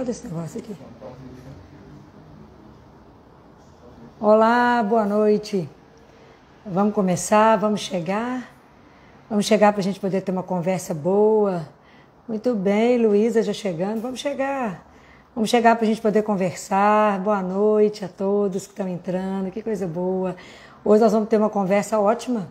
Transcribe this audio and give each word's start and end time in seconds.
Olha 0.00 0.12
esse 0.12 0.28
negócio 0.28 0.60
aqui. 0.60 0.76
Olá, 4.20 4.80
boa 4.80 5.04
noite. 5.04 5.68
Vamos 6.64 6.94
começar, 6.94 7.56
vamos 7.56 7.80
chegar. 7.80 8.48
Vamos 9.28 9.44
chegar 9.44 9.72
para 9.72 9.80
a 9.80 9.82
gente 9.82 9.98
poder 9.98 10.20
ter 10.20 10.30
uma 10.30 10.44
conversa 10.44 10.94
boa. 10.94 11.68
Muito 12.28 12.54
bem, 12.54 12.96
Luísa 12.96 13.42
já 13.42 13.52
chegando. 13.52 14.00
Vamos 14.00 14.20
chegar. 14.20 14.86
Vamos 15.34 15.50
chegar 15.50 15.74
para 15.74 15.84
a 15.84 15.88
gente 15.88 16.00
poder 16.00 16.22
conversar. 16.22 17.18
Boa 17.18 17.42
noite 17.42 18.04
a 18.04 18.08
todos 18.08 18.68
que 18.68 18.72
estão 18.74 18.86
entrando. 18.86 19.50
Que 19.50 19.62
coisa 19.64 19.88
boa. 19.88 20.36
Hoje 20.84 21.02
nós 21.02 21.10
vamos 21.10 21.28
ter 21.28 21.38
uma 21.38 21.50
conversa 21.50 21.98
ótima. 21.98 22.46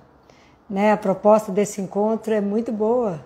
Né? 0.70 0.91
A 0.91 0.98
proposta 0.98 1.50
desse 1.50 1.79
encontro 1.79 2.34
é 2.34 2.41
muito 2.41 2.73
boa. 2.73 3.21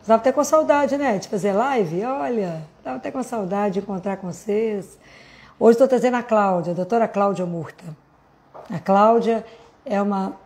Estava 0.00 0.18
até 0.18 0.32
com 0.32 0.42
saudade, 0.42 0.96
né? 0.96 1.18
De 1.18 1.28
fazer 1.28 1.52
live. 1.52 2.02
Olha, 2.06 2.64
estava 2.86 2.98
até 2.98 3.10
com 3.10 3.20
saudade 3.20 3.74
de 3.74 3.80
encontrar 3.80 4.16
com 4.16 4.30
vocês. 4.32 4.96
Hoje 5.58 5.72
estou 5.72 5.88
trazendo 5.88 6.18
a 6.18 6.22
Cláudia, 6.22 6.70
a 6.70 6.74
doutora 6.76 7.08
Cláudia 7.08 7.44
Murta. 7.44 7.84
A 8.70 8.78
Cláudia 8.78 9.44
é 9.84 10.00
uma, 10.00 10.36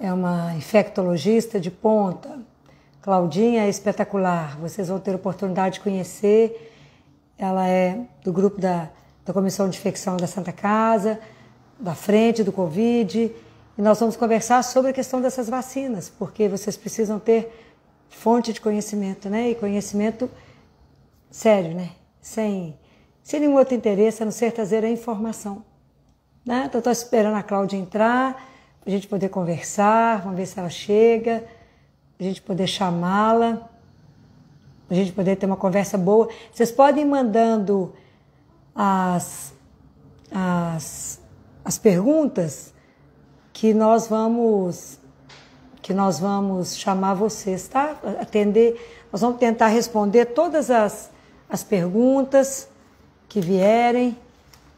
é 0.00 0.10
uma 0.10 0.54
infectologista 0.54 1.60
de 1.60 1.70
ponta. 1.70 2.38
Claudinha 3.02 3.64
é 3.64 3.68
espetacular. 3.68 4.56
Vocês 4.60 4.88
vão 4.88 4.98
ter 4.98 5.14
oportunidade 5.14 5.74
de 5.74 5.80
conhecer. 5.80 6.72
Ela 7.36 7.68
é 7.68 8.00
do 8.24 8.32
grupo 8.32 8.58
da, 8.58 8.88
da 9.22 9.34
Comissão 9.34 9.68
de 9.68 9.76
Infecção 9.76 10.16
da 10.16 10.26
Santa 10.26 10.52
Casa, 10.52 11.20
da 11.78 11.94
frente 11.94 12.42
do 12.42 12.50
Covid. 12.50 13.30
E 13.76 13.82
nós 13.82 14.00
vamos 14.00 14.16
conversar 14.16 14.64
sobre 14.64 14.92
a 14.92 14.94
questão 14.94 15.20
dessas 15.20 15.50
vacinas, 15.50 16.10
porque 16.18 16.48
vocês 16.48 16.78
precisam 16.78 17.18
ter 17.18 17.52
fonte 18.08 18.54
de 18.54 18.60
conhecimento, 18.62 19.28
né? 19.28 19.50
E 19.50 19.54
conhecimento 19.54 20.30
sério, 21.32 21.74
né? 21.74 21.90
Sem, 22.20 22.78
sem 23.22 23.40
nenhum 23.40 23.56
outro 23.56 23.74
interesse, 23.74 24.22
a 24.22 24.26
não 24.26 24.30
ser 24.30 24.52
trazer 24.52 24.84
a 24.84 24.90
informação. 24.90 25.64
Né? 26.44 26.64
Então, 26.66 26.78
estou 26.78 26.92
esperando 26.92 27.34
a 27.34 27.42
Cláudia 27.42 27.76
entrar, 27.76 28.34
para 28.80 28.88
a 28.88 28.90
gente 28.90 29.08
poder 29.08 29.28
conversar, 29.28 30.20
vamos 30.20 30.36
ver 30.36 30.46
se 30.46 30.58
ela 30.58 30.68
chega, 30.68 31.44
a 32.20 32.22
gente 32.22 32.42
poder 32.42 32.66
chamá-la, 32.66 33.68
a 34.90 34.94
gente 34.94 35.12
poder 35.12 35.36
ter 35.36 35.46
uma 35.46 35.56
conversa 35.56 35.96
boa. 35.96 36.28
Vocês 36.52 36.70
podem 36.70 37.04
ir 37.04 37.06
mandando 37.06 37.94
as, 38.74 39.54
as, 40.30 41.20
as 41.64 41.78
perguntas 41.78 42.74
que 43.52 43.72
nós 43.72 44.06
vamos 44.06 45.00
que 45.80 45.92
nós 45.92 46.20
vamos 46.20 46.76
chamar 46.76 47.14
vocês, 47.14 47.66
tá? 47.66 47.96
Atender, 48.20 48.80
nós 49.10 49.20
vamos 49.20 49.38
tentar 49.38 49.66
responder 49.66 50.26
todas 50.26 50.70
as, 50.70 51.10
as 51.52 51.62
perguntas 51.62 52.66
que 53.28 53.38
vierem. 53.38 54.16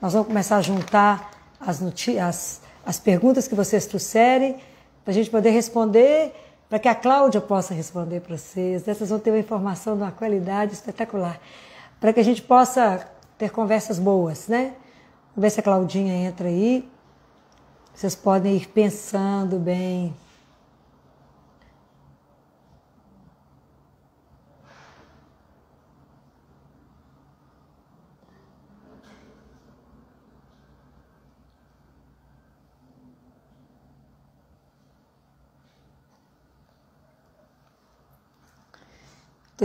Nós 0.03 0.13
vamos 0.13 0.27
começar 0.27 0.57
a 0.57 0.61
juntar 0.61 1.31
as, 1.61 1.81
as, 2.21 2.61
as 2.85 2.99
perguntas 2.99 3.47
que 3.47 3.55
vocês 3.55 3.87
trouxerem 3.87 4.57
para 5.05 5.13
a 5.13 5.15
gente 5.15 5.31
poder 5.31 5.51
responder, 5.51 6.35
para 6.69 6.81
que 6.81 6.89
a 6.89 6.95
Cláudia 6.95 7.41
possa 7.41 7.73
responder 7.73 8.21
para 8.23 8.37
vocês. 8.37 8.83
Dessas 8.83 9.11
vão 9.11 9.21
ter 9.21 9.31
uma 9.31 9.39
informação 9.39 9.97
de 9.97 10.03
uma 10.03 10.11
qualidade 10.11 10.73
espetacular, 10.73 11.41
para 12.01 12.13
que 12.13 12.19
a 12.19 12.25
gente 12.25 12.43
possa 12.43 13.07
ter 13.39 13.51
conversas 13.51 14.01
boas, 14.01 14.49
né? 14.49 14.75
Vamos 15.37 15.43
ver 15.43 15.51
se 15.51 15.61
a 15.61 15.63
Claudinha 15.63 16.27
entra 16.27 16.49
aí. 16.49 16.89
Vocês 17.95 18.17
podem 18.17 18.57
ir 18.57 18.67
pensando 18.67 19.61
bem 19.61 20.13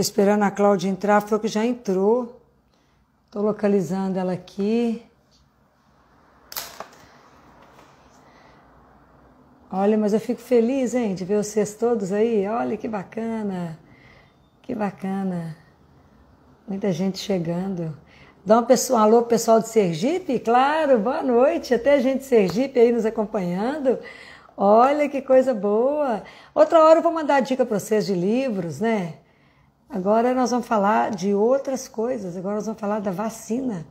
Estou 0.00 0.12
esperando 0.12 0.44
a 0.44 0.50
Cláudia 0.50 0.88
entrar, 0.88 1.20
foi 1.20 1.38
que 1.38 1.46
já 1.46 1.62
entrou. 1.62 2.40
Estou 3.26 3.42
localizando 3.42 4.18
ela 4.18 4.32
aqui. 4.32 5.02
Olha, 9.70 9.98
mas 9.98 10.14
eu 10.14 10.20
fico 10.20 10.40
feliz, 10.40 10.94
hein, 10.94 11.14
de 11.14 11.22
ver 11.26 11.36
vocês 11.36 11.74
todos 11.74 12.12
aí. 12.12 12.46
Olha 12.48 12.78
que 12.78 12.88
bacana, 12.88 13.78
que 14.62 14.74
bacana. 14.74 15.54
Muita 16.66 16.90
gente 16.94 17.18
chegando. 17.18 17.94
Dá 18.42 18.58
um 18.60 18.64
pessoal, 18.64 19.02
alô, 19.02 19.22
pessoal 19.24 19.60
de 19.60 19.68
Sergipe? 19.68 20.38
Claro, 20.38 20.98
boa 20.98 21.22
noite. 21.22 21.74
Até 21.74 22.00
gente 22.00 22.20
de 22.20 22.24
Sergipe 22.24 22.80
aí 22.80 22.90
nos 22.90 23.04
acompanhando. 23.04 23.98
Olha 24.56 25.10
que 25.10 25.20
coisa 25.20 25.52
boa. 25.52 26.22
Outra 26.54 26.82
hora 26.86 27.00
eu 27.00 27.02
vou 27.02 27.12
mandar 27.12 27.40
dica 27.40 27.66
para 27.66 27.78
vocês 27.78 28.06
de 28.06 28.14
livros, 28.14 28.80
né? 28.80 29.19
Agora 29.92 30.32
nós 30.32 30.52
vamos 30.52 30.66
falar 30.66 31.10
de 31.10 31.34
outras 31.34 31.88
coisas. 31.88 32.36
Agora 32.36 32.54
nós 32.56 32.66
vamos 32.66 32.80
falar 32.80 33.00
da 33.00 33.10
vacina. 33.10 33.84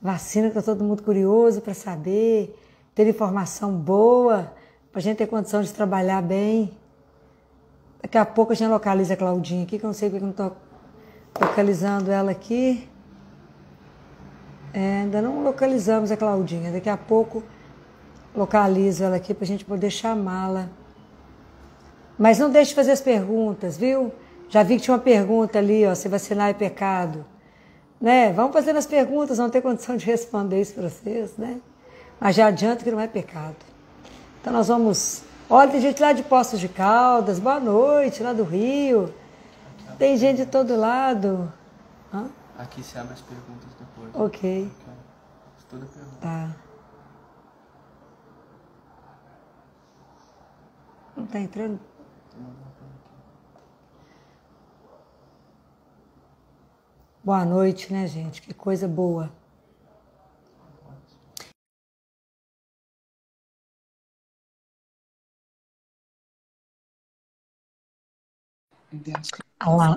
Vacina 0.00 0.50
que 0.50 0.58
está 0.58 0.72
todo 0.72 0.84
mundo 0.84 1.02
curioso 1.02 1.62
para 1.62 1.72
saber, 1.72 2.54
ter 2.94 3.06
informação 3.06 3.72
boa, 3.72 4.52
para 4.90 4.98
a 4.98 5.02
gente 5.02 5.16
ter 5.16 5.26
condição 5.26 5.62
de 5.62 5.72
trabalhar 5.72 6.20
bem. 6.20 6.76
Daqui 8.02 8.18
a 8.18 8.26
pouco 8.26 8.52
a 8.52 8.54
gente 8.54 8.68
localiza 8.68 9.14
a 9.14 9.16
Claudinha 9.16 9.62
aqui, 9.62 9.78
que 9.78 9.84
eu 9.84 9.88
não 9.88 9.94
sei 9.94 10.10
porque 10.10 10.22
eu 10.22 10.26
não 10.26 10.32
estou 10.32 10.54
localizando 11.40 12.10
ela 12.10 12.30
aqui. 12.30 12.86
É, 14.74 15.02
ainda 15.02 15.22
não 15.22 15.42
localizamos 15.42 16.10
a 16.10 16.16
Claudinha. 16.16 16.70
Daqui 16.70 16.90
a 16.90 16.96
pouco 16.96 17.42
localizo 18.36 19.02
ela 19.02 19.16
aqui 19.16 19.32
para 19.32 19.44
a 19.44 19.46
gente 19.46 19.64
poder 19.64 19.88
chamá-la. 19.88 20.68
Mas 22.18 22.38
não 22.38 22.50
deixe 22.50 22.70
de 22.70 22.74
fazer 22.74 22.90
as 22.90 23.00
perguntas, 23.00 23.78
viu? 23.78 24.12
Já 24.52 24.62
vi 24.62 24.76
que 24.76 24.82
tinha 24.82 24.94
uma 24.94 25.02
pergunta 25.02 25.58
ali, 25.58 25.86
ó, 25.86 25.94
se 25.94 26.10
vacinar 26.10 26.50
é 26.50 26.52
pecado. 26.52 27.24
Né? 27.98 28.30
Vamos 28.34 28.52
fazendo 28.52 28.76
as 28.76 28.84
perguntas, 28.84 29.38
vamos 29.38 29.50
ter 29.50 29.62
condição 29.62 29.96
de 29.96 30.04
responder 30.04 30.60
isso 30.60 30.74
para 30.74 30.90
vocês, 30.90 31.38
né? 31.38 31.58
Mas 32.20 32.36
já 32.36 32.48
adianto 32.48 32.84
que 32.84 32.90
não 32.90 33.00
é 33.00 33.08
pecado. 33.08 33.56
Então 34.38 34.52
nós 34.52 34.68
vamos. 34.68 35.22
Olha, 35.48 35.70
tem 35.70 35.80
gente 35.80 36.02
lá 36.02 36.12
de 36.12 36.22
Poços 36.22 36.60
de 36.60 36.68
Caldas, 36.68 37.38
boa 37.38 37.58
noite, 37.58 38.22
lá 38.22 38.34
do 38.34 38.44
Rio. 38.44 39.14
Tem 39.96 40.18
gente 40.18 40.44
de 40.44 40.46
todo 40.46 40.76
lado. 40.76 41.50
Hã? 42.12 42.28
Aqui 42.58 42.82
se 42.82 42.98
abre 42.98 43.14
as 43.14 43.22
perguntas 43.22 43.70
depois. 43.78 44.14
Ok. 44.14 44.70
Toda 45.70 45.86
pergunta. 45.86 46.16
Tá. 46.20 46.50
Não 51.16 51.24
está 51.24 51.40
entrando? 51.40 51.80
Boa 57.24 57.44
noite, 57.44 57.92
né, 57.92 58.08
gente? 58.08 58.42
Que 58.42 58.52
coisa 58.52 58.88
boa. 58.88 59.30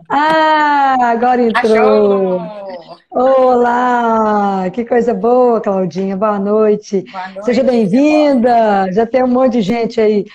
Ah, 0.07 0.97
agora 1.09 1.41
entrou. 1.41 2.39
Olá, 3.09 4.69
que 4.71 4.85
coisa 4.85 5.11
boa, 5.11 5.59
Claudinha. 5.59 6.15
Boa 6.15 6.37
noite. 6.37 7.01
Boa 7.11 7.27
noite 7.29 7.45
Seja 7.45 7.63
bem-vinda. 7.63 8.91
Já 8.91 9.07
tem 9.07 9.23
um 9.23 9.27
monte 9.27 9.53
de 9.53 9.61
gente 9.63 9.99
aí 9.99 10.25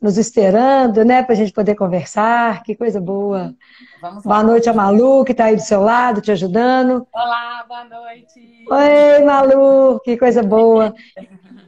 nos 0.00 0.16
esperando, 0.16 1.04
né, 1.04 1.22
para 1.22 1.32
a 1.32 1.36
gente 1.36 1.52
poder 1.52 1.74
conversar. 1.74 2.62
Que 2.62 2.74
coisa 2.74 3.00
boa. 3.00 3.54
Vamos 4.00 4.22
boa 4.22 4.42
noite 4.42 4.68
a 4.68 4.72
Malu, 4.72 5.24
que 5.24 5.32
está 5.32 5.46
aí 5.46 5.56
do 5.56 5.62
seu 5.62 5.82
lado, 5.82 6.20
te 6.20 6.30
ajudando. 6.30 7.06
Olá, 7.12 7.64
boa 7.66 7.84
noite. 7.84 8.64
Oi, 8.70 9.24
Malu, 9.24 10.00
que 10.00 10.16
coisa 10.16 10.42
boa. 10.42 10.94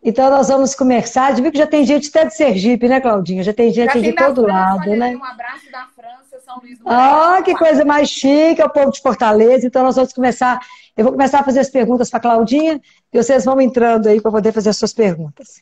Então 0.00 0.30
nós 0.30 0.48
vamos 0.48 0.74
começar. 0.74 1.34
De 1.34 1.42
ver 1.42 1.50
que 1.50 1.58
já 1.58 1.66
tem 1.66 1.84
gente 1.84 2.08
até 2.08 2.24
de 2.24 2.34
Sergipe, 2.34 2.88
né, 2.88 3.00
Claudinha? 3.00 3.42
Já 3.42 3.52
tem 3.52 3.70
gente 3.72 3.92
já 3.92 4.00
de 4.00 4.12
todo 4.12 4.44
França, 4.44 4.58
lado, 4.58 4.96
né? 4.96 5.14
Um 5.14 5.24
abraço 5.24 5.70
da 5.70 5.86
França, 5.94 6.42
São 6.44 6.60
Luís 6.60 6.78
do 6.78 6.88
Ah, 6.88 7.42
que 7.44 7.54
coisa 7.54 7.84
mais 7.84 8.08
chique, 8.08 8.62
é 8.62 8.64
o 8.64 8.70
povo 8.70 8.92
de 8.92 9.00
Fortaleza. 9.02 9.66
Então 9.66 9.82
nós 9.82 9.96
vamos 9.96 10.12
começar. 10.12 10.60
Eu 10.96 11.04
vou 11.04 11.12
começar 11.12 11.40
a 11.40 11.44
fazer 11.44 11.60
as 11.60 11.68
perguntas 11.68 12.08
para 12.08 12.20
Claudinha 12.20 12.80
e 13.12 13.22
vocês 13.22 13.44
vão 13.44 13.60
entrando 13.60 14.08
aí 14.08 14.20
para 14.20 14.30
poder 14.30 14.52
fazer 14.52 14.70
as 14.70 14.78
suas 14.78 14.94
perguntas. 14.94 15.60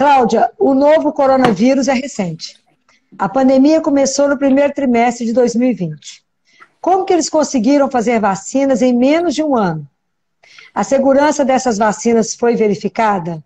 Cláudia, 0.00 0.50
o 0.58 0.72
novo 0.72 1.12
coronavírus 1.12 1.86
é 1.86 1.92
recente. 1.92 2.58
A 3.18 3.28
pandemia 3.28 3.82
começou 3.82 4.28
no 4.28 4.38
primeiro 4.38 4.72
trimestre 4.72 5.26
de 5.26 5.34
2020. 5.34 6.24
Como 6.80 7.04
que 7.04 7.12
eles 7.12 7.28
conseguiram 7.28 7.90
fazer 7.90 8.18
vacinas 8.18 8.80
em 8.80 8.96
menos 8.96 9.34
de 9.34 9.42
um 9.42 9.54
ano? 9.54 9.86
A 10.74 10.82
segurança 10.82 11.44
dessas 11.44 11.76
vacinas 11.76 12.34
foi 12.34 12.56
verificada? 12.56 13.44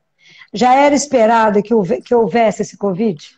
Já 0.53 0.77
era 0.77 0.95
esperado 0.95 1.61
que 1.61 2.15
houvesse 2.15 2.63
esse 2.63 2.77
Covid? 2.77 3.37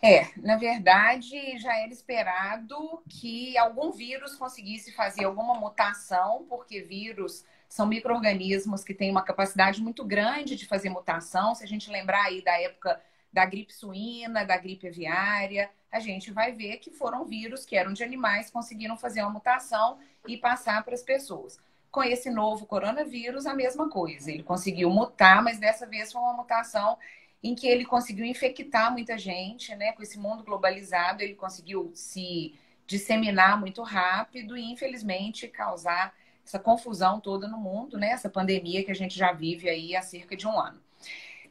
É, 0.00 0.28
na 0.36 0.56
verdade, 0.56 1.58
já 1.58 1.76
era 1.76 1.92
esperado 1.92 3.02
que 3.08 3.58
algum 3.58 3.90
vírus 3.90 4.36
conseguisse 4.36 4.92
fazer 4.92 5.24
alguma 5.24 5.54
mutação, 5.54 6.46
porque 6.48 6.82
vírus 6.82 7.44
são 7.74 7.86
micro-organismos 7.86 8.84
que 8.84 8.94
têm 8.94 9.10
uma 9.10 9.24
capacidade 9.24 9.82
muito 9.82 10.04
grande 10.04 10.54
de 10.54 10.64
fazer 10.64 10.90
mutação. 10.90 11.56
Se 11.56 11.64
a 11.64 11.66
gente 11.66 11.90
lembrar 11.90 12.26
aí 12.26 12.40
da 12.40 12.56
época 12.60 13.02
da 13.32 13.44
gripe 13.44 13.74
suína, 13.74 14.44
da 14.44 14.56
gripe 14.56 14.86
aviária, 14.86 15.68
a 15.90 15.98
gente 15.98 16.30
vai 16.30 16.52
ver 16.52 16.76
que 16.76 16.92
foram 16.92 17.24
vírus 17.24 17.66
que 17.66 17.74
eram 17.74 17.92
de 17.92 18.04
animais, 18.04 18.48
conseguiram 18.48 18.96
fazer 18.96 19.22
uma 19.22 19.32
mutação 19.32 19.98
e 20.24 20.36
passar 20.36 20.84
para 20.84 20.94
as 20.94 21.02
pessoas. 21.02 21.58
Com 21.90 22.04
esse 22.04 22.30
novo 22.30 22.64
coronavírus, 22.64 23.44
a 23.44 23.54
mesma 23.54 23.90
coisa. 23.90 24.30
Ele 24.30 24.44
conseguiu 24.44 24.88
mutar, 24.88 25.42
mas 25.42 25.58
dessa 25.58 25.84
vez 25.84 26.12
foi 26.12 26.22
uma 26.22 26.34
mutação 26.34 26.96
em 27.42 27.56
que 27.56 27.66
ele 27.66 27.84
conseguiu 27.84 28.24
infectar 28.24 28.92
muita 28.92 29.18
gente, 29.18 29.74
né? 29.74 29.90
Com 29.90 30.02
esse 30.04 30.16
mundo 30.16 30.44
globalizado, 30.44 31.24
ele 31.24 31.34
conseguiu 31.34 31.90
se 31.92 32.54
disseminar 32.86 33.58
muito 33.58 33.82
rápido 33.82 34.56
e, 34.56 34.62
infelizmente, 34.62 35.48
causar 35.48 36.14
essa 36.44 36.58
confusão 36.58 37.20
toda 37.20 37.48
no 37.48 37.58
mundo, 37.58 37.96
né? 37.96 38.10
Essa 38.10 38.28
pandemia 38.28 38.84
que 38.84 38.90
a 38.90 38.94
gente 38.94 39.18
já 39.18 39.32
vive 39.32 39.68
aí 39.68 39.96
há 39.96 40.02
cerca 40.02 40.36
de 40.36 40.46
um 40.46 40.58
ano. 40.58 40.80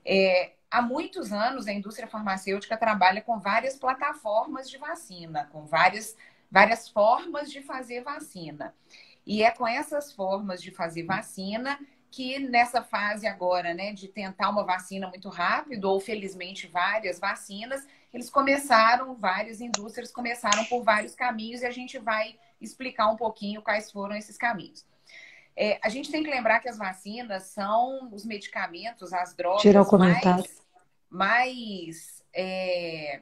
É, 0.05 0.53
há 0.69 0.81
muitos 0.81 1.31
anos, 1.31 1.67
a 1.67 1.73
indústria 1.73 2.07
farmacêutica 2.07 2.77
trabalha 2.77 3.21
com 3.21 3.39
várias 3.39 3.75
plataformas 3.75 4.69
de 4.69 4.77
vacina, 4.77 5.49
com 5.51 5.65
várias, 5.65 6.15
várias 6.51 6.87
formas 6.87 7.51
de 7.51 7.61
fazer 7.61 8.03
vacina. 8.03 8.73
E 9.25 9.43
é 9.43 9.51
com 9.51 9.67
essas 9.67 10.11
formas 10.11 10.61
de 10.61 10.71
fazer 10.71 11.03
vacina 11.03 11.79
que 12.11 12.37
nessa 12.37 12.83
fase 12.83 13.25
agora, 13.25 13.73
né, 13.73 13.91
de 13.91 14.07
tentar 14.07 14.49
uma 14.49 14.63
vacina 14.63 15.07
muito 15.07 15.29
rápido, 15.29 15.85
ou 15.85 15.99
felizmente 15.99 16.67
várias 16.67 17.19
vacinas, 17.19 17.87
eles 18.13 18.29
começaram, 18.29 19.15
várias 19.15 19.59
indústrias 19.59 20.11
começaram 20.11 20.63
por 20.65 20.83
vários 20.83 21.15
caminhos 21.15 21.61
e 21.61 21.65
a 21.65 21.71
gente 21.71 21.97
vai 21.97 22.37
explicar 22.65 23.09
um 23.09 23.15
pouquinho 23.15 23.61
quais 23.61 23.91
foram 23.91 24.15
esses 24.15 24.37
caminhos. 24.37 24.85
É, 25.55 25.79
a 25.83 25.89
gente 25.89 26.11
tem 26.11 26.23
que 26.23 26.29
lembrar 26.29 26.59
que 26.59 26.69
as 26.69 26.77
vacinas 26.77 27.43
são 27.43 28.09
os 28.11 28.25
medicamentos, 28.25 29.13
as 29.13 29.35
drogas 29.35 29.63
mais, 29.91 30.61
mais 31.09 32.23
é, 32.33 33.21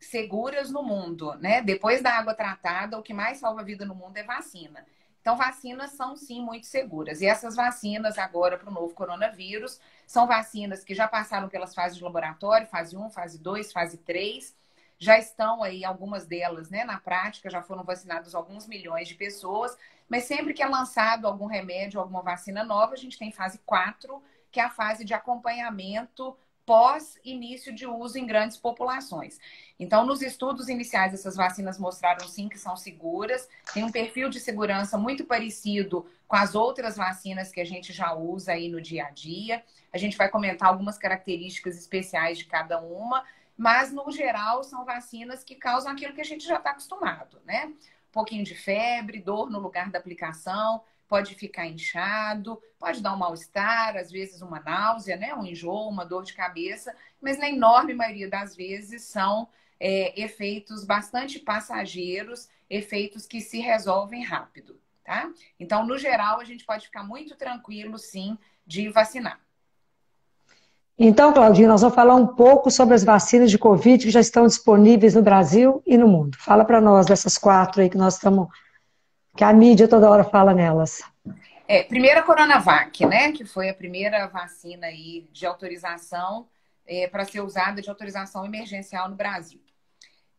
seguras 0.00 0.70
no 0.70 0.82
mundo, 0.82 1.34
né? 1.34 1.60
Depois 1.60 2.00
da 2.00 2.12
água 2.12 2.34
tratada, 2.34 2.98
o 2.98 3.02
que 3.02 3.12
mais 3.12 3.38
salva 3.38 3.60
a 3.60 3.64
vida 3.64 3.84
no 3.84 3.94
mundo 3.94 4.16
é 4.16 4.22
vacina. 4.22 4.86
Então, 5.20 5.36
vacinas 5.36 5.90
são 5.90 6.16
sim 6.16 6.42
muito 6.42 6.66
seguras. 6.66 7.20
E 7.20 7.26
essas 7.26 7.54
vacinas, 7.54 8.16
agora 8.16 8.56
para 8.56 8.70
o 8.70 8.72
novo 8.72 8.94
coronavírus, 8.94 9.78
são 10.06 10.26
vacinas 10.26 10.82
que 10.82 10.94
já 10.94 11.06
passaram 11.06 11.50
pelas 11.50 11.74
fases 11.74 11.98
de 11.98 12.04
laboratório, 12.04 12.66
fase 12.66 12.96
1, 12.96 13.10
fase 13.10 13.38
2, 13.38 13.70
fase 13.70 13.98
3. 13.98 14.56
Já 14.98 15.18
estão 15.18 15.62
aí, 15.62 15.84
algumas 15.84 16.26
delas, 16.26 16.70
né, 16.70 16.84
na 16.84 16.98
prática, 16.98 17.48
já 17.48 17.62
foram 17.62 17.84
vacinados 17.84 18.34
alguns 18.34 18.66
milhões 18.66 19.06
de 19.06 19.14
pessoas. 19.14 19.76
Mas 20.08 20.24
sempre 20.24 20.52
que 20.52 20.62
é 20.62 20.66
lançado 20.66 21.26
algum 21.26 21.46
remédio, 21.46 22.00
alguma 22.00 22.22
vacina 22.22 22.64
nova, 22.64 22.94
a 22.94 22.96
gente 22.96 23.18
tem 23.18 23.30
fase 23.30 23.58
4, 23.64 24.22
que 24.50 24.58
é 24.58 24.64
a 24.64 24.70
fase 24.70 25.04
de 25.04 25.14
acompanhamento 25.14 26.36
pós 26.68 27.18
início 27.24 27.74
de 27.74 27.86
uso 27.86 28.18
em 28.18 28.26
grandes 28.26 28.58
populações. 28.58 29.38
Então, 29.80 30.04
nos 30.04 30.20
estudos 30.20 30.68
iniciais, 30.68 31.14
essas 31.14 31.34
vacinas 31.34 31.78
mostraram 31.78 32.28
sim 32.28 32.46
que 32.46 32.58
são 32.58 32.76
seguras, 32.76 33.48
tem 33.72 33.84
um 33.84 33.90
perfil 33.90 34.28
de 34.28 34.38
segurança 34.38 34.98
muito 34.98 35.24
parecido 35.24 36.06
com 36.26 36.36
as 36.36 36.54
outras 36.54 36.94
vacinas 36.94 37.50
que 37.50 37.58
a 37.58 37.64
gente 37.64 37.90
já 37.90 38.12
usa 38.12 38.52
aí 38.52 38.68
no 38.68 38.82
dia 38.82 39.06
a 39.06 39.10
dia. 39.10 39.64
A 39.90 39.96
gente 39.96 40.18
vai 40.18 40.28
comentar 40.28 40.68
algumas 40.68 40.98
características 40.98 41.74
especiais 41.78 42.36
de 42.36 42.44
cada 42.44 42.78
uma, 42.78 43.24
mas 43.58 43.92
no 43.92 44.08
geral 44.12 44.62
são 44.62 44.84
vacinas 44.84 45.42
que 45.42 45.56
causam 45.56 45.90
aquilo 45.90 46.14
que 46.14 46.20
a 46.20 46.24
gente 46.24 46.46
já 46.46 46.56
está 46.56 46.70
acostumado, 46.70 47.42
né? 47.44 47.66
Um 47.66 48.12
pouquinho 48.12 48.44
de 48.44 48.54
febre, 48.54 49.20
dor 49.20 49.50
no 49.50 49.58
lugar 49.58 49.90
da 49.90 49.98
aplicação, 49.98 50.82
pode 51.08 51.34
ficar 51.34 51.66
inchado, 51.66 52.62
pode 52.78 53.02
dar 53.02 53.14
um 53.14 53.18
mal-estar, 53.18 53.96
às 53.96 54.12
vezes 54.12 54.42
uma 54.42 54.60
náusea, 54.60 55.16
né? 55.16 55.34
um 55.34 55.44
enjoo, 55.44 55.88
uma 55.88 56.04
dor 56.04 56.22
de 56.22 56.34
cabeça, 56.34 56.94
mas 57.20 57.38
na 57.38 57.48
enorme 57.48 57.94
maioria 57.94 58.28
das 58.28 58.54
vezes 58.54 59.02
são 59.02 59.48
é, 59.80 60.20
efeitos 60.20 60.84
bastante 60.84 61.38
passageiros, 61.40 62.48
efeitos 62.70 63.26
que 63.26 63.40
se 63.40 63.58
resolvem 63.58 64.22
rápido. 64.22 64.80
Tá? 65.02 65.32
Então, 65.58 65.86
no 65.86 65.96
geral, 65.96 66.38
a 66.38 66.44
gente 66.44 66.66
pode 66.66 66.84
ficar 66.86 67.02
muito 67.02 67.34
tranquilo, 67.34 67.96
sim, 67.96 68.38
de 68.66 68.90
vacinar. 68.90 69.40
Então, 70.98 71.32
Claudinha, 71.32 71.68
nós 71.68 71.80
vamos 71.80 71.94
falar 71.94 72.16
um 72.16 72.26
pouco 72.26 72.72
sobre 72.72 72.94
as 72.94 73.04
vacinas 73.04 73.52
de 73.52 73.58
Covid 73.58 74.04
que 74.04 74.10
já 74.10 74.18
estão 74.18 74.46
disponíveis 74.48 75.14
no 75.14 75.22
Brasil 75.22 75.80
e 75.86 75.96
no 75.96 76.08
mundo. 76.08 76.36
Fala 76.38 76.64
para 76.64 76.80
nós 76.80 77.06
dessas 77.06 77.38
quatro 77.38 77.80
aí 77.80 77.88
que 77.88 77.96
nós 77.96 78.14
estamos 78.14 78.48
que 79.36 79.44
a 79.44 79.52
mídia 79.52 79.86
toda 79.86 80.10
hora 80.10 80.24
fala 80.24 80.52
nelas. 80.52 81.00
É, 81.68 81.84
primeira 81.84 82.20
Coronavac, 82.22 83.06
né? 83.06 83.30
Que 83.30 83.44
foi 83.44 83.68
a 83.68 83.74
primeira 83.74 84.26
vacina 84.26 84.88
aí 84.88 85.28
de 85.30 85.46
autorização 85.46 86.48
é, 86.84 87.06
para 87.06 87.24
ser 87.24 87.42
usada 87.42 87.80
de 87.80 87.88
autorização 87.88 88.44
emergencial 88.44 89.08
no 89.08 89.14
Brasil. 89.14 89.60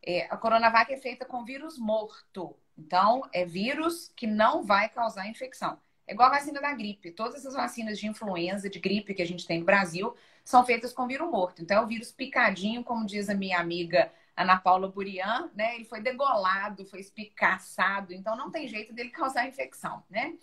É, 0.05 0.27
a 0.29 0.35
Coronavac 0.35 0.91
é 0.91 0.97
feita 0.97 1.23
com 1.23 1.45
vírus 1.45 1.79
morto. 1.79 2.53
Então, 2.77 3.21
é 3.31 3.45
vírus 3.45 4.12
que 4.13 4.27
não 4.27 4.63
vai 4.63 4.89
causar 4.89 5.29
infecção. 5.29 5.77
É 6.05 6.13
igual 6.13 6.27
a 6.27 6.38
vacina 6.38 6.59
da 6.59 6.73
gripe. 6.73 7.12
Todas 7.12 7.45
as 7.45 7.53
vacinas 7.53 8.00
de 8.00 8.07
influenza, 8.07 8.69
de 8.69 8.79
gripe 8.79 9.13
que 9.13 9.21
a 9.21 9.27
gente 9.27 9.45
tem 9.45 9.59
no 9.59 9.65
Brasil, 9.65 10.15
são 10.50 10.66
feitas 10.66 10.92
com 10.92 11.06
vírus 11.06 11.30
morto. 11.30 11.62
Então, 11.62 11.78
é 11.78 11.81
o 11.84 11.86
vírus 11.86 12.12
picadinho, 12.12 12.84
como 12.84 13.06
diz 13.06 13.30
a 13.30 13.36
minha 13.36 13.60
amiga 13.60 14.12
Ana 14.36 14.57
Paula 14.57 14.88
Burian, 14.88 15.48
né? 15.54 15.75
Ele 15.75 15.86
foi 15.86 16.01
degolado, 16.01 16.88
foi 16.88 17.01
espicaçado, 17.01 18.12
então 18.12 18.36
não 18.36 18.50
tem 18.50 18.68
jeito 18.68 18.92
dele 18.92 19.12
causar 19.12 19.48
infecção, 19.48 20.04
né? 20.10 20.34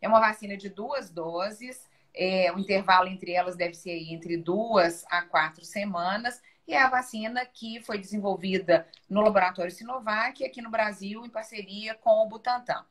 É 0.00 0.08
uma 0.08 0.18
vacina 0.18 0.56
de 0.56 0.68
duas 0.68 1.10
doses, 1.10 1.88
é, 2.12 2.52
o 2.52 2.58
intervalo 2.58 3.06
entre 3.06 3.30
elas 3.30 3.54
deve 3.54 3.74
ser 3.74 3.96
entre 4.12 4.36
duas 4.36 5.04
a 5.08 5.22
quatro 5.22 5.64
semanas, 5.64 6.42
e 6.66 6.74
é 6.74 6.82
a 6.82 6.90
vacina 6.90 7.46
que 7.46 7.80
foi 7.82 7.98
desenvolvida 7.98 8.88
no 9.08 9.20
laboratório 9.20 9.70
Sinovac, 9.70 10.44
aqui 10.44 10.60
no 10.60 10.70
Brasil, 10.70 11.24
em 11.24 11.30
parceria 11.30 11.94
com 11.94 12.24
o 12.24 12.26
Butantan. 12.26 12.84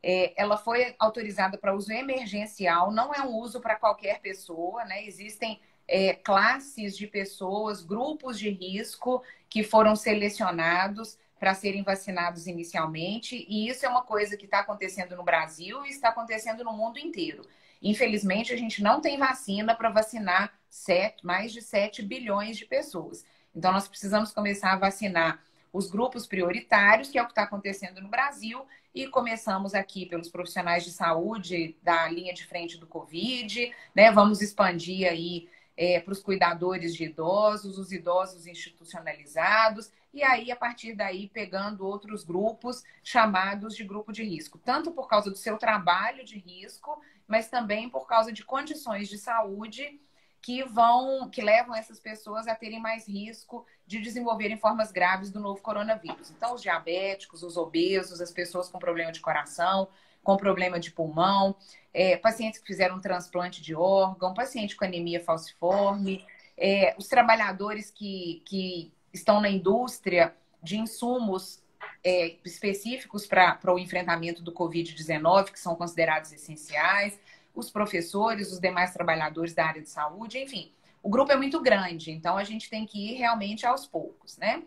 É, 0.00 0.32
ela 0.40 0.56
foi 0.56 0.94
autorizada 0.96 1.58
para 1.58 1.74
uso 1.74 1.90
emergencial, 1.90 2.92
não 2.92 3.12
é 3.12 3.20
um 3.20 3.34
uso 3.34 3.60
para 3.60 3.74
qualquer 3.74 4.20
pessoa, 4.20 4.84
né? 4.84 5.04
Existem 5.04 5.60
é, 5.86 6.14
classes 6.14 6.96
de 6.96 7.06
pessoas, 7.06 7.82
grupos 7.82 8.38
de 8.38 8.50
risco 8.50 9.22
que 9.48 9.62
foram 9.62 9.94
selecionados 9.94 11.18
para 11.38 11.54
serem 11.54 11.82
vacinados 11.82 12.46
inicialmente, 12.46 13.44
e 13.48 13.68
isso 13.68 13.84
é 13.84 13.88
uma 13.88 14.02
coisa 14.02 14.36
que 14.36 14.46
está 14.46 14.60
acontecendo 14.60 15.14
no 15.14 15.22
Brasil 15.22 15.84
e 15.84 15.90
está 15.90 16.08
acontecendo 16.08 16.64
no 16.64 16.72
mundo 16.72 16.98
inteiro. 16.98 17.42
Infelizmente, 17.82 18.52
a 18.52 18.56
gente 18.56 18.82
não 18.82 19.00
tem 19.00 19.18
vacina 19.18 19.74
para 19.74 19.90
vacinar 19.90 20.54
sete, 20.70 21.24
mais 21.24 21.52
de 21.52 21.60
7 21.60 22.02
bilhões 22.02 22.56
de 22.56 22.64
pessoas. 22.64 23.24
Então, 23.54 23.72
nós 23.72 23.86
precisamos 23.86 24.32
começar 24.32 24.72
a 24.72 24.78
vacinar 24.78 25.44
os 25.70 25.90
grupos 25.90 26.26
prioritários, 26.26 27.10
que 27.10 27.18
é 27.18 27.22
o 27.22 27.26
que 27.26 27.32
está 27.32 27.42
acontecendo 27.42 28.00
no 28.00 28.08
Brasil, 28.08 28.64
e 28.94 29.06
começamos 29.08 29.74
aqui 29.74 30.06
pelos 30.06 30.28
profissionais 30.28 30.84
de 30.84 30.92
saúde 30.92 31.76
da 31.82 32.08
linha 32.08 32.32
de 32.32 32.46
frente 32.46 32.78
do 32.78 32.86
Covid, 32.86 33.74
né? 33.94 34.10
Vamos 34.12 34.40
expandir 34.40 35.08
aí 35.08 35.48
é, 35.76 36.00
para 36.00 36.12
os 36.12 36.22
cuidadores 36.22 36.94
de 36.94 37.04
idosos, 37.04 37.78
os 37.78 37.92
idosos 37.92 38.46
institucionalizados, 38.46 39.90
e 40.12 40.22
aí, 40.22 40.52
a 40.52 40.56
partir 40.56 40.94
daí, 40.94 41.28
pegando 41.28 41.84
outros 41.84 42.22
grupos 42.22 42.84
chamados 43.02 43.74
de 43.74 43.82
grupo 43.82 44.12
de 44.12 44.22
risco, 44.22 44.58
tanto 44.58 44.92
por 44.92 45.08
causa 45.08 45.28
do 45.28 45.36
seu 45.36 45.58
trabalho 45.58 46.24
de 46.24 46.38
risco, 46.38 47.00
mas 47.26 47.48
também 47.48 47.90
por 47.90 48.06
causa 48.06 48.32
de 48.32 48.44
condições 48.44 49.08
de 49.08 49.18
saúde 49.18 50.00
que 50.40 50.62
vão, 50.62 51.28
que 51.30 51.40
levam 51.40 51.74
essas 51.74 51.98
pessoas 51.98 52.46
a 52.46 52.54
terem 52.54 52.78
mais 52.78 53.08
risco 53.08 53.66
de 53.86 53.98
desenvolverem 53.98 54.58
formas 54.58 54.92
graves 54.92 55.30
do 55.30 55.40
novo 55.40 55.60
coronavírus. 55.62 56.30
Então, 56.30 56.54
os 56.54 56.62
diabéticos, 56.62 57.42
os 57.42 57.56
obesos, 57.56 58.20
as 58.20 58.30
pessoas 58.30 58.68
com 58.68 58.78
problema 58.78 59.10
de 59.10 59.20
coração, 59.20 59.88
com 60.22 60.36
problema 60.36 60.78
de 60.78 60.92
pulmão, 60.92 61.56
é, 61.94 62.16
pacientes 62.16 62.58
que 62.58 62.66
fizeram 62.66 62.96
um 62.96 63.00
transplante 63.00 63.62
de 63.62 63.74
órgão, 63.74 64.34
paciente 64.34 64.74
com 64.74 64.84
anemia 64.84 65.20
falciforme, 65.20 66.26
é, 66.58 66.94
os 66.98 67.06
trabalhadores 67.06 67.90
que, 67.90 68.42
que 68.44 68.92
estão 69.12 69.40
na 69.40 69.48
indústria 69.48 70.34
de 70.60 70.76
insumos 70.76 71.62
é, 72.02 72.36
específicos 72.44 73.26
para 73.26 73.72
o 73.72 73.78
enfrentamento 73.78 74.42
do 74.42 74.52
Covid-19, 74.52 75.52
que 75.52 75.60
são 75.60 75.76
considerados 75.76 76.32
essenciais, 76.32 77.18
os 77.54 77.70
professores, 77.70 78.52
os 78.52 78.58
demais 78.58 78.92
trabalhadores 78.92 79.54
da 79.54 79.64
área 79.64 79.80
de 79.80 79.88
saúde, 79.88 80.38
enfim. 80.38 80.72
O 81.00 81.08
grupo 81.08 81.30
é 81.30 81.36
muito 81.36 81.60
grande, 81.60 82.10
então 82.10 82.36
a 82.36 82.44
gente 82.44 82.68
tem 82.68 82.84
que 82.86 83.12
ir 83.12 83.14
realmente 83.14 83.64
aos 83.64 83.86
poucos, 83.86 84.36
né? 84.38 84.62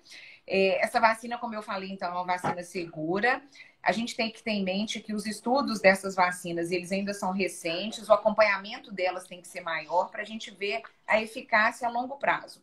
É, 0.46 0.82
essa 0.82 1.00
vacina, 1.00 1.38
como 1.38 1.54
eu 1.54 1.62
falei, 1.62 1.92
então, 1.92 2.08
é 2.08 2.12
uma 2.12 2.24
vacina 2.24 2.64
segura. 2.64 3.42
A 3.88 3.94
gente 3.94 4.18
tem 4.18 4.30
que 4.30 4.44
ter 4.44 4.52
em 4.52 4.66
mente 4.66 5.00
que 5.00 5.14
os 5.14 5.26
estudos 5.26 5.80
dessas 5.80 6.14
vacinas, 6.14 6.72
eles 6.72 6.92
ainda 6.92 7.14
são 7.14 7.32
recentes, 7.32 8.10
o 8.10 8.14
acompanhamento 8.14 8.92
delas 8.92 9.26
tem 9.26 9.42
que 9.42 9.48
ser 9.48 9.62
maior 9.62 10.12
para 10.12 10.24
a 10.24 10.26
gente 10.26 10.52
ver 10.52 10.82
a 11.08 11.22
eficácia 11.22 11.88
a 11.88 11.92
longo 11.92 12.18
prazo. 12.18 12.62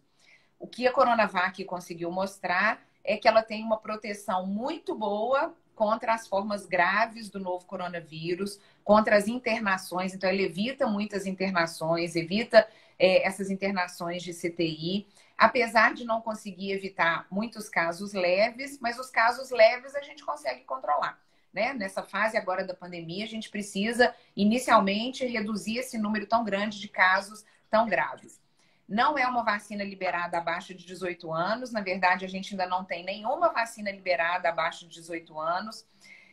o 0.59 0.66
que 0.66 0.87
a 0.87 0.93
Coronavac 0.93 1.64
conseguiu 1.64 2.11
mostrar 2.11 2.83
é 3.04 3.16
que 3.16 3.28
ela 3.28 3.43
tem 3.43 3.64
uma 3.64 3.78
proteção 3.78 4.47
muito 4.47 4.95
boa 4.95 5.54
contra 5.75 6.14
as 6.14 6.28
formas 6.28 6.66
graves 6.66 7.31
do 7.31 7.40
novo 7.40 7.64
coronavírus, 7.66 8.61
contra 8.85 9.16
as 9.16 9.26
internações. 9.28 10.14
Então, 10.14 10.31
ele 10.31 10.45
evita 10.45 10.87
muitas 10.87 11.26
internações, 11.26 12.16
evita 12.16 12.69
é, 12.99 13.26
essas 13.26 13.50
internações 13.50 14.23
de 14.23 14.33
CTI, 14.35 15.07
apesar 15.37 15.95
de 15.95 16.05
não 16.05 16.21
conseguir 16.21 16.73
evitar 16.73 17.26
muitos 17.31 17.69
casos 17.69 18.12
leves, 18.12 18.79
mas 18.81 18.99
os 18.99 19.11
casos 19.11 19.50
leves 19.50 19.95
a 19.95 20.03
gente 20.03 20.25
consegue 20.25 20.64
controlar. 20.64 21.19
Né? 21.53 21.73
Nessa 21.73 22.03
fase 22.03 22.37
agora 22.37 22.64
da 22.64 22.75
pandemia, 22.75 23.25
a 23.25 23.29
gente 23.29 23.49
precisa 23.49 24.14
inicialmente 24.37 25.25
reduzir 25.25 25.79
esse 25.79 25.97
número 25.97 26.26
tão 26.26 26.45
grande 26.45 26.81
de 26.81 26.88
casos 26.88 27.45
tão 27.71 27.88
graves. 27.88 28.41
Não 28.88 29.17
é 29.17 29.26
uma 29.26 29.43
vacina 29.43 29.83
liberada 29.83 30.37
abaixo 30.37 30.75
de 30.75 30.85
18 30.85 31.33
anos. 31.33 31.73
Na 31.73 31.81
verdade, 31.81 32.25
a 32.25 32.29
gente 32.29 32.53
ainda 32.53 32.67
não 32.67 32.85
tem 32.85 33.05
nenhuma 33.05 33.50
vacina 33.50 33.91
liberada 33.91 34.49
abaixo 34.49 34.87
de 34.87 34.95
18 34.95 35.38
anos. 35.41 35.87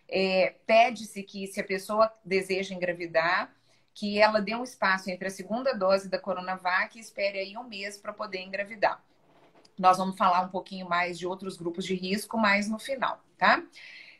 É, 0.07 0.55
Pede-se 0.65 1.23
que, 1.23 1.47
se 1.47 1.61
a 1.61 1.63
pessoa 1.63 2.11
deseja 2.25 2.75
engravidar, 2.75 3.53
que 3.93 4.19
ela 4.19 4.41
dê 4.41 4.55
um 4.55 4.63
espaço 4.63 5.09
entre 5.09 5.27
a 5.27 5.31
segunda 5.31 5.73
dose 5.73 6.09
da 6.09 6.19
Coronavac 6.19 6.97
e 6.97 7.01
espere 7.01 7.39
aí 7.39 7.57
um 7.57 7.63
mês 7.63 7.97
para 7.97 8.13
poder 8.13 8.39
engravidar. 8.39 9.03
Nós 9.77 9.97
vamos 9.97 10.17
falar 10.17 10.41
um 10.41 10.49
pouquinho 10.49 10.87
mais 10.87 11.17
de 11.17 11.27
outros 11.27 11.57
grupos 11.57 11.85
de 11.85 11.95
risco 11.95 12.37
mais 12.37 12.69
no 12.69 12.77
final, 12.77 13.21
tá? 13.37 13.63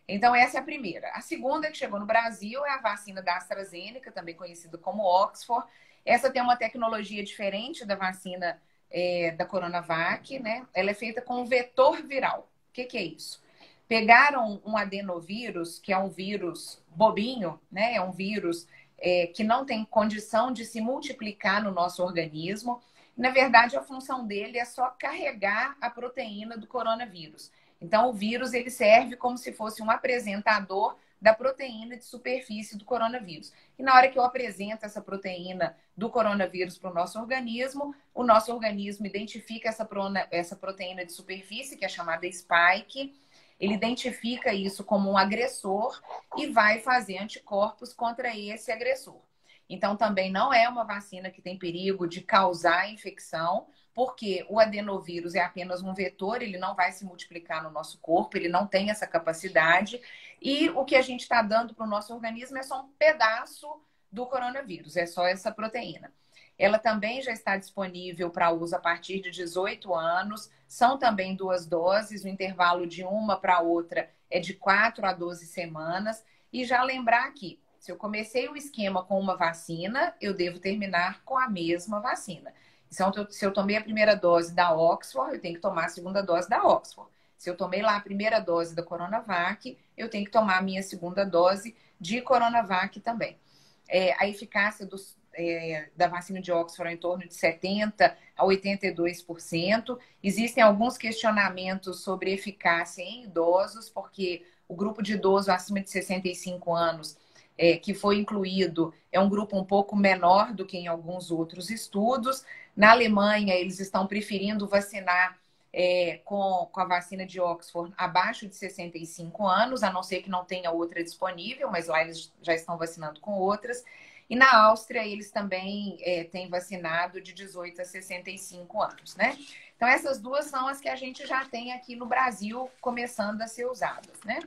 Então, 0.08 0.36
essa 0.36 0.58
é 0.58 0.60
a 0.60 0.64
primeira. 0.64 1.10
A 1.14 1.22
segunda 1.22 1.70
que 1.70 1.78
chegou 1.78 2.00
no 2.00 2.06
Brasil 2.06 2.66
é 2.66 2.72
a 2.72 2.82
vacina 2.82 3.22
da 3.22 3.38
AstraZeneca, 3.38 4.12
também 4.12 4.36
conhecida 4.36 4.78
como 4.78 5.04
Oxford. 5.04 5.66
Essa 6.06 6.30
tem 6.30 6.42
uma 6.42 6.58
tecnologia 6.58 7.24
diferente 7.24 7.86
da 7.86 7.96
vacina 7.96 8.62
é, 8.90 9.32
da 9.32 9.46
Coronavac, 9.46 10.38
né? 10.40 10.66
Ela 10.74 10.92
é 10.92 10.94
feita 10.94 11.22
com 11.22 11.42
um 11.42 11.46
vetor 11.46 12.02
viral. 12.02 12.50
O 12.70 12.74
que, 12.74 12.86
que 12.86 12.98
é 12.98 13.04
isso? 13.04 13.42
Pegaram 13.88 14.62
um 14.66 14.76
adenovírus, 14.76 15.80
que 15.80 15.94
é 15.94 15.98
um 15.98 16.10
vírus 16.10 16.84
bobinho, 16.88 17.60
né? 17.72 17.96
É 17.96 18.02
um 18.02 18.12
vírus 18.12 18.68
é, 19.02 19.28
que 19.28 19.44
não 19.44 19.66
tem 19.66 19.84
condição 19.84 20.52
de 20.52 20.64
se 20.64 20.80
multiplicar 20.80 21.64
no 21.64 21.72
nosso 21.72 22.04
organismo. 22.04 22.82
Na 23.18 23.32
verdade, 23.32 23.76
a 23.76 23.82
função 23.82 24.26
dele 24.26 24.58
é 24.58 24.66
só 24.66 24.90
carregar 24.90 25.76
a 25.82 25.90
proteína 25.90 26.58
do 26.58 26.68
coronavírus. 26.68 27.52
Então, 27.82 28.10
o 28.10 28.14
vírus 28.14 28.54
ele 28.54 28.70
serve 28.70 29.16
como 29.16 29.38
se 29.38 29.52
fosse 29.52 29.82
um 29.82 29.90
apresentador 29.90 30.96
da 31.22 31.34
proteína 31.34 31.98
de 31.98 32.04
superfície 32.04 32.76
do 32.76 32.84
coronavírus. 32.84 33.54
E 33.78 33.84
na 33.84 33.94
hora 33.96 34.10
que 34.10 34.18
eu 34.18 34.24
apresento 34.24 34.86
essa 34.86 35.00
proteína 35.02 35.78
do 35.96 36.10
coronavírus 36.10 36.80
para 36.80 36.90
o 36.90 36.94
nosso 36.94 37.20
organismo, 37.20 37.94
o 38.14 38.24
nosso 38.24 38.52
organismo 38.52 39.06
identifica 39.06 39.70
essa, 39.70 39.88
essa 40.32 40.56
proteína 40.56 41.06
de 41.06 41.12
superfície, 41.12 41.78
que 41.78 41.86
é 41.86 41.90
chamada 41.90 42.32
spike, 42.32 43.14
ele 43.62 43.76
identifica 43.76 44.52
isso 44.52 44.84
como 44.84 45.12
um 45.12 45.18
agressor 45.18 46.02
e 46.36 46.48
vai 46.48 46.80
fazer 46.80 47.20
anticorpos 47.20 47.94
contra 47.94 48.36
esse 48.36 48.72
agressor. 48.72 49.22
Então, 49.70 49.96
também 49.96 50.32
não 50.32 50.52
é 50.52 50.68
uma 50.68 50.84
vacina 50.84 51.30
que 51.30 51.44
tem 51.44 51.60
perigo 51.60 52.08
de 52.08 52.22
causar 52.22 52.90
infecção, 52.90 53.68
porque 53.94 54.44
o 54.50 54.60
adenovírus 54.60 55.36
é 55.36 55.42
apenas 55.42 55.84
um 55.84 55.94
vetor, 55.94 56.42
ele 56.42 56.58
não 56.58 56.76
vai 56.76 56.92
se 56.92 57.06
multiplicar 57.06 57.62
no 57.64 57.70
nosso 57.70 58.00
corpo, 58.00 58.36
ele 58.36 58.50
não 58.50 58.66
tem 58.66 58.90
essa 58.90 59.06
capacidade. 59.06 60.02
E 60.42 60.70
o 60.72 60.84
que 60.84 60.96
a 60.96 61.02
gente 61.04 61.22
está 61.22 61.44
dando 61.44 61.76
para 61.76 61.86
o 61.86 61.90
nosso 61.90 62.14
organismo 62.14 62.58
é 62.58 62.64
só 62.64 62.82
um 62.82 62.90
pedaço 62.98 63.68
do 64.12 64.26
coronavírus, 64.26 64.98
é 64.98 65.06
só 65.06 65.28
essa 65.28 65.52
proteína. 65.52 66.12
Ela 66.58 66.78
também 66.78 67.22
já 67.22 67.32
está 67.32 67.58
disponível 67.58 68.30
para 68.30 68.52
uso 68.52 68.76
a 68.76 68.80
partir 68.80 69.20
de 69.20 69.32
18 69.32 69.94
anos. 69.94 70.50
São 70.68 70.98
também 70.98 71.36
duas 71.36 71.66
doses, 71.66 72.24
o 72.24 72.28
intervalo 72.28 72.86
de 72.86 73.04
uma 73.04 73.36
para 73.38 73.60
outra 73.62 74.10
é 74.30 74.40
de 74.40 74.54
4 74.54 75.06
a 75.06 75.14
12 75.14 75.46
semanas. 75.46 76.24
E 76.52 76.64
já 76.66 76.84
lembrar 76.84 77.26
aqui, 77.26 77.60
se 77.80 77.92
eu 77.92 77.98
comecei 77.98 78.48
o 78.48 78.56
esquema 78.56 79.04
com 79.04 79.20
uma 79.20 79.36
vacina, 79.36 80.14
eu 80.22 80.34
devo 80.34 80.60
terminar 80.60 81.24
com 81.24 81.38
a 81.38 81.50
mesma 81.50 82.00
vacina. 82.00 82.54
Então, 82.92 83.12
se 83.30 83.46
eu 83.46 83.54
tomei 83.54 83.78
a 83.78 83.82
primeira 83.82 84.16
dose 84.16 84.54
da 84.54 84.74
Oxford, 84.76 85.34
eu 85.34 85.42
tenho 85.42 85.56
que 85.56 85.62
tomar 85.62 85.86
a 85.86 85.90
segunda 85.90 86.22
dose 86.22 86.50
da 86.50 86.64
Oxford. 86.64 87.10
Se 87.38 87.50
eu 87.50 87.58
tomei 87.58 87.82
lá 87.82 87.96
a 87.96 88.02
primeira 88.02 88.40
dose 88.40 88.76
da 88.76 88.84
Coronavac, 88.84 89.78
eu 89.98 90.10
tenho 90.10 90.26
que 90.26 90.32
tomar 90.32 90.58
a 90.58 90.62
minha 90.62 90.84
segunda 90.84 91.26
dose 91.26 91.76
de 92.00 92.22
Coronavac 92.22 93.00
também. 93.00 93.40
É, 93.88 94.14
a 94.22 94.28
eficácia 94.28 94.86
dos, 94.86 95.18
é, 95.34 95.90
da 95.96 96.08
vacina 96.08 96.42
de 96.42 96.52
Oxford 96.52 96.94
em 96.94 96.98
torno 96.98 97.28
de 97.28 97.34
70% 97.34 98.14
a 98.36 98.46
82%. 98.46 99.98
Existem 100.24 100.64
alguns 100.64 100.98
questionamentos 100.98 102.02
sobre 102.02 102.34
eficácia 102.34 103.02
em 103.02 103.24
idosos, 103.24 103.90
porque 103.90 104.44
o 104.68 104.76
grupo 104.76 105.02
de 105.02 105.14
idosos 105.14 105.50
acima 105.50 105.82
de 105.82 105.90
65 105.90 106.74
anos 106.74 107.18
é, 107.58 107.78
que 107.78 107.94
foi 107.94 108.18
incluído 108.18 108.94
é 109.12 109.20
um 109.20 109.30
grupo 109.30 109.58
um 109.58 109.64
pouco 109.64 109.96
menor 109.96 110.54
do 110.54 110.66
que 110.66 110.78
em 110.78 110.88
alguns 110.88 111.30
outros 111.30 111.70
estudos. 111.70 112.44
Na 112.76 112.92
Alemanha, 112.92 113.54
eles 113.54 113.80
estão 113.80 114.08
preferindo 114.08 114.68
vacinar 114.68 115.38
é, 115.74 116.20
com, 116.26 116.68
com 116.72 116.80
a 116.80 116.86
vacina 116.86 117.26
de 117.26 117.40
Oxford 117.40 117.94
abaixo 117.98 118.48
de 118.48 118.56
65 118.56 119.48
anos, 119.48 119.84
a 119.84 119.92
não 119.92 120.04
ser 120.04 120.22
que 120.22 120.30
não 120.30 120.44
tenha 120.44 120.72
outra 120.72 121.04
disponível, 121.04 121.72
mas 121.72 121.88
lá 121.88 122.02
eles 122.02 122.32
já 122.42 122.54
estão 122.54 122.78
vacinando 122.78 123.20
com 123.22 123.34
outras. 123.34 123.84
E 124.30 124.36
na 124.36 124.66
Áustria, 124.66 125.06
eles 125.06 125.30
também 125.30 125.98
é, 126.02 126.24
têm 126.24 126.50
vacinado 126.50 127.20
de 127.22 127.34
18 127.34 127.82
a 127.82 127.86
65 127.86 128.82
anos, 128.82 129.16
né? 129.16 129.38
Então, 129.76 129.90
essas 129.90 130.20
duas 130.20 130.46
são 130.46 130.68
as 130.68 130.80
que 130.80 130.88
a 130.88 130.96
gente 130.96 131.26
já 131.26 131.44
tem 131.44 131.74
aqui 131.74 131.96
no 131.96 132.06
Brasil 132.06 132.70
começando 132.80 133.42
a 133.42 133.48
ser 133.48 133.66
usadas, 133.66 134.20
né? 134.24 134.40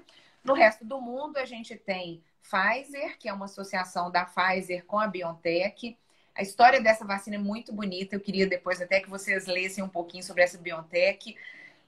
No 0.42 0.54
resto 0.54 0.84
do 0.84 1.00
mundo, 1.00 1.38
a 1.38 1.44
gente 1.44 1.76
tem 1.76 2.22
Pfizer, 2.42 3.18
que 3.18 3.28
é 3.28 3.32
uma 3.32 3.46
associação 3.46 4.10
da 4.10 4.24
Pfizer 4.24 4.84
com 4.84 4.98
a 4.98 5.06
BioNTech. 5.06 5.98
A 6.34 6.42
história 6.42 6.80
dessa 6.80 7.04
vacina 7.04 7.36
é 7.36 7.38
muito 7.38 7.72
bonita. 7.72 8.16
Eu 8.16 8.20
queria 8.20 8.46
depois 8.46 8.80
até 8.80 9.00
que 9.00 9.08
vocês 9.08 9.46
lessem 9.46 9.84
um 9.84 9.88
pouquinho 9.88 10.22
sobre 10.22 10.42
essa 10.42 10.58
BioNTech, 10.58 11.36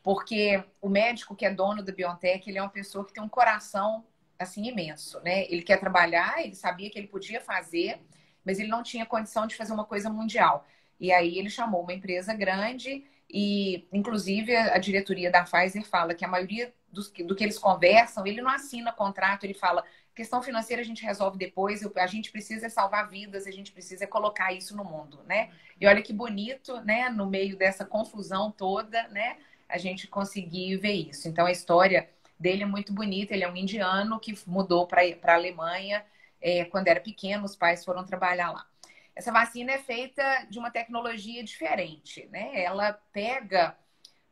porque 0.03 0.63
o 0.81 0.89
médico 0.89 1.35
que 1.35 1.45
é 1.45 1.51
dono 1.53 1.83
da 1.83 1.93
BioNTech, 1.93 2.49
ele 2.49 2.59
é 2.59 2.63
uma 2.63 2.71
pessoa 2.71 3.05
que 3.05 3.13
tem 3.13 3.23
um 3.23 3.29
coração 3.29 4.05
assim 4.39 4.67
imenso, 4.67 5.21
né? 5.21 5.45
Ele 5.51 5.63
quer 5.63 5.81
trabalhar, 5.81 6.45
ele 6.45 6.55
sabia 6.55 6.89
que 6.91 6.99
ele 6.99 7.09
podia 7.09 7.41
fazer, 7.41 8.01
mas 8.45 8.59
ele 8.61 8.69
não 8.69 8.83
tinha 8.83 9.05
condição 9.05 9.47
de 9.47 9.57
fazer 9.57 9.73
uma 9.73 9.85
coisa 9.85 10.09
mundial. 10.09 10.65
E 11.01 11.13
aí 11.13 11.39
ele 11.39 11.51
chamou 11.51 11.83
uma 11.83 11.93
empresa 11.93 12.33
grande 12.33 13.05
e, 13.29 13.87
inclusive, 13.93 14.55
a 14.55 14.79
diretoria 14.79 15.31
da 15.31 15.43
Pfizer 15.43 15.85
fala 15.85 16.15
que 16.15 16.25
a 16.25 16.29
maioria 16.29 16.73
dos, 16.91 17.11
do 17.11 17.35
que 17.35 17.43
eles 17.43 17.59
conversam, 17.59 18.27
ele 18.27 18.41
não 18.41 18.51
assina 18.51 18.93
contrato, 18.93 19.45
ele 19.45 19.55
fala: 19.55 19.85
questão 20.17 20.43
financeira 20.43 20.81
a 20.81 20.85
gente 20.85 21.05
resolve 21.05 21.37
depois, 21.37 21.83
a 21.95 22.07
gente 22.07 22.33
precisa 22.33 22.71
salvar 22.71 23.07
vidas, 23.09 23.47
a 23.47 23.51
gente 23.51 23.71
precisa 23.71 24.07
colocar 24.07 24.51
isso 24.51 24.75
no 24.75 24.83
mundo, 24.83 25.23
né? 25.25 25.51
E 25.79 25.87
olha 25.87 26.01
que 26.01 26.13
bonito, 26.13 26.81
né? 26.81 27.11
No 27.11 27.27
meio 27.27 27.55
dessa 27.55 27.85
confusão 27.85 28.51
toda, 28.51 29.07
né? 29.09 29.37
A 29.69 29.77
gente 29.77 30.09
conseguir 30.09 30.79
ver 30.79 30.95
isso. 30.95 31.29
Então 31.29 31.45
a 31.45 31.53
história 31.53 32.09
dele 32.41 32.63
é 32.63 32.67
muito 32.67 32.95
bonita. 32.95 33.35
Ele 33.35 33.45
é 33.45 33.49
um 33.49 33.57
indiano 33.57 34.19
que 34.19 34.35
mudou 34.47 34.87
para 34.87 35.03
a 35.03 35.35
Alemanha 35.35 36.03
é, 36.41 36.65
quando 36.65 36.89
era 36.89 37.01
pequeno, 37.01 37.45
os 37.45 37.55
pais 37.55 37.85
foram 37.85 38.03
trabalhar 38.03 38.53
lá. 38.53 38.67
Essa 39.15 39.31
vacina 39.31 39.73
é 39.73 39.79
feita 39.79 40.47
de 40.49 40.59
uma 40.59 40.71
tecnologia 40.71 41.45
diferente, 41.45 42.27
né? 42.33 42.63
Ela 42.63 42.95
pega 43.13 43.77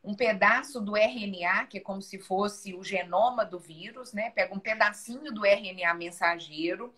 um 0.04 0.14
pedaço 0.14 0.80
do 0.80 0.96
RNA, 0.96 1.66
que 1.66 1.78
é 1.78 1.80
como 1.80 2.02
se 2.02 2.18
fosse 2.18 2.74
o 2.74 2.84
genoma 2.84 3.44
do 3.44 3.58
vírus, 3.58 4.12
né? 4.12 4.30
Pega 4.30 4.54
um 4.54 4.58
pedacinho 4.58 5.32
do 5.32 5.46
RNA 5.46 5.94
mensageiro 5.94 6.94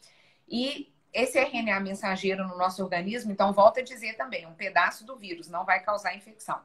e 0.49 0.93
esse 1.13 1.39
RNA 1.39 1.81
mensageiro 1.81 2.47
no 2.47 2.59
nosso 2.59 2.83
organismo, 2.83 3.33
então 3.33 3.53
volta 3.53 3.81
a 3.81 3.83
dizer 3.83 4.17
também, 4.17 4.45
um 4.45 4.55
pedaço 4.55 5.07
do 5.07 5.17
vírus 5.17 5.49
não 5.49 5.65
vai 5.65 5.81
causar 5.81 6.15
infecção. 6.15 6.61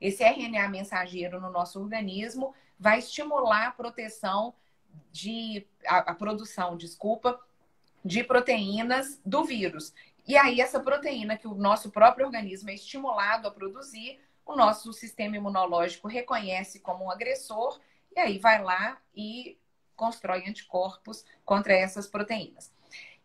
Esse 0.00 0.22
RNA 0.24 0.68
mensageiro 0.68 1.40
no 1.40 1.50
nosso 1.50 1.80
organismo 1.80 2.54
vai 2.78 2.98
estimular 2.98 3.68
a 3.68 3.70
proteção 3.70 4.52
de 5.10 5.66
a, 5.86 5.98
a 6.10 6.14
produção, 6.14 6.76
desculpa, 6.76 7.40
de 8.04 8.22
proteínas 8.22 9.18
do 9.24 9.44
vírus. 9.44 9.94
E 10.26 10.36
aí 10.36 10.60
essa 10.60 10.80
proteína 10.80 11.38
que 11.38 11.48
o 11.48 11.54
nosso 11.54 11.90
próprio 11.90 12.26
organismo 12.26 12.70
é 12.70 12.74
estimulado 12.74 13.46
a 13.48 13.50
produzir 13.50 14.20
o 14.46 14.54
nosso 14.54 14.92
sistema 14.92 15.36
imunológico 15.36 16.08
reconhece 16.08 16.80
como 16.80 17.04
um 17.04 17.10
agressor 17.10 17.80
e 18.14 18.20
aí 18.20 18.38
vai 18.38 18.62
lá 18.62 18.98
e 19.14 19.58
constrói 19.96 20.44
anticorpos 20.46 21.24
contra 21.44 21.72
essas 21.72 22.06
proteínas. 22.06 22.72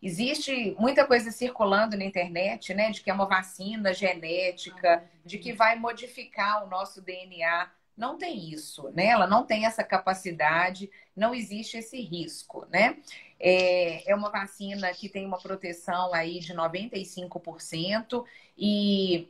Existe 0.01 0.75
muita 0.79 1.05
coisa 1.05 1.29
circulando 1.29 1.97
na 1.97 2.05
internet, 2.05 2.73
né, 2.73 2.89
de 2.89 3.01
que 3.01 3.09
é 3.09 3.13
uma 3.13 3.25
vacina 3.25 3.93
genética, 3.93 5.03
de 5.25 5.38
que 5.38 5.51
vai 5.51 5.75
modificar 5.75 6.63
o 6.63 6.69
nosso 6.69 7.01
DNA. 7.01 7.69
Não 7.97 8.17
tem 8.17 8.49
isso, 8.49 8.89
né? 8.91 9.07
Ela 9.07 9.27
não 9.27 9.45
tem 9.45 9.65
essa 9.65 9.83
capacidade, 9.83 10.89
não 11.13 11.35
existe 11.35 11.77
esse 11.77 11.99
risco, 11.99 12.65
né? 12.69 12.97
É, 13.38 14.09
é 14.09 14.15
uma 14.15 14.29
vacina 14.29 14.89
que 14.93 15.09
tem 15.09 15.25
uma 15.25 15.38
proteção 15.38 16.13
aí 16.13 16.39
de 16.39 16.53
95% 16.53 18.23
e 18.57 19.27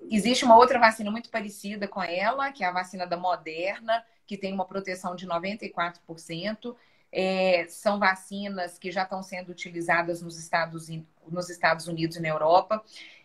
existe 0.00 0.44
uma 0.44 0.56
outra 0.56 0.78
vacina 0.78 1.10
muito 1.10 1.30
parecida 1.30 1.88
com 1.88 2.02
ela, 2.02 2.52
que 2.52 2.62
é 2.62 2.66
a 2.66 2.72
vacina 2.72 3.06
da 3.06 3.16
Moderna, 3.16 4.04
que 4.26 4.36
tem 4.36 4.52
uma 4.52 4.64
proteção 4.64 5.14
de 5.16 5.26
94%. 5.26 6.76
É, 7.10 7.66
são 7.68 7.98
vacinas 7.98 8.78
que 8.78 8.90
já 8.90 9.02
estão 9.02 9.22
sendo 9.22 9.50
utilizadas 9.50 10.20
nos 10.20 10.38
Estados, 10.38 10.88
nos 11.26 11.48
Estados 11.48 11.88
Unidos 11.88 12.16
e 12.16 12.20
na 12.20 12.28
Europa. 12.28 12.82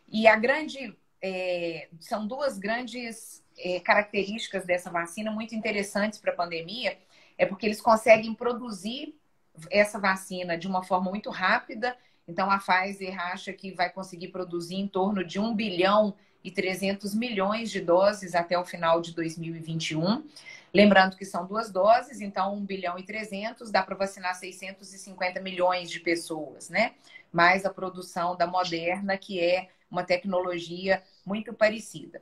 E 0.07 0.27
a 0.27 0.35
grande. 0.35 0.95
É, 1.25 1.87
são 2.01 2.27
duas 2.27 2.57
grandes 2.57 3.41
é, 3.57 3.79
características 3.79 4.65
dessa 4.65 4.89
vacina 4.89 5.31
muito 5.31 5.55
interessantes 5.55 6.19
para 6.19 6.33
a 6.33 6.35
pandemia, 6.35 6.97
é 7.37 7.45
porque 7.45 7.65
eles 7.65 7.79
conseguem 7.79 8.33
produzir 8.33 9.15
essa 9.71 9.99
vacina 9.99 10.57
de 10.57 10.67
uma 10.67 10.83
forma 10.83 11.09
muito 11.09 11.29
rápida. 11.29 11.95
Então, 12.27 12.49
a 12.49 12.57
Pfizer 12.57 13.19
acha 13.19 13.53
que 13.53 13.71
vai 13.71 13.89
conseguir 13.89 14.29
produzir 14.29 14.75
em 14.75 14.87
torno 14.87 15.23
de 15.23 15.39
1 15.39 15.55
bilhão 15.55 16.15
e 16.43 16.51
300 16.51 17.15
milhões 17.15 17.71
de 17.71 17.79
doses 17.79 18.35
até 18.35 18.57
o 18.57 18.65
final 18.65 18.99
de 18.99 19.13
2021. 19.13 20.23
Lembrando 20.73 21.15
que 21.15 21.25
são 21.25 21.45
duas 21.45 21.71
doses, 21.71 22.19
então 22.19 22.55
1 22.55 22.65
bilhão 22.65 22.97
e 22.97 23.03
300 23.03 23.69
dá 23.69 23.83
para 23.83 23.95
vacinar 23.95 24.35
650 24.35 25.39
milhões 25.39 25.89
de 25.89 25.99
pessoas, 25.99 26.69
né? 26.69 26.93
Mais 27.31 27.63
a 27.65 27.69
produção 27.69 28.35
da 28.35 28.47
Moderna, 28.47 29.17
que 29.17 29.39
é 29.39 29.69
uma 29.89 30.03
tecnologia 30.03 31.03
muito 31.25 31.53
parecida. 31.53 32.21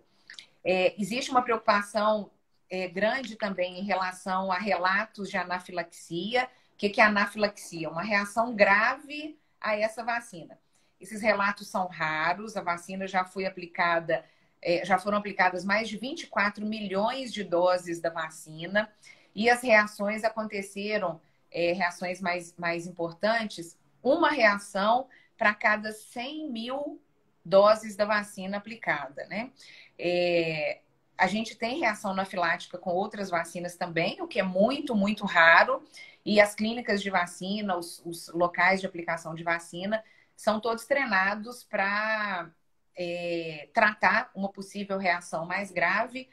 É, 0.63 0.94
existe 1.01 1.32
uma 1.32 1.42
preocupação 1.42 2.30
é, 2.70 2.88
grande 2.88 3.36
também 3.36 3.80
em 3.80 3.84
relação 3.84 4.51
a 4.51 4.58
relatos 4.58 5.30
de 5.30 5.38
anafilaxia. 5.38 6.46
O 6.74 6.78
que, 6.78 6.90
que 6.90 7.01
é 7.01 7.06
anafilaxia? 7.06 7.90
Uma 7.90 8.04
reação 8.04 8.54
grave 8.54 9.40
a 9.60 9.78
essa 9.78 10.04
vacina. 10.04 10.60
Esses 11.01 11.22
relatos 11.22 11.67
são 11.67 11.88
raros, 11.88 12.55
a 12.55 12.62
vacina 12.62 13.08
já 13.08 13.25
foi 13.25 13.46
aplicada 13.46 14.24
é, 14.62 14.86
já 14.86 14.98
foram 14.98 15.17
aplicadas 15.17 15.65
mais 15.65 15.89
de 15.89 15.98
24 15.98 16.65
milhões 16.65 17.34
de 17.34 17.43
doses 17.43 18.00
da 18.00 18.10
vacina 18.10 18.91
e 19.34 19.50
as 19.50 19.63
reações 19.63 20.24
aconteceram, 20.24 21.20
é, 21.50 21.74
reações 21.74 22.22
mais, 22.22 22.55
mais 22.58 22.86
importantes, 22.86 23.77
uma 24.03 24.29
reação 24.29 25.08
para 25.38 25.53
cada 25.53 25.91
100 25.91 26.51
mil 26.51 27.01
doses 27.43 27.96
da 27.96 28.05
vacina 28.05 28.58
aplicada, 28.58 29.25
né? 29.25 29.51
É, 29.98 30.79
a 31.17 31.27
gente 31.27 31.55
tem 31.55 31.79
reação 31.79 32.12
anafilática 32.12 32.77
com 32.77 32.91
outras 32.91 33.29
vacinas 33.29 33.75
também, 33.75 34.22
o 34.22 34.27
que 34.27 34.39
é 34.39 34.43
muito, 34.43 34.96
muito 34.96 35.25
raro. 35.25 35.84
E 36.24 36.39
as 36.39 36.53
clínicas 36.53 37.01
de 37.01 37.10
vacina, 37.10 37.75
os, 37.75 38.01
os 38.05 38.27
locais 38.29 38.79
de 38.79 38.88
aplicação 38.88 39.34
de 39.34 39.43
vacina, 39.43 40.03
são 40.41 40.60
todos 40.60 40.86
treinados 40.86 41.63
para 41.63 42.50
é, 42.98 43.69
tratar 43.75 44.31
uma 44.33 44.50
possível 44.51 44.98
reação 44.98 45.45
mais 45.45 45.71
grave. 45.71 46.27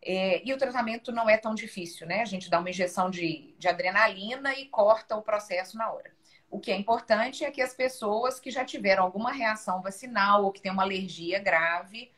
É, 0.00 0.46
e 0.46 0.52
o 0.52 0.56
tratamento 0.56 1.10
não 1.10 1.28
é 1.28 1.36
tão 1.36 1.56
difícil, 1.56 2.06
né? 2.06 2.22
A 2.22 2.24
gente 2.24 2.48
dá 2.48 2.60
uma 2.60 2.70
injeção 2.70 3.10
de, 3.10 3.56
de 3.58 3.66
adrenalina 3.66 4.54
e 4.54 4.66
corta 4.66 5.16
o 5.16 5.22
processo 5.22 5.76
na 5.76 5.90
hora. 5.90 6.12
O 6.48 6.60
que 6.60 6.70
é 6.70 6.76
importante 6.76 7.44
é 7.44 7.50
que 7.50 7.60
as 7.60 7.74
pessoas 7.74 8.38
que 8.38 8.48
já 8.48 8.64
tiveram 8.64 9.02
alguma 9.02 9.32
reação 9.32 9.82
vacinal 9.82 10.44
ou 10.44 10.52
que 10.52 10.62
têm 10.62 10.70
uma 10.70 10.84
alergia 10.84 11.40
grave 11.40 12.12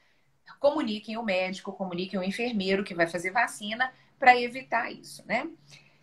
comuniquem 0.58 1.16
o 1.16 1.22
médico, 1.22 1.72
comuniquem 1.72 2.20
o 2.20 2.22
enfermeiro 2.22 2.84
que 2.84 2.94
vai 2.94 3.06
fazer 3.06 3.30
vacina 3.30 3.90
para 4.18 4.38
evitar 4.38 4.92
isso, 4.92 5.26
né? 5.26 5.48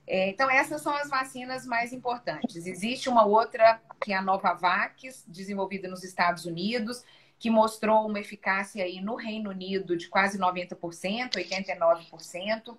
É, 0.08 0.30
então, 0.30 0.50
essas 0.50 0.82
são 0.82 0.96
as 0.96 1.10
vacinas 1.10 1.66
mais 1.66 1.92
importantes. 1.92 2.66
Existe 2.66 3.10
uma 3.10 3.26
outra, 3.26 3.82
que 4.02 4.14
é 4.14 4.16
a 4.16 4.22
Novavax, 4.22 5.26
desenvolvida 5.28 5.90
nos 5.90 6.04
Estados 6.04 6.46
Unidos, 6.46 7.04
que 7.38 7.50
mostrou 7.50 8.08
uma 8.08 8.20
eficácia 8.20 8.84
aí 8.84 9.02
no 9.02 9.16
Reino 9.16 9.50
Unido 9.50 9.98
de 9.98 10.08
quase 10.08 10.40
90%, 10.40 11.34
89%. 11.34 12.78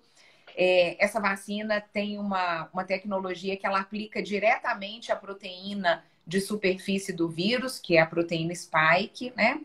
É, 0.55 1.03
essa 1.03 1.19
vacina 1.19 1.79
tem 1.79 2.17
uma, 2.17 2.67
uma 2.73 2.83
tecnologia 2.83 3.55
que 3.55 3.65
ela 3.65 3.79
aplica 3.79 4.21
diretamente 4.21 5.11
a 5.11 5.15
proteína 5.15 6.03
de 6.25 6.41
superfície 6.41 7.13
do 7.13 7.29
vírus, 7.29 7.79
que 7.79 7.95
é 7.95 8.01
a 8.01 8.05
proteína 8.05 8.53
spike, 8.53 9.31
né? 9.35 9.61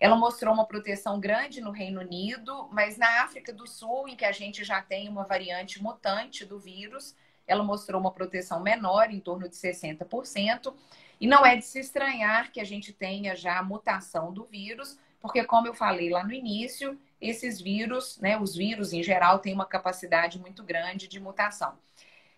Ela 0.00 0.16
mostrou 0.16 0.54
uma 0.54 0.66
proteção 0.66 1.18
grande 1.18 1.60
no 1.60 1.70
Reino 1.70 2.00
Unido, 2.00 2.68
mas 2.70 2.96
na 2.96 3.22
África 3.22 3.52
do 3.52 3.66
Sul, 3.66 4.08
em 4.08 4.16
que 4.16 4.24
a 4.24 4.32
gente 4.32 4.62
já 4.62 4.80
tem 4.80 5.08
uma 5.08 5.24
variante 5.24 5.82
mutante 5.82 6.44
do 6.44 6.58
vírus, 6.58 7.16
ela 7.46 7.64
mostrou 7.64 8.00
uma 8.00 8.12
proteção 8.12 8.60
menor, 8.60 9.10
em 9.10 9.18
torno 9.18 9.48
de 9.48 9.56
60%. 9.56 10.72
E 11.20 11.26
não 11.26 11.44
é 11.44 11.56
de 11.56 11.64
se 11.64 11.80
estranhar 11.80 12.52
que 12.52 12.60
a 12.60 12.64
gente 12.64 12.92
tenha 12.92 13.34
já 13.34 13.58
a 13.58 13.62
mutação 13.62 14.32
do 14.32 14.44
vírus, 14.44 14.98
porque, 15.20 15.42
como 15.44 15.66
eu 15.66 15.74
falei 15.74 16.10
lá 16.10 16.22
no 16.22 16.32
início, 16.32 16.96
esses 17.20 17.60
vírus, 17.60 18.18
né, 18.18 18.38
os 18.38 18.54
vírus 18.54 18.92
em 18.92 19.02
geral, 19.02 19.40
têm 19.40 19.52
uma 19.52 19.66
capacidade 19.66 20.38
muito 20.38 20.62
grande 20.62 21.08
de 21.08 21.18
mutação. 21.18 21.76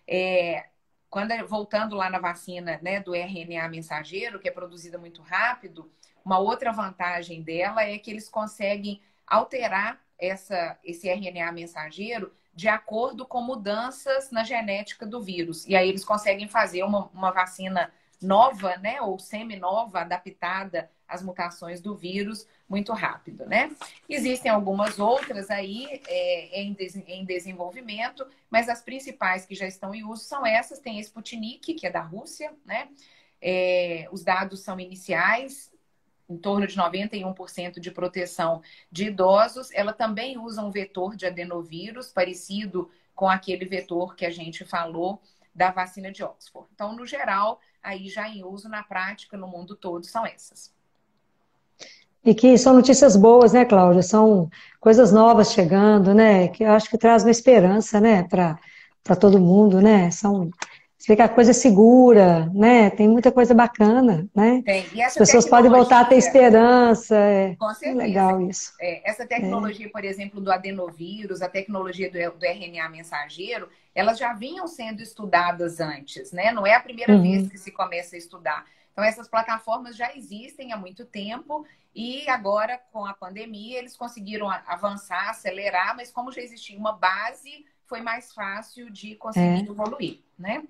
É, 0.07 0.65
quando 1.09 1.31
voltando 1.47 1.95
lá 1.95 2.09
na 2.09 2.19
vacina 2.19 2.79
né, 2.81 2.99
do 2.99 3.13
RNA 3.13 3.67
mensageiro, 3.69 4.39
que 4.39 4.47
é 4.47 4.51
produzida 4.51 4.97
muito 4.97 5.21
rápido, 5.21 5.91
uma 6.23 6.39
outra 6.39 6.71
vantagem 6.71 7.41
dela 7.41 7.83
é 7.83 7.97
que 7.97 8.11
eles 8.11 8.29
conseguem 8.29 9.01
alterar 9.25 9.99
essa, 10.19 10.77
esse 10.83 11.09
RNA 11.09 11.51
mensageiro 11.51 12.31
de 12.53 12.67
acordo 12.67 13.25
com 13.25 13.41
mudanças 13.41 14.29
na 14.29 14.43
genética 14.43 15.05
do 15.05 15.21
vírus. 15.21 15.65
E 15.67 15.75
aí 15.75 15.87
eles 15.87 16.03
conseguem 16.03 16.47
fazer 16.47 16.83
uma, 16.83 17.07
uma 17.07 17.31
vacina 17.31 17.91
nova, 18.21 18.77
né, 18.77 19.01
ou 19.01 19.17
semi-nova, 19.17 20.01
adaptada 20.01 20.91
às 21.07 21.23
mutações 21.23 21.81
do 21.81 21.95
vírus 21.95 22.47
muito 22.69 22.93
rápido, 22.93 23.45
né? 23.45 23.69
Existem 24.07 24.49
algumas 24.49 24.97
outras 24.97 25.49
aí 25.49 26.01
é, 26.07 26.61
em, 26.61 26.73
des 26.73 26.95
em 26.95 27.25
desenvolvimento, 27.25 28.25
mas 28.49 28.69
as 28.69 28.81
principais 28.81 29.45
que 29.45 29.53
já 29.53 29.67
estão 29.67 29.93
em 29.93 30.05
uso 30.05 30.23
são 30.23 30.45
essas. 30.45 30.79
Tem 30.79 30.97
a 30.97 31.01
Sputnik, 31.01 31.73
que 31.73 31.85
é 31.85 31.91
da 31.91 32.01
Rússia, 32.01 32.53
né? 32.63 32.87
É, 33.41 34.07
os 34.11 34.23
dados 34.23 34.61
são 34.61 34.79
iniciais, 34.79 35.70
em 36.31 36.37
torno 36.37 36.65
de 36.65 36.75
91% 36.77 37.79
de 37.79 37.91
proteção 37.91 38.61
de 38.91 39.07
idosos. 39.07 39.69
Ela 39.73 39.93
também 39.93 40.37
usa 40.37 40.63
um 40.63 40.71
vetor 40.71 41.15
de 41.15 41.25
adenovírus, 41.25 42.11
parecido 42.11 42.89
com 43.13 43.29
aquele 43.29 43.65
vetor 43.65 44.15
que 44.15 44.25
a 44.25 44.31
gente 44.31 44.63
falou 44.65 45.21
da 45.53 45.69
vacina 45.69 46.11
de 46.11 46.23
Oxford. 46.23 46.67
Então, 46.73 46.95
no 46.95 47.05
geral, 47.05 47.59
aí 47.83 48.07
já 48.07 48.27
em 48.29 48.43
uso 48.43 48.69
na 48.69 48.81
prática 48.81 49.37
no 49.37 49.47
mundo 49.47 49.75
todo 49.75 50.05
são 50.05 50.25
essas. 50.25 50.73
E 52.23 52.33
que 52.33 52.57
são 52.57 52.73
notícias 52.73 53.15
boas, 53.17 53.51
né, 53.51 53.65
Cláudia? 53.65 54.03
São 54.03 54.49
coisas 54.79 55.11
novas 55.11 55.51
chegando, 55.51 56.13
né? 56.13 56.47
Que 56.47 56.63
eu 56.63 56.71
acho 56.71 56.89
que 56.89 56.97
traz 56.97 57.23
uma 57.23 57.31
esperança, 57.31 57.99
né, 57.99 58.23
para 58.23 59.15
todo 59.19 59.39
mundo, 59.39 59.81
né? 59.81 60.09
São 60.11 60.49
você 61.01 61.13
vê 61.13 61.15
que 61.15 61.21
a 61.23 61.29
coisa 61.29 61.49
é 61.49 61.53
segura, 61.53 62.45
né? 62.53 62.91
Tem 62.91 63.07
muita 63.07 63.31
coisa 63.31 63.55
bacana, 63.55 64.29
né? 64.35 64.61
Tem. 64.63 64.85
E 64.93 65.01
As 65.01 65.15
pessoas 65.15 65.49
podem 65.49 65.71
voltar 65.71 66.01
a 66.01 66.05
ter 66.05 66.15
esperança. 66.15 67.15
É, 67.15 67.55
Com 67.55 67.73
certeza. 67.73 68.03
É 68.03 68.05
legal 68.05 68.39
isso. 68.41 68.71
É, 68.79 69.09
essa 69.09 69.25
tecnologia, 69.25 69.87
é. 69.87 69.89
por 69.89 70.05
exemplo, 70.05 70.39
do 70.39 70.51
adenovírus, 70.51 71.41
a 71.41 71.49
tecnologia 71.49 72.07
do, 72.07 72.37
do, 72.37 72.45
RNA 72.45 72.87
mensageiro, 72.89 73.67
elas 73.95 74.19
já 74.19 74.33
vinham 74.33 74.67
sendo 74.67 75.01
estudadas 75.01 75.79
antes, 75.79 76.31
né? 76.31 76.51
Não 76.51 76.67
é 76.67 76.75
a 76.75 76.79
primeira 76.79 77.13
uhum. 77.13 77.23
vez 77.23 77.49
que 77.49 77.57
se 77.57 77.71
começa 77.71 78.15
a 78.15 78.19
estudar. 78.19 78.63
Então, 78.91 79.03
essas 79.03 79.27
plataformas 79.27 79.95
já 79.95 80.15
existem 80.15 80.71
há 80.71 80.77
muito 80.77 81.03
tempo 81.03 81.65
e 81.95 82.29
agora, 82.29 82.79
com 82.91 83.07
a 83.07 83.13
pandemia, 83.15 83.79
eles 83.79 83.97
conseguiram 83.97 84.47
avançar, 84.67 85.31
acelerar, 85.31 85.95
mas 85.95 86.11
como 86.11 86.31
já 86.31 86.43
existia 86.43 86.77
uma 86.77 86.93
base, 86.93 87.65
foi 87.87 88.01
mais 88.01 88.31
fácil 88.31 88.91
de 88.91 89.15
conseguir 89.15 89.67
é. 89.67 89.71
evoluir, 89.71 90.19
né? 90.37 90.63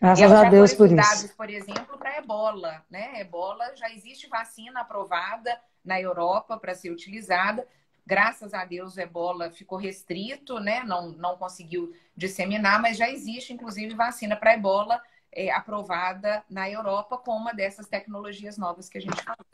Graças 0.00 0.32
a 0.32 0.44
Deus 0.44 0.74
por 0.74 0.90
isso. 0.90 1.36
por 1.36 1.50
exemplo, 1.50 1.98
para 1.98 2.18
ebola, 2.18 2.84
né? 2.88 3.20
Ebola 3.20 3.74
já 3.74 3.90
existe 3.90 4.28
vacina 4.28 4.80
aprovada 4.80 5.58
na 5.84 6.00
Europa 6.00 6.56
para 6.56 6.74
ser 6.74 6.90
utilizada. 6.90 7.66
Graças 8.06 8.54
a 8.54 8.64
Deus 8.64 8.96
o 8.96 9.00
ebola 9.00 9.50
ficou 9.50 9.76
restrito, 9.76 10.60
né? 10.60 10.82
Não, 10.84 11.10
não 11.12 11.36
conseguiu 11.36 11.92
disseminar, 12.16 12.80
mas 12.80 12.96
já 12.96 13.10
existe, 13.10 13.52
inclusive, 13.52 13.94
vacina 13.94 14.36
para 14.36 14.54
ebola 14.54 15.00
é, 15.32 15.50
aprovada 15.50 16.42
na 16.48 16.70
Europa 16.70 17.18
com 17.18 17.32
uma 17.32 17.52
dessas 17.52 17.86
tecnologias 17.86 18.56
novas 18.56 18.88
que 18.88 18.98
a 18.98 19.00
gente 19.00 19.22
falou. 19.22 19.44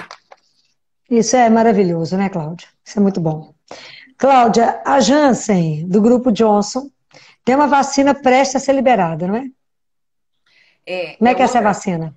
Isso 1.11 1.37
é 1.37 1.51
maravilhoso, 1.51 2.17
né, 2.17 2.29
Cláudia? 2.29 2.69
Isso 2.85 2.99
é 2.99 3.03
muito 3.03 3.21
bom. 3.21 3.55
Cláudia, 4.17 4.83
a 4.85 5.01
Janssen, 5.01 5.89
do 5.89 6.01
grupo 6.01 6.31
Johnson, 6.31 6.91
tem 7.45 7.55
uma 7.55 7.67
vacina 7.67 8.15
prestes 8.15 8.57
a 8.57 8.61
ser 8.61 8.75
liberada, 8.75 9.27
não 9.27 9.37
é? 9.37 9.45
É, 10.87 11.17
Como 11.17 11.29
é 11.29 11.35
que 11.35 11.43
é 11.43 11.45
essa 11.45 11.61
vacina? 11.61 12.15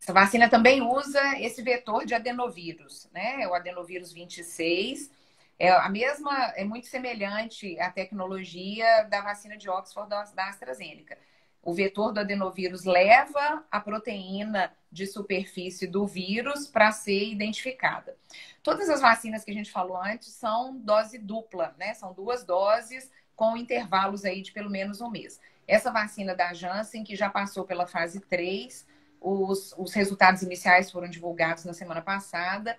Essa 0.00 0.12
vacina 0.12 0.48
também 0.48 0.82
usa 0.82 1.20
esse 1.38 1.62
vetor 1.62 2.04
de 2.04 2.14
adenovírus, 2.14 3.08
né? 3.12 3.46
O 3.46 3.54
adenovírus 3.54 4.12
26. 4.12 5.10
É 5.58 5.70
a 5.70 5.88
mesma, 5.88 6.52
é 6.56 6.64
muito 6.64 6.88
semelhante 6.88 7.78
à 7.78 7.88
tecnologia 7.90 9.04
da 9.04 9.20
vacina 9.20 9.56
de 9.56 9.70
Oxford 9.70 10.08
da 10.08 10.48
AstraZeneca. 10.48 11.16
O 11.62 11.72
vetor 11.72 12.12
do 12.12 12.18
adenovírus 12.18 12.84
leva 12.84 13.64
a 13.70 13.78
proteína 13.78 14.72
de 14.90 15.06
superfície 15.06 15.86
do 15.86 16.04
vírus 16.04 16.66
para 16.66 16.90
ser 16.90 17.28
identificada. 17.28 18.16
Todas 18.64 18.90
as 18.90 19.00
vacinas 19.00 19.44
que 19.44 19.52
a 19.52 19.54
gente 19.54 19.70
falou 19.70 19.96
antes 19.96 20.32
são 20.32 20.76
dose 20.76 21.16
dupla, 21.18 21.76
né? 21.78 21.94
São 21.94 22.12
duas 22.12 22.44
doses 22.44 23.08
com 23.36 23.56
intervalos 23.56 24.24
aí 24.24 24.42
de 24.42 24.50
pelo 24.50 24.68
menos 24.68 25.00
um 25.00 25.08
mês. 25.08 25.40
Essa 25.72 25.90
vacina 25.90 26.34
da 26.34 26.52
Janssen, 26.52 27.02
que 27.02 27.16
já 27.16 27.30
passou 27.30 27.64
pela 27.64 27.86
fase 27.86 28.20
3, 28.20 28.86
os, 29.18 29.74
os 29.78 29.94
resultados 29.94 30.42
iniciais 30.42 30.90
foram 30.90 31.08
divulgados 31.08 31.64
na 31.64 31.72
semana 31.72 32.02
passada. 32.02 32.78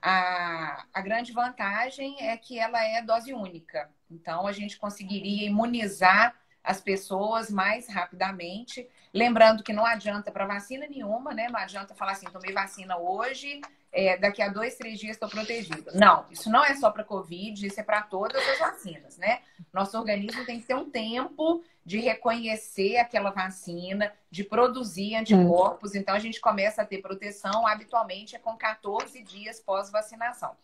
A, 0.00 0.84
a 0.94 1.00
grande 1.00 1.32
vantagem 1.32 2.16
é 2.20 2.36
que 2.36 2.56
ela 2.56 2.80
é 2.80 3.02
dose 3.02 3.34
única. 3.34 3.90
Então, 4.08 4.46
a 4.46 4.52
gente 4.52 4.78
conseguiria 4.78 5.48
imunizar 5.48 6.32
as 6.62 6.80
pessoas 6.80 7.50
mais 7.50 7.88
rapidamente. 7.88 8.88
Lembrando 9.12 9.64
que 9.64 9.72
não 9.72 9.84
adianta 9.84 10.30
para 10.30 10.46
vacina 10.46 10.86
nenhuma, 10.86 11.34
né? 11.34 11.48
Não 11.48 11.58
adianta 11.58 11.92
falar 11.92 12.12
assim, 12.12 12.30
tomei 12.30 12.52
vacina 12.52 12.96
hoje, 12.98 13.60
é, 13.92 14.16
daqui 14.16 14.42
a 14.42 14.48
dois, 14.48 14.76
três 14.76 14.98
dias 14.98 15.12
estou 15.12 15.28
protegido. 15.28 15.90
Não, 15.94 16.26
isso 16.30 16.50
não 16.50 16.64
é 16.64 16.74
só 16.74 16.90
para 16.90 17.04
Covid, 17.04 17.66
isso 17.66 17.80
é 17.80 17.82
para 17.82 18.02
todas 18.02 18.46
as 18.46 18.58
vacinas, 18.58 19.16
né? 19.16 19.40
Nosso 19.72 19.96
organismo 19.96 20.44
tem 20.44 20.60
que 20.60 20.66
ter 20.66 20.74
um 20.74 20.90
tempo 20.90 21.64
de 21.84 21.98
reconhecer 21.98 22.98
aquela 22.98 23.30
vacina, 23.30 24.12
de 24.30 24.44
produzir 24.44 25.14
anticorpos. 25.14 25.94
Então, 25.94 26.14
a 26.14 26.18
gente 26.18 26.40
começa 26.40 26.82
a 26.82 26.84
ter 26.84 26.98
proteção 26.98 27.66
habitualmente 27.66 28.36
é 28.36 28.38
com 28.38 28.56
14 28.56 29.22
dias 29.22 29.58
pós-vacinação. 29.58 30.54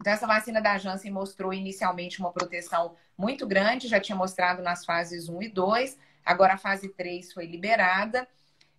Então, 0.00 0.12
essa 0.12 0.26
vacina 0.26 0.60
da 0.60 0.76
Janssen 0.76 1.12
mostrou 1.12 1.54
inicialmente 1.54 2.18
uma 2.18 2.32
proteção 2.32 2.96
muito 3.16 3.46
grande, 3.46 3.86
já 3.86 4.00
tinha 4.00 4.16
mostrado 4.16 4.62
nas 4.62 4.84
fases 4.84 5.28
1 5.28 5.42
e 5.42 5.48
2, 5.48 5.96
agora 6.24 6.54
a 6.54 6.58
fase 6.58 6.88
3 6.88 7.32
foi 7.32 7.46
liberada. 7.46 8.26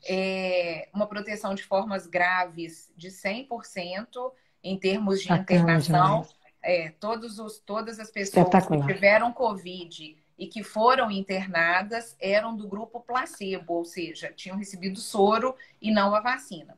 É, 0.08 0.89
uma 0.93 1.08
proteção 1.08 1.55
de 1.55 1.63
formas 1.63 2.05
graves 2.05 2.91
de 2.95 3.10
100% 3.10 4.31
em 4.63 4.77
termos 4.77 5.21
de 5.21 5.31
internação. 5.31 6.27
É, 6.62 6.89
todos 6.99 7.38
os, 7.38 7.60
todas 7.60 7.99
as 7.99 8.10
pessoas 8.10 8.47
que 8.65 8.93
tiveram 8.93 9.31
Covid 9.31 10.17
e 10.38 10.47
que 10.47 10.63
foram 10.63 11.12
internadas 11.12 12.15
eram 12.19 12.55
do 12.55 12.67
grupo 12.67 12.99
placebo, 12.99 13.73
ou 13.73 13.86
seja, 13.86 14.34
tinham 14.36 14.58
recebido 14.58 14.99
soro 14.99 15.55
e 15.79 15.91
não 15.91 16.15
a 16.15 16.19
vacina. 16.19 16.77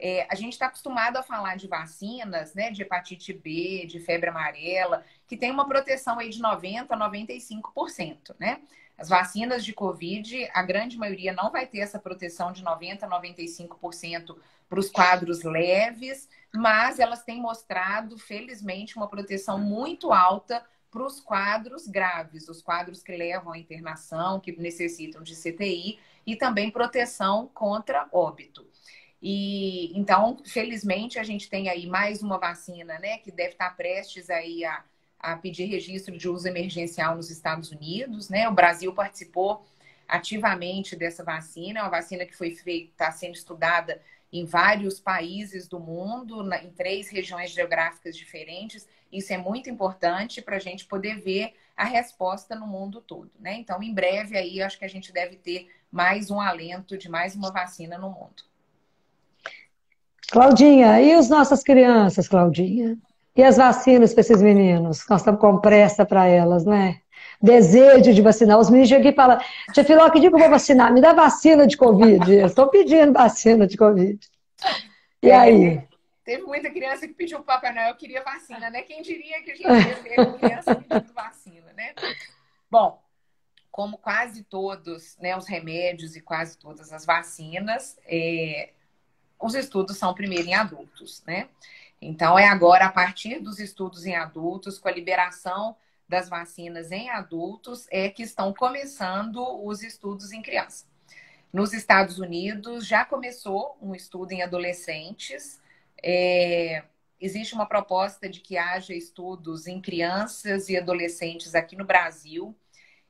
É, 0.00 0.26
a 0.30 0.34
gente 0.34 0.52
está 0.52 0.66
acostumado 0.66 1.16
a 1.16 1.22
falar 1.22 1.56
de 1.56 1.66
vacinas, 1.66 2.54
né, 2.54 2.70
de 2.70 2.82
hepatite 2.82 3.32
B, 3.32 3.84
de 3.86 3.98
febre 3.98 4.30
amarela, 4.30 5.04
que 5.26 5.36
tem 5.36 5.50
uma 5.50 5.66
proteção 5.66 6.18
aí 6.18 6.30
de 6.30 6.40
90% 6.40 6.86
a 6.88 6.96
95%, 6.96 8.34
né? 8.38 8.60
As 8.98 9.08
vacinas 9.08 9.64
de 9.64 9.72
Covid, 9.72 10.50
a 10.52 10.62
grande 10.62 10.98
maioria 10.98 11.32
não 11.32 11.52
vai 11.52 11.66
ter 11.66 11.78
essa 11.78 12.00
proteção 12.00 12.50
de 12.50 12.64
90% 12.64 13.04
a 13.04 13.08
95% 13.08 14.36
para 14.68 14.80
os 14.80 14.90
quadros 14.90 15.44
leves, 15.44 16.28
mas 16.52 16.98
elas 16.98 17.22
têm 17.22 17.40
mostrado, 17.40 18.18
felizmente, 18.18 18.96
uma 18.96 19.08
proteção 19.08 19.58
muito 19.58 20.12
alta 20.12 20.64
para 20.90 21.06
os 21.06 21.20
quadros 21.20 21.86
graves, 21.86 22.48
os 22.48 22.60
quadros 22.60 23.02
que 23.02 23.16
levam 23.16 23.52
à 23.52 23.58
internação, 23.58 24.40
que 24.40 24.52
necessitam 24.60 25.22
de 25.22 25.36
CTI, 25.36 26.00
e 26.26 26.34
também 26.34 26.70
proteção 26.70 27.48
contra 27.54 28.08
óbito. 28.12 28.66
E 29.22 29.96
então, 29.98 30.42
felizmente, 30.44 31.18
a 31.18 31.22
gente 31.22 31.48
tem 31.48 31.68
aí 31.68 31.86
mais 31.86 32.22
uma 32.22 32.38
vacina, 32.38 32.98
né, 32.98 33.18
que 33.18 33.30
deve 33.30 33.52
estar 33.52 33.76
prestes 33.76 34.28
aí 34.28 34.64
a, 34.64 34.84
a 35.18 35.36
pedir 35.36 35.64
registro 35.64 36.16
de 36.16 36.28
uso 36.28 36.46
emergencial 36.46 37.16
nos 37.16 37.30
Estados 37.30 37.70
Unidos, 37.70 38.28
né? 38.28 38.48
O 38.48 38.52
Brasil 38.52 38.92
participou 38.92 39.64
ativamente 40.08 40.96
dessa 40.96 41.22
vacina, 41.22 41.80
é 41.80 41.82
uma 41.82 41.90
vacina 41.90 42.24
que 42.24 42.36
foi 42.36 42.52
feita, 42.52 42.90
está 42.92 43.12
sendo 43.12 43.34
estudada 43.34 44.00
em 44.32 44.44
vários 44.44 45.00
países 45.00 45.66
do 45.66 45.80
mundo, 45.80 46.42
na, 46.42 46.62
em 46.62 46.70
três 46.70 47.08
regiões 47.08 47.50
geográficas 47.50 48.16
diferentes. 48.16 48.86
Isso 49.10 49.32
é 49.32 49.38
muito 49.38 49.68
importante 49.68 50.40
para 50.40 50.56
a 50.56 50.60
gente 50.60 50.84
poder 50.84 51.20
ver 51.20 51.54
a 51.76 51.84
resposta 51.84 52.54
no 52.54 52.66
mundo 52.66 53.00
todo, 53.00 53.30
né? 53.38 53.54
Então, 53.54 53.82
em 53.82 53.92
breve 53.92 54.36
aí, 54.36 54.60
acho 54.60 54.78
que 54.78 54.84
a 54.84 54.88
gente 54.88 55.12
deve 55.12 55.36
ter 55.36 55.70
mais 55.90 56.30
um 56.30 56.40
alento 56.40 56.98
de 56.98 57.08
mais 57.08 57.34
uma 57.34 57.50
vacina 57.50 57.96
no 57.96 58.10
mundo. 58.10 58.42
Claudinha, 60.30 61.00
e 61.00 61.12
as 61.12 61.30
nossas 61.30 61.62
crianças, 61.62 62.28
Claudinha? 62.28 62.98
E 63.38 63.44
as 63.44 63.56
vacinas 63.56 64.12
para 64.12 64.22
esses 64.22 64.42
meninos? 64.42 65.06
Nós 65.08 65.20
estamos 65.20 65.40
com 65.40 65.60
pressa 65.60 66.04
para 66.04 66.26
elas, 66.26 66.64
né? 66.64 67.00
Desejo 67.40 68.12
de 68.12 68.20
vacinar. 68.20 68.58
Os 68.58 68.68
meninos 68.68 68.88
chegam 68.88 69.08
aqui 69.08 69.12
e 69.12 69.16
falam, 69.16 69.38
tia 69.72 69.84
Filó, 69.84 70.10
que 70.10 70.18
dia 70.18 70.28
que 70.28 70.34
eu 70.34 70.40
vou 70.40 70.50
vacinar? 70.50 70.92
Me 70.92 71.00
dá 71.00 71.12
vacina 71.12 71.64
de 71.64 71.76
Covid. 71.76 72.18
Eu 72.34 72.48
estou 72.48 72.66
pedindo 72.66 73.12
vacina 73.12 73.64
de 73.64 73.76
Covid. 73.76 74.18
E 75.22 75.30
aí? 75.30 75.80
Teve 76.24 76.42
muita 76.42 76.68
criança 76.68 77.06
que 77.06 77.14
pediu 77.14 77.38
para 77.38 77.42
o 77.42 77.60
Papai 77.60 77.72
Noel, 77.72 77.94
queria 77.94 78.24
vacina, 78.24 78.70
né? 78.70 78.82
Quem 78.82 79.02
diria 79.02 79.40
que 79.44 79.52
a 79.52 79.54
gente 79.54 79.68
teve 79.68 80.38
criança 80.38 80.74
pedindo 80.74 81.12
vacina, 81.14 81.72
né? 81.76 81.94
Bom, 82.68 83.00
como 83.70 83.98
quase 83.98 84.42
todos 84.42 85.16
né, 85.20 85.36
os 85.36 85.46
remédios 85.46 86.16
e 86.16 86.20
quase 86.20 86.58
todas 86.58 86.92
as 86.92 87.06
vacinas, 87.06 87.96
é, 88.04 88.70
os 89.40 89.54
estudos 89.54 89.96
são 89.96 90.12
primeiro 90.12 90.48
em 90.48 90.54
adultos, 90.54 91.22
né? 91.24 91.48
Então, 92.00 92.38
é 92.38 92.46
agora, 92.46 92.86
a 92.86 92.92
partir 92.92 93.40
dos 93.40 93.58
estudos 93.58 94.06
em 94.06 94.14
adultos, 94.14 94.78
com 94.78 94.88
a 94.88 94.92
liberação 94.92 95.76
das 96.08 96.28
vacinas 96.28 96.90
em 96.90 97.10
adultos, 97.10 97.86
é 97.90 98.08
que 98.08 98.22
estão 98.22 98.54
começando 98.54 99.38
os 99.64 99.82
estudos 99.82 100.32
em 100.32 100.40
criança. 100.40 100.86
Nos 101.52 101.72
Estados 101.72 102.18
Unidos, 102.18 102.86
já 102.86 103.04
começou 103.04 103.76
um 103.80 103.94
estudo 103.94 104.32
em 104.32 104.42
adolescentes. 104.42 105.60
É, 106.02 106.84
existe 107.20 107.54
uma 107.54 107.66
proposta 107.66 108.28
de 108.28 108.40
que 108.40 108.56
haja 108.56 108.94
estudos 108.94 109.66
em 109.66 109.80
crianças 109.80 110.68
e 110.68 110.76
adolescentes 110.76 111.54
aqui 111.54 111.74
no 111.74 111.84
Brasil. 111.84 112.54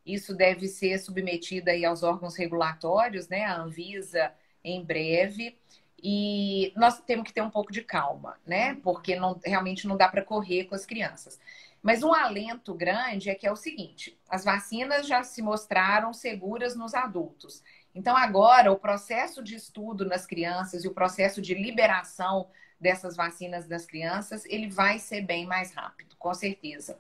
Isso 0.05 0.35
deve 0.35 0.67
ser 0.69 0.99
submetido 0.99 1.69
aí 1.69 1.85
aos 1.85 2.03
órgãos 2.03 2.37
regulatórios, 2.37 3.29
né? 3.29 3.45
A 3.45 3.61
Anvisa 3.61 4.33
em 4.65 4.83
breve. 4.85 5.59
E 6.03 6.73
nós 6.77 7.01
temos 7.01 7.25
que 7.25 7.33
ter 7.33 7.43
um 7.43 7.51
pouco 7.51 7.73
de 7.73 7.83
calma, 7.83 8.39
né? 8.47 8.77
Porque 8.77 9.17
não, 9.17 9.39
realmente 9.45 9.87
não 9.87 9.97
dá 9.97 10.09
para 10.09 10.23
correr 10.23 10.65
com 10.65 10.75
as 10.75 10.87
crianças. 10.87 11.39
Mas 11.83 12.03
um 12.03 12.13
alento 12.13 12.75
grande 12.75 13.31
é 13.31 13.35
que 13.35 13.47
é 13.47 13.53
o 13.53 13.57
seguinte: 13.57 14.19
as 14.29 14.45
vacinas 14.45 15.07
já 15.07 15.23
se 15.23 15.43
mostraram 15.43 16.13
seguras 16.13 16.77
nos 16.77 16.95
adultos. 16.95 17.63
Então, 17.95 18.17
agora, 18.17 18.71
o 18.71 18.79
processo 18.79 19.43
de 19.43 19.57
estudo 19.57 20.05
nas 20.05 20.27
crianças 20.27 20.85
e 20.85 20.89
o 20.89 20.95
processo 20.95 21.43
de 21.43 21.55
liberação 21.55 22.49
dessas 22.81 23.17
vacinas 23.17 23.67
das 23.67 23.85
crianças, 23.87 24.45
ele 24.45 24.69
vai 24.69 25.01
ser 25.01 25.23
bem 25.23 25.47
mais 25.47 25.75
rápido, 25.75 26.15
com 26.17 26.33
certeza. 26.33 26.97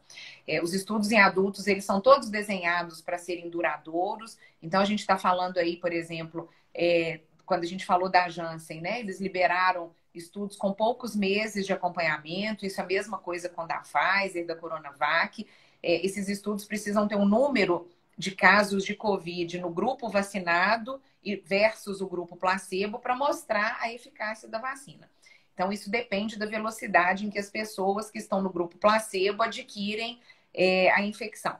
É, 0.46 0.60
os 0.60 0.74
estudos 0.74 1.12
em 1.12 1.20
adultos, 1.20 1.68
eles 1.68 1.84
são 1.84 2.00
todos 2.00 2.30
desenhados 2.30 3.00
para 3.00 3.16
serem 3.16 3.48
duradouros. 3.48 4.36
Então, 4.60 4.80
a 4.80 4.84
gente 4.84 5.00
está 5.00 5.16
falando 5.16 5.58
aí, 5.58 5.76
por 5.76 5.92
exemplo, 5.92 6.48
é, 6.74 7.20
quando 7.48 7.64
a 7.64 7.66
gente 7.66 7.84
falou 7.84 8.10
da 8.10 8.28
Janssen, 8.28 8.82
né? 8.82 9.00
Eles 9.00 9.20
liberaram 9.20 9.90
estudos 10.14 10.56
com 10.56 10.72
poucos 10.72 11.16
meses 11.16 11.64
de 11.66 11.72
acompanhamento, 11.72 12.66
isso 12.66 12.80
é 12.80 12.84
a 12.84 12.86
mesma 12.86 13.18
coisa 13.18 13.48
com 13.48 13.66
da 13.66 13.78
Pfizer, 13.78 14.46
da 14.46 14.54
Coronavac. 14.54 15.46
É, 15.82 16.04
esses 16.04 16.28
estudos 16.28 16.66
precisam 16.66 17.08
ter 17.08 17.16
um 17.16 17.24
número 17.24 17.88
de 18.16 18.32
casos 18.32 18.84
de 18.84 18.94
Covid 18.94 19.58
no 19.58 19.70
grupo 19.70 20.08
vacinado 20.08 21.00
versus 21.44 22.00
o 22.00 22.06
grupo 22.06 22.36
placebo 22.36 22.98
para 22.98 23.16
mostrar 23.16 23.78
a 23.80 23.92
eficácia 23.92 24.48
da 24.48 24.58
vacina. 24.58 25.10
Então, 25.54 25.72
isso 25.72 25.90
depende 25.90 26.38
da 26.38 26.46
velocidade 26.46 27.26
em 27.26 27.30
que 27.30 27.38
as 27.38 27.50
pessoas 27.50 28.10
que 28.10 28.18
estão 28.18 28.42
no 28.42 28.50
grupo 28.50 28.76
placebo 28.76 29.42
adquirem 29.42 30.20
é, 30.52 30.90
a 30.90 31.02
infecção. 31.02 31.56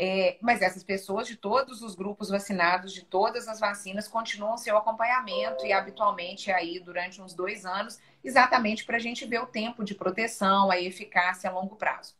É, 0.00 0.38
mas 0.40 0.62
essas 0.62 0.84
pessoas 0.84 1.26
de 1.26 1.36
todos 1.36 1.82
os 1.82 1.94
grupos 1.96 2.28
vacinados, 2.28 2.92
de 2.94 3.04
todas 3.04 3.48
as 3.48 3.58
vacinas, 3.58 4.06
continuam 4.08 4.56
seu 4.56 4.76
acompanhamento 4.76 5.66
e 5.66 5.72
habitualmente 5.72 6.52
aí 6.52 6.78
durante 6.80 7.20
uns 7.20 7.34
dois 7.34 7.64
anos, 7.66 7.98
exatamente 8.22 8.84
para 8.84 8.96
a 8.96 9.00
gente 9.00 9.26
ver 9.26 9.40
o 9.40 9.46
tempo 9.46 9.84
de 9.84 9.94
proteção, 9.96 10.70
a 10.70 10.80
eficácia 10.80 11.50
a 11.50 11.52
longo 11.52 11.76
prazo. 11.76 12.17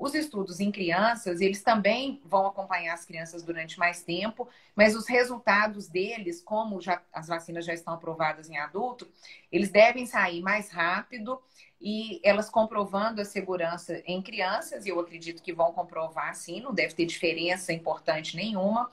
Os 0.00 0.14
estudos 0.14 0.60
em 0.60 0.72
crianças, 0.72 1.42
eles 1.42 1.62
também 1.62 2.22
vão 2.24 2.46
acompanhar 2.46 2.94
as 2.94 3.04
crianças 3.04 3.42
durante 3.42 3.78
mais 3.78 4.02
tempo, 4.02 4.48
mas 4.74 4.96
os 4.96 5.06
resultados 5.06 5.88
deles, 5.88 6.40
como 6.40 6.80
já, 6.80 7.02
as 7.12 7.28
vacinas 7.28 7.66
já 7.66 7.74
estão 7.74 7.92
aprovadas 7.92 8.48
em 8.48 8.56
adulto, 8.56 9.06
eles 9.52 9.68
devem 9.68 10.06
sair 10.06 10.40
mais 10.40 10.70
rápido 10.70 11.38
e 11.78 12.18
elas 12.24 12.48
comprovando 12.48 13.20
a 13.20 13.26
segurança 13.26 14.02
em 14.06 14.22
crianças, 14.22 14.86
e 14.86 14.88
eu 14.88 14.98
acredito 14.98 15.42
que 15.42 15.52
vão 15.52 15.70
comprovar 15.70 16.34
sim, 16.34 16.62
não 16.62 16.72
deve 16.72 16.94
ter 16.94 17.04
diferença 17.04 17.70
importante 17.70 18.36
nenhuma. 18.36 18.90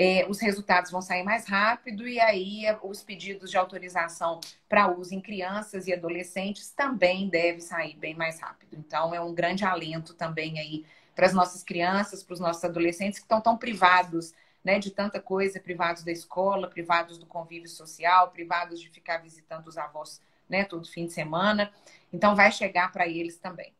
É, 0.00 0.24
os 0.28 0.38
resultados 0.38 0.92
vão 0.92 1.02
sair 1.02 1.24
mais 1.24 1.44
rápido 1.44 2.06
e 2.06 2.20
aí 2.20 2.66
é, 2.66 2.78
os 2.84 3.02
pedidos 3.02 3.50
de 3.50 3.58
autorização 3.58 4.38
para 4.68 4.86
uso 4.86 5.12
em 5.12 5.20
crianças 5.20 5.88
e 5.88 5.92
adolescentes 5.92 6.70
também 6.70 7.28
devem 7.28 7.60
sair 7.60 7.96
bem 7.96 8.14
mais 8.14 8.38
rápido. 8.38 8.76
Então, 8.78 9.12
é 9.12 9.20
um 9.20 9.34
grande 9.34 9.64
alento 9.64 10.14
também 10.14 10.60
aí 10.60 10.86
para 11.16 11.26
as 11.26 11.34
nossas 11.34 11.64
crianças, 11.64 12.22
para 12.22 12.34
os 12.34 12.38
nossos 12.38 12.62
adolescentes 12.62 13.18
que 13.18 13.24
estão 13.24 13.40
tão 13.40 13.58
privados 13.58 14.32
né, 14.62 14.78
de 14.78 14.92
tanta 14.92 15.20
coisa, 15.20 15.58
privados 15.58 16.04
da 16.04 16.12
escola, 16.12 16.68
privados 16.68 17.18
do 17.18 17.26
convívio 17.26 17.68
social, 17.68 18.30
privados 18.30 18.80
de 18.80 18.88
ficar 18.90 19.18
visitando 19.18 19.66
os 19.66 19.76
avós, 19.76 20.20
né, 20.48 20.62
todo 20.62 20.86
fim 20.86 21.06
de 21.06 21.12
semana. 21.12 21.72
Então 22.12 22.36
vai 22.36 22.52
chegar 22.52 22.92
para 22.92 23.08
eles 23.08 23.36
também. 23.36 23.74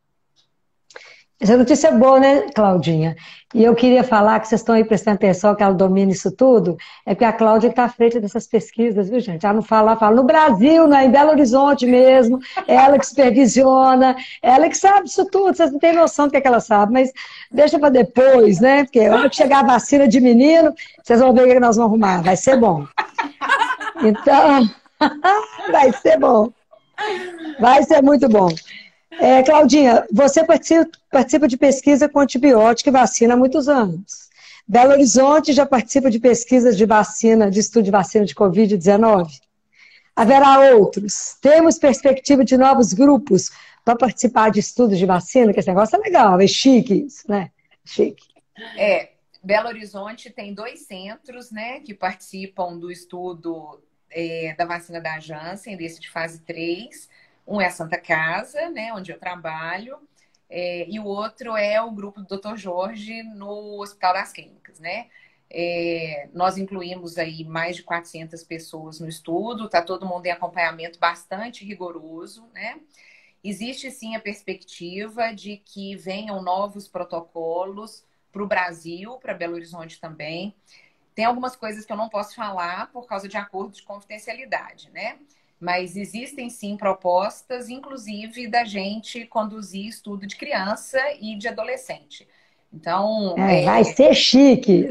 Essa 1.41 1.57
notícia 1.57 1.89
é 1.89 1.93
boa, 1.93 2.19
né, 2.19 2.47
Claudinha? 2.53 3.15
E 3.55 3.63
eu 3.63 3.73
queria 3.75 4.03
falar 4.03 4.41
que 4.41 4.49
vocês 4.49 4.61
estão 4.61 4.75
aí 4.75 4.85
prestando 4.85 5.15
atenção 5.15 5.55
que 5.55 5.63
ela 5.63 5.73
domina 5.73 6.11
isso 6.11 6.33
tudo, 6.33 6.77
é 7.07 7.15
que 7.15 7.25
a 7.25 7.33
Cláudia 7.33 7.69
está 7.69 7.85
à 7.85 7.89
frente 7.89 8.19
dessas 8.19 8.47
pesquisas, 8.47 9.09
viu, 9.09 9.21
gente? 9.21 9.47
Ela 9.47 9.55
não 9.55 9.63
fala, 9.63 9.93
ela 9.93 10.01
fala 10.01 10.17
no 10.17 10.25
Brasil, 10.25 10.89
né, 10.89 11.05
em 11.05 11.11
Belo 11.11 11.31
Horizonte 11.31 11.87
mesmo, 11.87 12.41
é 12.67 12.75
ela 12.75 12.99
que 12.99 13.07
supervisiona, 13.07 14.17
é 14.43 14.51
ela 14.51 14.69
que 14.69 14.77
sabe 14.77 15.07
isso 15.07 15.25
tudo, 15.31 15.57
vocês 15.57 15.71
não 15.71 15.79
têm 15.79 15.95
noção 15.95 16.27
do 16.27 16.33
que, 16.33 16.39
é 16.39 16.41
que 16.41 16.49
ela 16.49 16.61
sabe, 16.61 16.93
mas 16.93 17.13
deixa 17.53 17.79
para 17.79 17.89
depois, 17.89 18.59
né? 18.59 18.85
Porque 18.85 19.01
a 19.01 19.15
hora 19.15 19.31
que 19.31 19.37
chegar 19.37 19.61
a 19.61 19.67
vacina 19.67 20.09
de 20.09 20.21
menino, 20.21 20.75
vocês 21.03 21.21
vão 21.21 21.33
ver 21.33 21.45
o 21.45 21.47
que 21.47 21.61
nós 21.61 21.77
vamos 21.77 21.93
arrumar, 21.93 22.23
vai 22.23 22.37
ser 22.37 22.59
bom. 22.59 22.85
Então, 24.03 24.69
vai 25.71 25.93
ser 25.93 26.19
bom. 26.19 26.51
Vai 27.61 27.85
ser 27.85 28.03
muito 28.03 28.29
bom. 28.29 28.49
É, 29.13 29.43
Claudinha, 29.43 30.07
você 30.13 30.45
participa, 30.45 30.91
participa 31.11 31.49
de 31.49 31.57
pesquisa 31.57 32.09
com 32.09 32.21
antibiótico 32.21 32.91
e 32.91 32.93
vacina 32.93 33.35
há 33.35 33.37
muitos 33.37 33.69
anos. 33.69 34.29
Belo 34.67 34.93
Horizonte 34.93 35.53
já 35.53 35.65
participa 35.65 36.11
de 36.11 36.19
pesquisas 36.19 36.77
de 36.77 36.85
vacina, 36.85 37.51
de 37.51 37.59
estudo 37.59 37.85
de 37.85 37.91
vacina 37.91 38.27
de 38.27 38.35
Covid-19. 38.35 39.41
Haverá 40.15 40.61
outros. 40.75 41.37
Temos 41.41 41.79
perspectiva 41.79 42.45
de 42.45 42.57
novos 42.57 42.93
grupos 42.93 43.51
para 43.85 43.97
participar 43.97 44.51
de 44.51 44.61
estudos 44.61 44.99
de 44.99 45.07
vacina, 45.07 45.53
que 45.53 45.61
esse 45.61 45.69
negócio 45.69 45.97
é 45.97 45.99
legal, 46.01 46.39
é 46.39 46.47
chique 46.47 47.07
isso, 47.07 47.25
né? 47.27 47.51
Chique. 47.85 48.27
É, 48.77 49.13
Belo 49.43 49.69
Horizonte 49.69 50.29
tem 50.29 50.53
dois 50.53 50.81
centros, 50.81 51.51
né, 51.51 51.81
que 51.81 51.95
participam 51.95 52.77
do 52.77 52.91
estudo 52.91 53.81
é, 54.11 54.55
da 54.59 54.67
vacina 54.67 55.01
da 55.01 55.19
Janssen, 55.19 55.77
desse 55.77 56.01
de 56.01 56.11
fase 56.11 56.41
3. 56.41 57.09
Um 57.49 57.61
é 57.61 57.67
a 57.67 57.71
Santa 57.71 57.99
Casa, 57.99 58.69
né, 58.69 58.93
onde 58.93 59.11
eu 59.11 59.19
trabalho, 59.19 59.99
é, 60.51 60.87
e 60.89 61.01
o 61.01 61.05
outro 61.05 61.57
é 61.57 61.81
o 61.81 61.91
grupo 61.91 62.21
do 62.21 62.27
Dr. 62.27 62.57
Jorge 62.57 63.23
no 63.23 63.81
Hospital 63.81 64.13
das 64.15 64.33
Clínicas, 64.33 64.79
né? 64.79 65.09
É, 65.51 66.29
nós 66.35 66.59
incluímos 66.59 67.17
aí 67.17 67.43
mais 67.45 67.77
de 67.77 67.83
400 67.83 68.45
pessoas 68.45 69.01
no 69.01 69.09
estudo, 69.09 69.65
está 69.65 69.81
todo 69.81 70.07
mundo 70.07 70.27
em 70.27 70.31
acompanhamento 70.31 70.99
bastante 70.99 71.65
rigoroso, 71.65 72.47
né? 72.53 72.79
Existe 73.43 73.91
sim 73.91 74.15
a 74.15 74.21
perspectiva 74.21 75.33
de 75.33 75.57
que 75.59 75.97
venham 75.97 76.43
novos 76.43 76.87
protocolos 76.87 78.05
para 78.33 78.43
o 78.43 78.47
Brasil, 78.47 79.17
para 79.17 79.33
Belo 79.33 79.55
Horizonte 79.55 80.01
também. 80.01 80.55
Tem 81.15 81.25
algumas 81.25 81.57
coisas 81.57 81.85
que 81.85 81.93
eu 81.93 81.97
não 81.97 82.09
posso 82.09 82.35
falar 82.35 82.93
por 82.93 83.07
causa 83.07 83.27
de 83.29 83.37
acordo 83.37 83.73
de 83.73 83.83
confidencialidade, 83.83 84.91
né? 84.91 85.19
Mas 85.61 85.97
existem 85.97 86.49
sim 86.49 86.77
propostas, 86.77 87.69
inclusive 87.69 88.47
da 88.47 88.65
gente 88.65 89.27
conduzir 89.27 89.87
estudo 89.87 90.27
de 90.27 90.37
criança 90.37 90.99
e 91.21 91.37
de 91.37 91.49
adolescente. 91.49 92.27
Então. 92.73 93.35
É, 93.37 93.63
é... 93.63 93.65
Vai 93.65 93.85
ser 93.85 94.15
chique. 94.15 94.89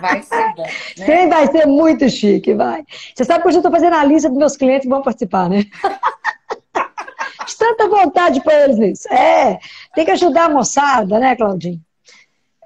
Vai 0.00 0.22
ser 0.22 0.54
bom. 0.54 0.62
Né? 0.64 1.06
Sim, 1.06 1.28
vai 1.28 1.46
ser 1.46 1.66
muito 1.66 2.10
chique, 2.10 2.54
vai. 2.54 2.84
Você 3.14 3.24
sabe 3.24 3.42
que 3.42 3.48
eu 3.48 3.52
já 3.52 3.58
estou 3.58 3.70
fazendo 3.70 3.94
a 3.94 4.04
lista 4.04 4.28
dos 4.28 4.38
meus 4.38 4.56
clientes 4.56 4.82
que 4.82 4.88
vão 4.88 5.02
participar, 5.02 5.48
né? 5.48 5.64
De 7.46 7.56
tanta 7.56 7.88
vontade 7.88 8.40
para 8.42 8.64
eles 8.64 8.78
nisso. 8.78 9.12
É, 9.12 9.60
tem 9.94 10.04
que 10.04 10.10
ajudar 10.10 10.46
a 10.46 10.48
moçada, 10.48 11.20
né, 11.20 11.36
Claudinho? 11.36 11.80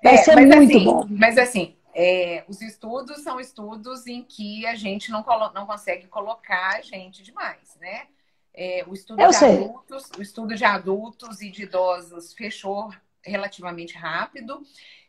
Vai 0.03 0.15
é, 0.15 0.17
ser 0.17 0.37
muito 0.37 0.57
assim, 0.57 0.85
bom. 0.85 1.07
Mas 1.11 1.37
assim, 1.37 1.75
é, 1.95 2.45
os 2.49 2.61
estudos 2.63 3.23
são 3.23 3.41
estudos 3.41 4.07
em 4.07 4.23
que 4.23 4.67
a 4.67 4.75
gente 4.75 5.11
não, 5.11 5.25
não 5.55 5.67
consegue 5.67 6.07
colocar 6.07 6.83
gente 6.83 7.23
demais, 7.23 7.77
né? 7.81 8.07
É, 8.53 8.85
o, 8.87 8.95
estudo 8.95 9.17
de 9.17 9.37
adultos, 9.37 10.11
o 10.19 10.23
estudo 10.23 10.55
de 10.55 10.65
adultos 10.65 11.41
e 11.41 11.51
de 11.51 11.63
idosos 11.63 12.33
fechou 12.33 12.93
relativamente 13.23 13.97
rápido. 13.97 14.63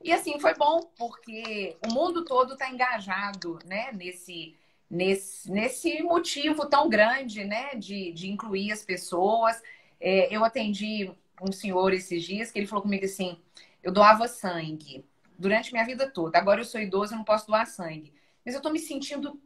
E 0.03 0.11
assim, 0.11 0.39
foi 0.39 0.53
bom, 0.53 0.81
porque 0.97 1.75
o 1.87 1.93
mundo 1.93 2.23
todo 2.23 2.53
está 2.53 2.69
engajado 2.69 3.59
né, 3.65 3.91
nesse, 3.93 4.55
nesse, 4.89 5.51
nesse 5.51 6.03
motivo 6.03 6.67
tão 6.67 6.87
grande 6.89 7.43
né, 7.43 7.75
de, 7.75 8.11
de 8.11 8.29
incluir 8.29 8.71
as 8.71 8.83
pessoas. 8.83 9.61
É, 9.99 10.33
eu 10.35 10.43
atendi 10.43 11.11
um 11.41 11.51
senhor 11.51 11.93
esses 11.93 12.23
dias 12.23 12.51
que 12.51 12.59
ele 12.59 12.67
falou 12.67 12.83
comigo 12.83 13.05
assim: 13.05 13.37
eu 13.81 13.91
doava 13.91 14.27
sangue 14.27 15.03
durante 15.41 15.73
minha 15.73 15.85
vida 15.85 16.09
toda. 16.09 16.37
Agora 16.37 16.61
eu 16.61 16.65
sou 16.65 16.79
idoso, 16.79 17.13
eu 17.13 17.17
não 17.17 17.25
posso 17.25 17.47
doar 17.47 17.65
sangue. 17.65 18.13
Mas 18.45 18.53
eu 18.53 18.59
estou 18.59 18.71
me 18.71 18.79
sentindo 18.79 19.41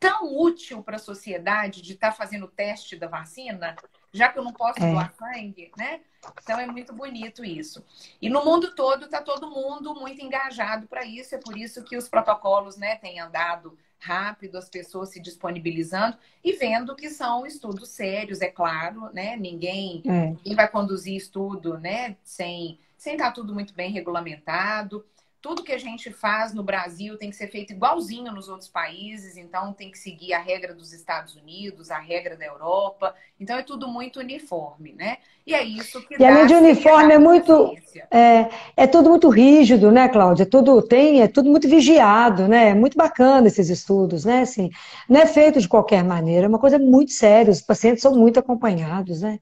tão 0.00 0.36
útil 0.36 0.82
para 0.82 0.96
a 0.96 0.98
sociedade 0.98 1.82
de 1.82 1.92
estar 1.92 2.10
tá 2.10 2.16
fazendo 2.16 2.44
o 2.44 2.50
teste 2.50 2.96
da 2.96 3.06
vacina, 3.06 3.76
já 4.12 4.28
que 4.28 4.38
eu 4.38 4.44
não 4.44 4.52
posso 4.52 4.82
é. 4.82 4.90
doar 4.90 5.14
sangue, 5.14 5.70
né? 5.76 6.00
Então 6.42 6.58
é 6.58 6.66
muito 6.66 6.92
bonito 6.92 7.44
isso. 7.44 7.84
E 8.20 8.28
no 8.28 8.44
mundo 8.44 8.74
todo 8.74 9.04
está 9.04 9.20
todo 9.20 9.50
mundo 9.50 9.94
muito 9.94 10.22
engajado 10.22 10.86
para 10.86 11.04
isso, 11.04 11.34
é 11.34 11.38
por 11.38 11.56
isso 11.56 11.84
que 11.84 11.96
os 11.96 12.08
protocolos, 12.08 12.76
né, 12.76 12.96
têm 12.96 13.20
andado 13.20 13.78
rápido, 13.98 14.58
as 14.58 14.68
pessoas 14.68 15.10
se 15.10 15.20
disponibilizando 15.20 16.16
e 16.42 16.52
vendo 16.52 16.94
que 16.94 17.08
são 17.08 17.46
estudos 17.46 17.88
sérios, 17.88 18.42
é 18.42 18.50
claro, 18.50 19.10
né? 19.12 19.36
Ninguém, 19.36 20.02
é. 20.06 20.10
ninguém 20.10 20.54
vai 20.54 20.68
conduzir 20.68 21.16
estudo, 21.16 21.78
né, 21.78 22.16
sem 22.22 22.78
sem 22.96 23.14
estar 23.14 23.26
tá 23.26 23.32
tudo 23.32 23.52
muito 23.52 23.74
bem 23.74 23.90
regulamentado 23.92 25.04
tudo 25.44 25.62
que 25.62 25.72
a 25.72 25.78
gente 25.78 26.10
faz 26.10 26.54
no 26.54 26.62
Brasil 26.62 27.18
tem 27.18 27.28
que 27.28 27.36
ser 27.36 27.48
feito 27.48 27.70
igualzinho 27.70 28.32
nos 28.32 28.48
outros 28.48 28.66
países, 28.66 29.36
então 29.36 29.74
tem 29.74 29.90
que 29.90 29.98
seguir 29.98 30.32
a 30.32 30.38
regra 30.38 30.74
dos 30.74 30.94
Estados 30.94 31.36
Unidos, 31.36 31.90
a 31.90 31.98
regra 31.98 32.34
da 32.34 32.46
Europa. 32.46 33.14
Então 33.38 33.58
é 33.58 33.62
tudo 33.62 33.86
muito 33.86 34.20
uniforme, 34.20 34.94
né? 34.94 35.18
E 35.46 35.54
é 35.54 35.62
isso 35.62 36.00
que. 36.08 36.16
E 36.18 36.24
além 36.24 36.46
de 36.46 36.54
uniforme, 36.54 37.12
é 37.12 37.18
muito. 37.18 37.74
É, 38.10 38.48
é 38.74 38.86
tudo 38.86 39.10
muito 39.10 39.28
rígido, 39.28 39.92
né, 39.92 40.08
Cláudia? 40.08 40.46
Tudo 40.46 40.80
tem, 40.80 41.20
é 41.20 41.28
tudo 41.28 41.50
muito 41.50 41.68
vigiado, 41.68 42.48
né? 42.48 42.70
É 42.70 42.74
muito 42.74 42.96
bacana 42.96 43.46
esses 43.46 43.68
estudos, 43.68 44.24
né? 44.24 44.40
Assim, 44.40 44.70
não 45.06 45.20
é 45.20 45.26
feito 45.26 45.60
de 45.60 45.68
qualquer 45.68 46.02
maneira, 46.02 46.46
é 46.46 46.48
uma 46.48 46.58
coisa 46.58 46.78
muito 46.78 47.12
séria, 47.12 47.52
os 47.52 47.60
pacientes 47.60 48.00
são 48.00 48.16
muito 48.16 48.40
acompanhados, 48.40 49.20
né? 49.20 49.38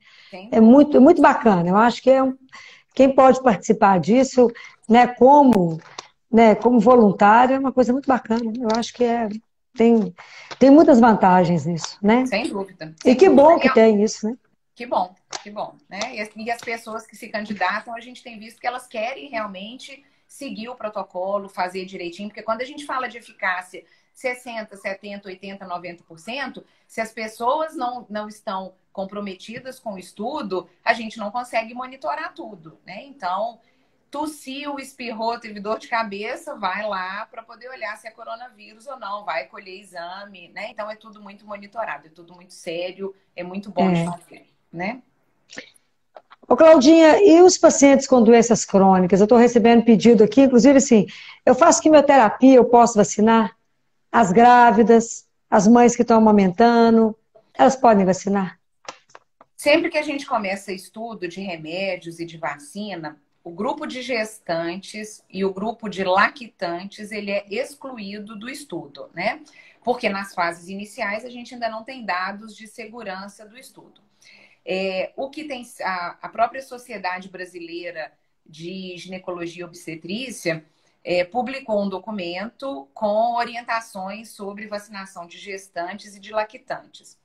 É 0.50 0.60
muito, 0.60 0.96
é 0.96 1.00
muito 1.00 1.22
bacana. 1.22 1.68
Eu 1.68 1.76
acho 1.76 2.02
que 2.02 2.10
é 2.10 2.20
um, 2.20 2.36
quem 2.94 3.14
pode 3.14 3.42
participar 3.42 3.98
disso 3.98 4.48
né, 4.88 5.06
como, 5.06 5.80
né, 6.30 6.54
como 6.54 6.80
voluntário, 6.80 7.56
é 7.56 7.58
uma 7.58 7.72
coisa 7.72 7.92
muito 7.92 8.06
bacana. 8.06 8.52
Eu 8.58 8.68
acho 8.76 8.92
que 8.92 9.04
é, 9.04 9.28
tem, 9.74 10.14
tem 10.58 10.70
muitas 10.70 11.00
vantagens 11.00 11.66
nisso, 11.66 11.98
né? 12.02 12.26
Sem 12.26 12.48
dúvida. 12.48 12.94
Sem 13.02 13.12
e 13.12 13.16
que 13.16 13.28
dúvida. 13.28 13.42
bom 13.42 13.58
que 13.58 13.72
tem 13.72 14.02
isso, 14.02 14.26
né? 14.26 14.36
Que 14.74 14.86
bom, 14.86 15.14
que 15.42 15.50
bom. 15.50 15.76
Né? 15.88 16.16
E 16.36 16.50
as 16.50 16.60
pessoas 16.60 17.06
que 17.06 17.14
se 17.14 17.28
candidatam, 17.28 17.94
a 17.94 18.00
gente 18.00 18.22
tem 18.22 18.38
visto 18.38 18.60
que 18.60 18.66
elas 18.66 18.86
querem 18.86 19.28
realmente 19.28 20.04
seguir 20.26 20.70
o 20.70 20.74
protocolo, 20.74 21.48
fazer 21.48 21.84
direitinho, 21.84 22.28
porque 22.28 22.42
quando 22.42 22.62
a 22.62 22.64
gente 22.64 22.86
fala 22.86 23.06
de 23.06 23.18
eficácia 23.18 23.84
60, 24.14 24.76
70, 24.76 25.28
80, 25.28 25.66
90%, 25.66 26.64
se 26.86 27.00
as 27.00 27.12
pessoas 27.12 27.74
não, 27.74 28.06
não 28.08 28.28
estão 28.28 28.74
comprometidas 28.92 29.78
com 29.80 29.94
o 29.94 29.98
estudo, 29.98 30.68
a 30.84 30.92
gente 30.92 31.18
não 31.18 31.30
consegue 31.30 31.74
monitorar 31.74 32.34
tudo, 32.34 32.78
né? 32.86 33.04
Então, 33.04 33.58
tossiu, 34.12 34.78
espirrou, 34.78 35.40
teve 35.40 35.58
dor 35.58 35.78
de 35.78 35.88
cabeça, 35.88 36.54
vai 36.54 36.86
lá 36.86 37.26
para 37.30 37.42
poder 37.42 37.70
olhar 37.70 37.96
se 37.96 38.06
é 38.06 38.10
coronavírus 38.10 38.86
ou 38.86 38.98
não, 38.98 39.24
vai 39.24 39.46
colher 39.46 39.80
exame, 39.80 40.50
né? 40.54 40.68
Então 40.70 40.88
é 40.90 40.94
tudo 40.94 41.20
muito 41.20 41.46
monitorado, 41.46 42.08
é 42.08 42.10
tudo 42.10 42.34
muito 42.34 42.52
sério, 42.52 43.14
é 43.34 43.42
muito 43.42 43.70
bom 43.70 43.88
é. 43.90 43.94
de 43.94 44.04
fazer, 44.04 44.46
né? 44.70 45.00
Ô, 46.46 46.54
Claudinha, 46.54 47.22
e 47.22 47.40
os 47.40 47.56
pacientes 47.56 48.06
com 48.06 48.22
doenças 48.22 48.66
crônicas? 48.66 49.18
Eu 49.18 49.24
estou 49.24 49.38
recebendo 49.38 49.82
pedido 49.82 50.22
aqui, 50.22 50.42
inclusive 50.42 50.76
assim, 50.76 51.06
eu 51.46 51.54
faço 51.54 51.80
quimioterapia, 51.80 52.56
eu 52.56 52.66
posso 52.66 52.98
vacinar? 52.98 53.56
As 54.10 54.30
grávidas, 54.30 55.26
as 55.48 55.66
mães 55.66 55.96
que 55.96 56.02
estão 56.02 56.18
amamentando, 56.18 57.16
elas 57.54 57.76
podem 57.76 58.04
vacinar? 58.04 58.60
Sempre 59.56 59.88
que 59.88 59.96
a 59.96 60.02
gente 60.02 60.26
começa 60.26 60.70
estudo 60.70 61.26
de 61.26 61.40
remédios 61.40 62.20
e 62.20 62.26
de 62.26 62.36
vacina, 62.36 63.18
o 63.44 63.50
grupo 63.50 63.86
de 63.86 64.02
gestantes 64.02 65.24
e 65.28 65.44
o 65.44 65.52
grupo 65.52 65.88
de 65.88 66.04
lactantes 66.04 67.10
ele 67.10 67.30
é 67.30 67.44
excluído 67.48 68.36
do 68.36 68.48
estudo, 68.48 69.10
né? 69.14 69.42
Porque 69.82 70.08
nas 70.08 70.34
fases 70.34 70.68
iniciais 70.68 71.24
a 71.24 71.30
gente 71.30 71.54
ainda 71.54 71.68
não 71.68 71.82
tem 71.82 72.04
dados 72.04 72.56
de 72.56 72.66
segurança 72.66 73.44
do 73.44 73.58
estudo. 73.58 74.00
É, 74.64 75.12
o 75.16 75.28
que 75.28 75.44
tem 75.44 75.64
a, 75.82 76.18
a, 76.22 76.28
própria 76.28 76.62
Sociedade 76.62 77.28
Brasileira 77.28 78.12
de 78.46 78.96
Ginecologia 78.96 79.62
e 79.62 79.64
Obstetrícia 79.64 80.64
é, 81.02 81.24
publicou 81.24 81.82
um 81.82 81.88
documento 81.88 82.88
com 82.94 83.34
orientações 83.34 84.30
sobre 84.30 84.68
vacinação 84.68 85.26
de 85.26 85.36
gestantes 85.36 86.14
e 86.14 86.20
de 86.20 86.30
lactantes. 86.30 87.18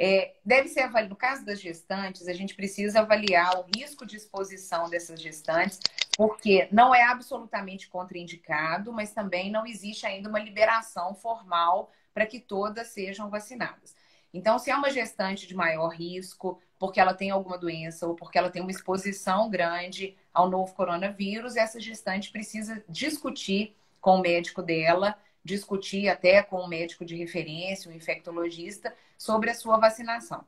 É, 0.00 0.36
deve 0.44 0.68
ser 0.68 0.82
avaliado, 0.82 1.10
no 1.10 1.16
caso 1.16 1.44
das 1.44 1.60
gestantes, 1.60 2.28
a 2.28 2.32
gente 2.32 2.54
precisa 2.54 3.00
avaliar 3.00 3.58
o 3.58 3.66
risco 3.76 4.06
de 4.06 4.16
exposição 4.16 4.88
dessas 4.88 5.20
gestantes 5.20 5.80
porque 6.16 6.68
não 6.70 6.94
é 6.94 7.02
absolutamente 7.02 7.88
contraindicado, 7.88 8.92
mas 8.92 9.12
também 9.12 9.50
não 9.50 9.66
existe 9.66 10.06
ainda 10.06 10.28
uma 10.28 10.38
liberação 10.38 11.16
formal 11.16 11.90
para 12.14 12.26
que 12.26 12.38
todas 12.38 12.88
sejam 12.88 13.28
vacinadas. 13.28 13.96
Então, 14.32 14.56
se 14.56 14.70
é 14.70 14.76
uma 14.76 14.90
gestante 14.90 15.48
de 15.48 15.54
maior 15.56 15.88
risco, 15.88 16.60
porque 16.78 17.00
ela 17.00 17.12
tem 17.12 17.30
alguma 17.30 17.58
doença 17.58 18.06
ou 18.06 18.14
porque 18.14 18.38
ela 18.38 18.50
tem 18.50 18.62
uma 18.62 18.70
exposição 18.70 19.50
grande 19.50 20.16
ao 20.32 20.48
novo 20.48 20.72
coronavírus, 20.74 21.56
essa 21.56 21.80
gestante 21.80 22.30
precisa 22.30 22.84
discutir 22.88 23.76
com 24.00 24.16
o 24.16 24.20
médico 24.20 24.62
dela, 24.62 25.18
discutir 25.48 26.08
até 26.08 26.42
com 26.42 26.58
o 26.58 26.68
médico 26.68 27.04
de 27.04 27.16
referência, 27.16 27.90
o 27.90 27.94
infectologista, 27.94 28.94
sobre 29.16 29.50
a 29.50 29.54
sua 29.54 29.78
vacinação. 29.78 30.44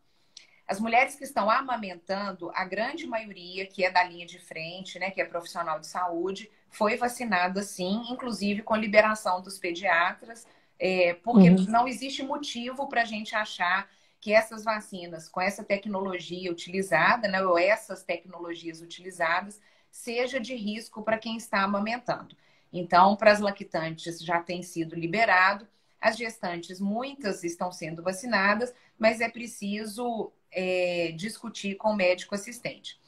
As 0.69 0.79
mulheres 0.79 1.17
que 1.17 1.25
estão 1.25 1.51
amamentando, 1.51 2.53
a 2.55 2.65
grande 2.65 3.07
maioria 3.07 3.67
que 3.67 3.83
é 3.85 3.91
da 3.91 4.05
linha 4.05 4.27
de 4.27 4.39
frente, 4.39 4.99
né, 4.99 5.11
que 5.11 5.21
é 5.21 5.25
profissional 5.25 5.81
de 5.81 5.87
saúde, 5.87 6.51
foi 6.69 6.97
vacinada 6.97 7.63
sim, 7.63 8.05
inclusive 8.11 8.63
com 8.63 8.77
liberação 8.77 9.41
dos 9.41 9.59
pediatras, 9.59 10.47
é, 10.79 11.15
porque 11.15 11.51
uhum. 11.51 11.65
não 11.69 11.89
existe 11.89 12.23
motivo 12.23 12.87
para 12.89 13.03
a 13.03 13.05
gente 13.07 13.35
achar 13.35 13.89
que 14.21 14.33
essas 14.33 14.63
vacinas, 14.63 15.29
com 15.29 15.41
essa 15.41 15.65
tecnologia 15.65 16.53
utilizada, 16.53 17.27
né, 17.27 17.43
ou 17.43 17.59
essas 17.59 18.05
tecnologias 18.05 18.81
utilizadas, 18.81 19.61
seja 19.91 20.39
de 20.39 20.55
risco 20.55 21.03
para 21.03 21.19
quem 21.19 21.37
está 21.37 21.63
amamentando. 21.63 22.37
Então, 22.73 23.17
para 23.17 23.33
as 23.33 23.41
lactantes 23.41 24.21
já 24.21 24.41
tem 24.41 24.63
sido 24.63 24.95
liberado, 24.95 25.67
as 26.01 26.17
gestantes, 26.17 26.81
muitas 26.81 27.45
estão 27.45 27.71
sendo 27.71 28.03
vacinadas, 28.03 28.73
mas 28.99 29.21
é 29.21 29.29
preciso 29.29 30.33
é, 30.51 31.13
discutir 31.13 31.77
com 31.77 31.91
o 31.91 31.97
médico 31.97 32.35
assistente. 32.35 32.99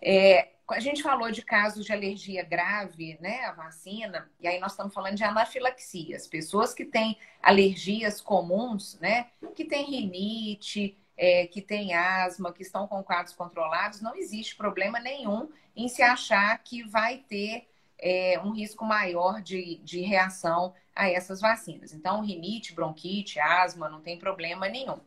É, 0.00 0.50
a 0.68 0.80
gente 0.80 1.02
falou 1.02 1.30
de 1.30 1.42
casos 1.42 1.84
de 1.84 1.92
alergia 1.92 2.42
grave, 2.42 3.16
né, 3.20 3.44
a 3.44 3.52
vacina, 3.52 4.30
e 4.40 4.48
aí 4.48 4.58
nós 4.58 4.72
estamos 4.72 4.92
falando 4.92 5.14
de 5.14 5.24
anafilaxias, 5.24 6.26
pessoas 6.26 6.74
que 6.74 6.84
têm 6.84 7.16
alergias 7.42 8.20
comuns, 8.20 8.98
né, 9.00 9.28
que 9.54 9.64
têm 9.64 9.84
rinite, 9.84 10.98
é, 11.16 11.46
que 11.46 11.62
têm 11.62 11.94
asma, 11.94 12.52
que 12.52 12.62
estão 12.62 12.86
com 12.86 13.02
quadros 13.02 13.34
controlados, 13.34 14.00
não 14.00 14.16
existe 14.16 14.56
problema 14.56 14.98
nenhum 14.98 15.48
em 15.74 15.88
se 15.88 16.02
achar 16.02 16.58
que 16.62 16.82
vai 16.82 17.18
ter 17.18 17.68
é, 17.98 18.40
um 18.44 18.50
risco 18.52 18.84
maior 18.84 19.40
de, 19.40 19.76
de 19.84 20.00
reação 20.00 20.74
a 20.94 21.08
essas 21.08 21.40
vacinas. 21.40 21.92
Então, 21.92 22.24
rinite, 22.24 22.74
bronquite, 22.74 23.38
asma, 23.40 23.88
não 23.88 24.00
tem 24.00 24.18
problema 24.18 24.68
nenhum. 24.68 24.98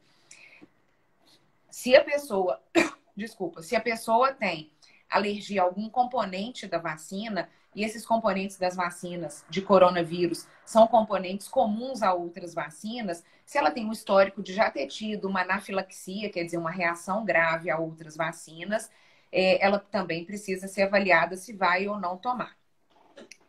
Se 1.69 1.95
a 1.95 2.03
pessoa, 2.03 2.61
desculpa, 3.15 3.61
se 3.61 3.75
a 3.75 3.81
pessoa 3.81 4.33
tem 4.33 4.71
alergia 5.09 5.61
a 5.61 5.65
algum 5.65 5.89
componente 5.89 6.67
da 6.67 6.77
vacina, 6.77 7.49
e 7.75 7.83
esses 7.83 8.05
componentes 8.05 8.57
das 8.57 8.75
vacinas 8.75 9.45
de 9.49 9.61
coronavírus 9.61 10.47
são 10.65 10.87
componentes 10.87 11.47
comuns 11.47 12.01
a 12.01 12.13
outras 12.13 12.53
vacinas, 12.53 13.23
se 13.45 13.57
ela 13.57 13.71
tem 13.71 13.85
um 13.85 13.91
histórico 13.91 14.41
de 14.41 14.53
já 14.53 14.69
ter 14.69 14.87
tido 14.87 15.27
uma 15.27 15.41
anafilaxia, 15.41 16.29
quer 16.29 16.43
dizer, 16.43 16.57
uma 16.57 16.71
reação 16.71 17.23
grave 17.23 17.69
a 17.69 17.77
outras 17.77 18.15
vacinas, 18.15 18.91
é, 19.31 19.63
ela 19.63 19.79
também 19.79 20.25
precisa 20.25 20.67
ser 20.67 20.83
avaliada 20.83 21.35
se 21.37 21.53
vai 21.53 21.87
ou 21.87 21.99
não 21.99 22.17
tomar. 22.17 22.58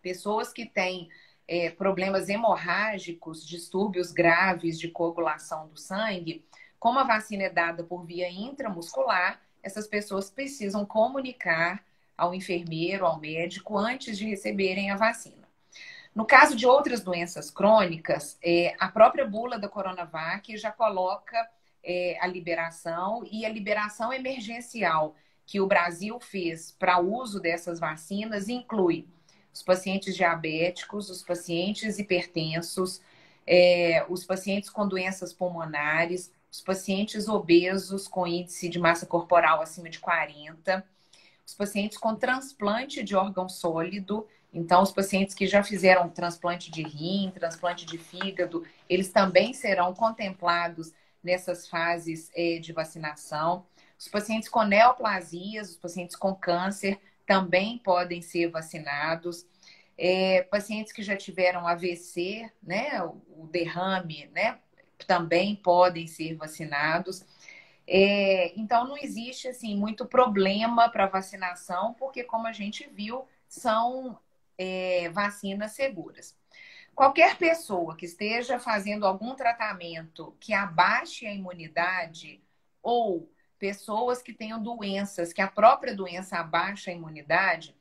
Pessoas 0.02 0.52
que 0.52 0.66
têm 0.66 1.08
é, 1.46 1.70
problemas 1.70 2.28
hemorrágicos, 2.28 3.46
distúrbios 3.46 4.12
graves 4.12 4.78
de 4.78 4.88
coagulação 4.88 5.68
do 5.68 5.78
sangue, 5.78 6.44
como 6.78 6.98
a 6.98 7.04
vacina 7.04 7.44
é 7.44 7.50
dada 7.50 7.84
por 7.84 8.04
via 8.04 8.30
intramuscular, 8.30 9.40
essas 9.62 9.86
pessoas 9.86 10.30
precisam 10.30 10.86
comunicar 10.86 11.84
ao 12.16 12.34
enfermeiro, 12.34 13.04
ao 13.04 13.18
médico, 13.18 13.76
antes 13.76 14.16
de 14.16 14.26
receberem 14.26 14.90
a 14.90 14.96
vacina. 14.96 15.48
No 16.14 16.24
caso 16.24 16.56
de 16.56 16.66
outras 16.66 17.02
doenças 17.02 17.50
crônicas, 17.50 18.38
é, 18.42 18.74
a 18.78 18.88
própria 18.88 19.26
bula 19.26 19.58
da 19.58 19.68
Coronavac 19.68 20.56
já 20.56 20.70
coloca 20.72 21.36
é, 21.82 22.18
a 22.20 22.26
liberação 22.26 23.22
e 23.30 23.44
a 23.44 23.48
liberação 23.48 24.12
emergencial 24.12 25.14
que 25.46 25.60
o 25.60 25.66
Brasil 25.66 26.20
fez 26.20 26.70
para 26.72 27.00
uso 27.00 27.40
dessas 27.40 27.80
vacinas 27.80 28.48
inclui 28.48 29.08
os 29.52 29.62
pacientes 29.62 30.14
diabéticos, 30.14 31.10
os 31.10 31.22
pacientes 31.22 31.98
hipertensos, 31.98 33.00
é, 33.46 34.04
os 34.08 34.24
pacientes 34.24 34.70
com 34.70 34.86
doenças 34.86 35.32
pulmonares, 35.32 36.32
os 36.50 36.60
pacientes 36.60 37.28
obesos 37.28 38.08
com 38.08 38.26
índice 38.26 38.68
de 38.68 38.78
massa 38.78 39.06
corporal 39.06 39.60
acima 39.60 39.88
de 39.88 39.98
40, 39.98 40.84
os 41.46 41.54
pacientes 41.54 41.98
com 41.98 42.14
transplante 42.14 43.02
de 43.02 43.16
órgão 43.16 43.48
sólido, 43.48 44.26
então 44.52 44.82
os 44.82 44.92
pacientes 44.92 45.34
que 45.34 45.46
já 45.46 45.62
fizeram 45.62 46.08
transplante 46.08 46.70
de 46.70 46.82
rim, 46.82 47.32
transplante 47.34 47.86
de 47.86 47.98
fígado, 47.98 48.64
eles 48.88 49.10
também 49.10 49.52
serão 49.52 49.94
contemplados 49.94 50.92
nessas 51.22 51.68
fases 51.68 52.30
é, 52.34 52.58
de 52.58 52.72
vacinação. 52.72 53.64
Os 53.98 54.08
pacientes 54.08 54.48
com 54.48 54.62
neoplasias, 54.64 55.70
os 55.70 55.76
pacientes 55.76 56.16
com 56.16 56.34
câncer 56.34 56.98
também 57.31 57.79
podem 57.79 58.21
ser 58.21 58.49
vacinados. 58.49 59.47
É, 59.97 60.43
pacientes 60.51 60.93
que 60.93 61.01
já 61.01 61.16
tiveram 61.16 61.64
AVC, 61.64 62.51
né, 62.61 63.01
o 63.05 63.47
derrame, 63.47 64.29
né, 64.35 64.59
também 65.07 65.55
podem 65.55 66.09
ser 66.09 66.35
vacinados. 66.35 67.25
É, 67.87 68.53
então, 68.59 68.88
não 68.88 68.99
existe 68.99 69.47
assim 69.47 69.77
muito 69.77 70.05
problema 70.05 70.88
para 70.88 71.07
vacinação, 71.07 71.95
porque, 71.95 72.25
como 72.25 72.49
a 72.49 72.53
gente 72.53 72.90
viu, 72.93 73.25
são 73.47 74.19
é, 74.59 75.09
vacinas 75.11 75.71
seguras. 75.71 76.37
Qualquer 76.97 77.37
pessoa 77.37 77.97
que 77.97 78.07
esteja 78.07 78.59
fazendo 78.59 79.07
algum 79.07 79.37
tratamento 79.37 80.35
que 80.40 80.53
abaixe 80.53 81.29
a 81.29 81.33
imunidade 81.33 82.43
ou 82.83 83.31
pessoas 83.61 84.23
que 84.23 84.33
tenham 84.33 84.61
doenças, 84.61 85.35
que 85.35 85.42
a 85.42 85.46
própria 85.46 85.94
doença 85.94 86.38
abaixa 86.38 86.90
a 86.90 86.94
imunidade, 86.94 87.77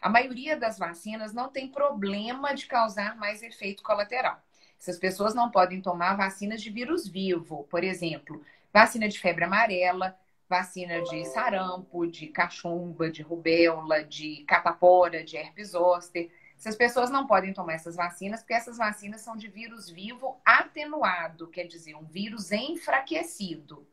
a 0.00 0.08
maioria 0.08 0.56
das 0.56 0.78
vacinas 0.78 1.32
não 1.32 1.48
tem 1.48 1.66
problema 1.66 2.54
de 2.54 2.66
causar 2.66 3.16
mais 3.16 3.42
efeito 3.42 3.82
colateral. 3.82 4.40
Essas 4.78 4.98
pessoas 4.98 5.34
não 5.34 5.50
podem 5.50 5.80
tomar 5.80 6.14
vacinas 6.14 6.62
de 6.62 6.70
vírus 6.70 7.08
vivo, 7.08 7.64
por 7.64 7.82
exemplo, 7.82 8.44
vacina 8.72 9.08
de 9.08 9.18
febre 9.18 9.44
amarela, 9.44 10.16
vacina 10.48 11.02
de 11.02 11.24
sarampo, 11.24 12.06
de 12.06 12.28
cachumba, 12.28 13.10
de 13.10 13.22
rubéola, 13.22 14.04
de 14.04 14.44
catapora, 14.46 15.24
de 15.24 15.36
herpes 15.36 15.70
zoster. 15.70 16.30
Essas 16.56 16.76
pessoas 16.76 17.10
não 17.10 17.26
podem 17.26 17.52
tomar 17.52 17.74
essas 17.74 17.96
vacinas 17.96 18.40
porque 18.40 18.54
essas 18.54 18.76
vacinas 18.76 19.22
são 19.22 19.36
de 19.36 19.48
vírus 19.48 19.88
vivo 19.88 20.40
atenuado, 20.44 21.48
quer 21.48 21.64
dizer, 21.64 21.96
um 21.96 22.04
vírus 22.04 22.52
enfraquecido. 22.52 23.86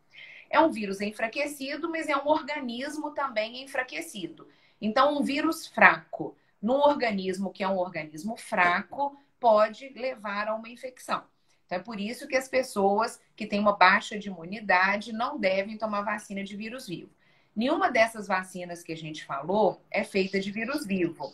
É 0.49 0.60
um 0.60 0.71
vírus 0.71 1.01
enfraquecido, 1.01 1.89
mas 1.89 2.08
é 2.08 2.15
um 2.15 2.27
organismo 2.27 3.12
também 3.12 3.63
enfraquecido. 3.63 4.47
Então, 4.79 5.17
um 5.17 5.23
vírus 5.23 5.67
fraco 5.67 6.36
num 6.62 6.79
organismo 6.79 7.51
que 7.51 7.63
é 7.63 7.67
um 7.67 7.77
organismo 7.77 8.36
fraco 8.36 9.17
pode 9.39 9.89
levar 9.89 10.47
a 10.47 10.55
uma 10.55 10.69
infecção. 10.69 11.23
Então, 11.65 11.77
é 11.77 11.81
por 11.81 11.99
isso 11.99 12.27
que 12.27 12.36
as 12.36 12.47
pessoas 12.47 13.19
que 13.36 13.45
têm 13.45 13.60
uma 13.60 13.75
baixa 13.75 14.17
de 14.17 14.29
imunidade 14.29 15.12
não 15.12 15.39
devem 15.39 15.77
tomar 15.77 16.01
vacina 16.01 16.43
de 16.43 16.55
vírus 16.55 16.88
vivo. 16.88 17.10
Nenhuma 17.55 17.89
dessas 17.89 18.27
vacinas 18.27 18.84
que 18.84 18.91
a 18.91 18.97
gente 18.97 19.23
falou 19.23 19.81
é 19.89 20.03
feita 20.03 20.39
de 20.39 20.51
vírus 20.51 20.86
vivo. 20.86 21.34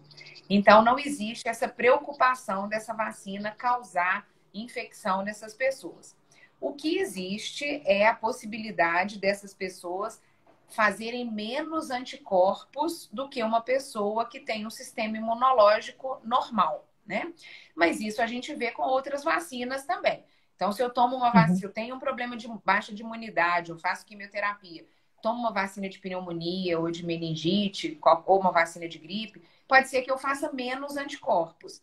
Então, 0.49 0.83
não 0.83 0.99
existe 0.99 1.47
essa 1.47 1.67
preocupação 1.67 2.67
dessa 2.67 2.93
vacina 2.93 3.51
causar 3.51 4.27
infecção 4.53 5.23
nessas 5.23 5.53
pessoas. 5.53 6.15
O 6.61 6.73
que 6.73 6.97
existe 6.97 7.81
é 7.85 8.07
a 8.07 8.15
possibilidade 8.15 9.19
dessas 9.19 9.53
pessoas 9.53 10.21
fazerem 10.69 11.29
menos 11.29 11.91
anticorpos 11.91 13.09
do 13.11 13.27
que 13.27 13.43
uma 13.43 13.59
pessoa 13.59 14.25
que 14.25 14.39
tem 14.39 14.65
um 14.65 14.69
sistema 14.69 15.17
imunológico 15.17 16.21
normal 16.23 16.87
né? 17.05 17.33
Mas 17.75 17.99
isso 17.99 18.21
a 18.21 18.27
gente 18.27 18.53
vê 18.55 18.71
com 18.71 18.83
outras 18.83 19.23
vacinas 19.23 19.85
também. 19.85 20.23
Então, 20.55 20.71
se 20.71 20.81
eu 20.81 20.89
tomo 20.89 21.15
uma 21.15 21.31
vacina, 21.31 21.57
uhum. 21.57 21.63
eu 21.63 21.73
tenho 21.73 21.95
um 21.95 21.99
problema 21.99 22.37
de 22.37 22.47
baixa 22.63 22.93
de 22.93 23.01
imunidade, 23.01 23.71
eu 23.71 23.77
faço 23.77 24.05
quimioterapia, 24.05 24.85
tomo 25.21 25.39
uma 25.39 25.51
vacina 25.51 25.89
de 25.89 25.99
pneumonia 25.99 26.79
ou 26.79 26.91
de 26.91 27.05
meningite, 27.05 27.99
ou 28.25 28.39
uma 28.39 28.51
vacina 28.51 28.87
de 28.87 28.97
gripe, 28.99 29.41
pode 29.67 29.89
ser 29.89 30.03
que 30.03 30.11
eu 30.11 30.17
faça 30.17 30.51
menos 30.53 30.97
anticorpos. 30.97 31.81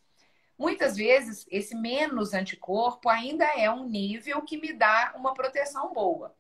Muitas 0.59 0.97
vezes, 0.97 1.47
esse 1.51 1.75
menos 1.75 2.35
anticorpo 2.35 3.09
ainda 3.09 3.45
é 3.45 3.71
um 3.71 3.85
nível 3.85 4.43
que 4.43 4.59
me 4.59 4.73
dá 4.73 5.15
uma 5.17 5.33
proteção 5.33 5.93
boa. 5.93 6.35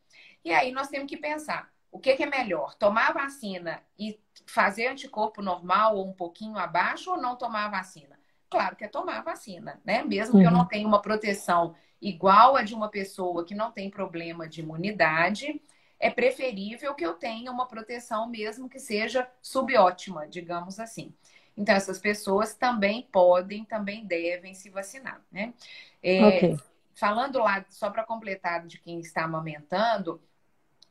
E 0.44 0.52
aí 0.52 0.72
nós 0.72 0.88
temos 0.88 1.08
que 1.08 1.16
pensar: 1.16 1.70
o 1.92 1.98
que, 1.98 2.16
que 2.16 2.24
é 2.24 2.26
melhor? 2.26 2.74
Tomar 2.74 3.10
a 3.10 3.24
vacina 3.24 3.82
e 3.98 4.18
fazer 4.46 4.88
anticorpo 4.88 5.40
normal 5.40 5.96
ou 5.96 6.08
um 6.08 6.12
pouquinho 6.12 6.58
abaixo 6.58 7.12
ou 7.12 7.16
não 7.16 7.36
tomar 7.36 7.66
a 7.66 7.70
vacina? 7.70 8.18
claro 8.48 8.76
que 8.76 8.84
é 8.84 8.88
tomar 8.88 9.18
a 9.18 9.22
vacina, 9.22 9.80
né? 9.84 10.02
Mesmo 10.02 10.36
uhum. 10.36 10.40
que 10.40 10.46
eu 10.46 10.50
não 10.50 10.60
uhum. 10.60 10.68
tenha 10.68 10.86
uma 10.86 11.02
proteção 11.02 11.74
igual 12.00 12.56
a 12.56 12.62
de 12.62 12.74
uma 12.74 12.88
pessoa 12.88 13.44
que 13.44 13.54
não 13.54 13.70
tem 13.70 13.90
problema 13.90 14.48
de 14.48 14.60
imunidade, 14.60 15.60
é 15.98 16.10
preferível 16.10 16.94
que 16.94 17.04
eu 17.04 17.14
tenha 17.14 17.50
uma 17.50 17.66
proteção, 17.66 18.28
mesmo 18.28 18.68
que 18.68 18.78
seja 18.78 19.28
subótima, 19.42 20.28
digamos 20.28 20.78
assim. 20.78 21.12
Então, 21.58 21.74
essas 21.74 21.98
pessoas 21.98 22.54
também 22.54 23.08
podem, 23.10 23.64
também 23.64 24.06
devem 24.06 24.54
se 24.54 24.70
vacinar, 24.70 25.20
né? 25.30 25.52
É, 26.00 26.24
okay. 26.24 26.56
Falando 26.94 27.40
lá, 27.40 27.64
só 27.68 27.90
para 27.90 28.04
completar 28.04 28.64
de 28.64 28.78
quem 28.78 29.00
está 29.00 29.24
amamentando, 29.24 30.20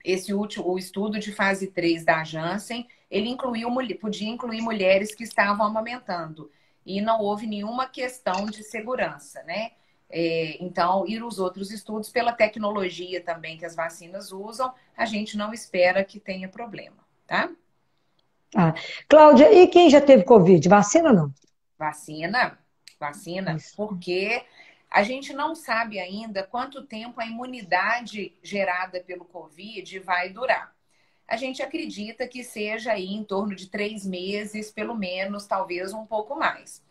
esse 0.03 0.33
último, 0.33 0.67
o 0.69 0.77
estudo 0.77 1.19
de 1.19 1.31
fase 1.31 1.67
3 1.67 2.03
da 2.03 2.21
Janssen, 2.23 2.85
ele 3.09 3.29
incluiu, 3.29 3.69
podia 3.99 4.27
incluir 4.27 4.61
mulheres 4.61 5.15
que 5.15 5.23
estavam 5.23 5.65
amamentando. 5.65 6.51
E 6.85 6.99
não 6.99 7.21
houve 7.21 7.47
nenhuma 7.47 7.87
questão 7.87 8.45
de 8.45 8.61
segurança, 8.63 9.41
né? 9.43 9.71
É, 10.09 10.61
então, 10.61 11.05
e 11.07 11.21
os 11.21 11.39
outros 11.39 11.71
estudos, 11.71 12.09
pela 12.09 12.33
tecnologia 12.33 13.21
também 13.21 13.57
que 13.57 13.65
as 13.65 13.75
vacinas 13.75 14.33
usam, 14.33 14.73
a 14.95 15.05
gente 15.05 15.37
não 15.37 15.53
espera 15.53 16.03
que 16.03 16.19
tenha 16.19 16.49
problema, 16.49 16.97
tá? 17.25 17.49
Ah. 18.55 18.73
Cláudia, 19.09 19.51
e 19.51 19.67
quem 19.67 19.89
já 19.89 19.99
teve 19.99 20.23
Covid? 20.23 20.67
Vacina 20.69 21.09
ou 21.09 21.15
não? 21.15 21.33
Vacina, 21.77 22.57
vacina, 22.99 23.55
Isso. 23.55 23.75
porque 23.75 24.43
a 24.89 25.03
gente 25.03 25.33
não 25.33 25.53
sabe 25.53 25.99
ainda 25.99 26.43
quanto 26.43 26.85
tempo 26.85 27.19
a 27.19 27.25
imunidade 27.25 28.33
gerada 28.41 29.01
pelo 29.01 29.25
Covid 29.25 29.99
vai 29.99 30.29
durar. 30.29 30.73
A 31.27 31.35
gente 31.35 31.61
acredita 31.61 32.25
que 32.25 32.43
seja 32.43 32.93
aí 32.93 33.13
em 33.13 33.23
torno 33.23 33.53
de 33.53 33.67
três 33.67 34.05
meses, 34.05 34.71
pelo 34.71 34.95
menos, 34.95 35.45
talvez 35.45 35.93
um 35.93 36.05
pouco 36.05 36.35
mais. 36.35 36.81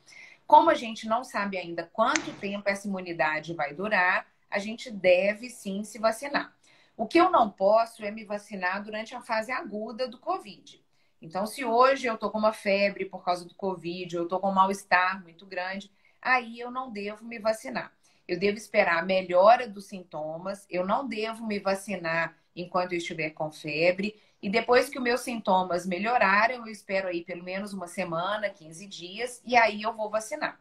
Como 0.46 0.68
a 0.68 0.74
gente 0.74 1.08
não 1.08 1.24
sabe 1.24 1.56
ainda 1.56 1.88
quanto 1.90 2.32
tempo 2.34 2.68
essa 2.68 2.86
imunidade 2.86 3.54
vai 3.54 3.72
durar, 3.72 4.26
a 4.50 4.58
gente 4.58 4.90
deve 4.90 5.48
sim 5.48 5.82
se 5.82 5.98
vacinar. 5.98 6.54
O 6.96 7.06
que 7.06 7.18
eu 7.18 7.30
não 7.30 7.50
posso 7.50 8.04
é 8.04 8.10
me 8.10 8.24
vacinar 8.24 8.82
durante 8.82 9.14
a 9.14 9.20
fase 9.20 9.50
aguda 9.50 10.06
do 10.06 10.18
Covid. 10.18 10.84
Então, 11.20 11.46
se 11.46 11.64
hoje 11.64 12.06
eu 12.06 12.14
estou 12.14 12.30
com 12.30 12.38
uma 12.38 12.52
febre 12.52 13.04
por 13.06 13.24
causa 13.24 13.44
do 13.44 13.54
Covid, 13.54 14.14
eu 14.14 14.24
estou 14.24 14.38
com 14.38 14.50
um 14.50 14.54
mal-estar 14.54 15.22
muito 15.22 15.46
grande, 15.46 15.90
aí 16.20 16.60
eu 16.60 16.70
não 16.70 16.90
devo 16.90 17.24
me 17.24 17.38
vacinar. 17.38 17.92
Eu 18.28 18.38
devo 18.38 18.58
esperar 18.58 18.98
a 18.98 19.04
melhora 19.04 19.68
dos 19.68 19.86
sintomas, 19.86 20.66
eu 20.68 20.84
não 20.84 21.06
devo 21.06 21.46
me 21.46 21.58
vacinar 21.58 22.36
enquanto 22.54 22.92
eu 22.92 22.98
estiver 22.98 23.30
com 23.30 23.50
febre. 23.52 24.20
E 24.42 24.50
depois 24.50 24.88
que 24.88 24.98
os 24.98 25.04
meus 25.04 25.20
sintomas 25.20 25.86
melhorarem, 25.86 26.58
eu 26.58 26.66
espero 26.66 27.08
aí 27.08 27.24
pelo 27.24 27.44
menos 27.44 27.72
uma 27.72 27.86
semana, 27.86 28.50
15 28.50 28.86
dias, 28.86 29.42
e 29.44 29.56
aí 29.56 29.82
eu 29.82 29.92
vou 29.92 30.10
vacinar. 30.10 30.58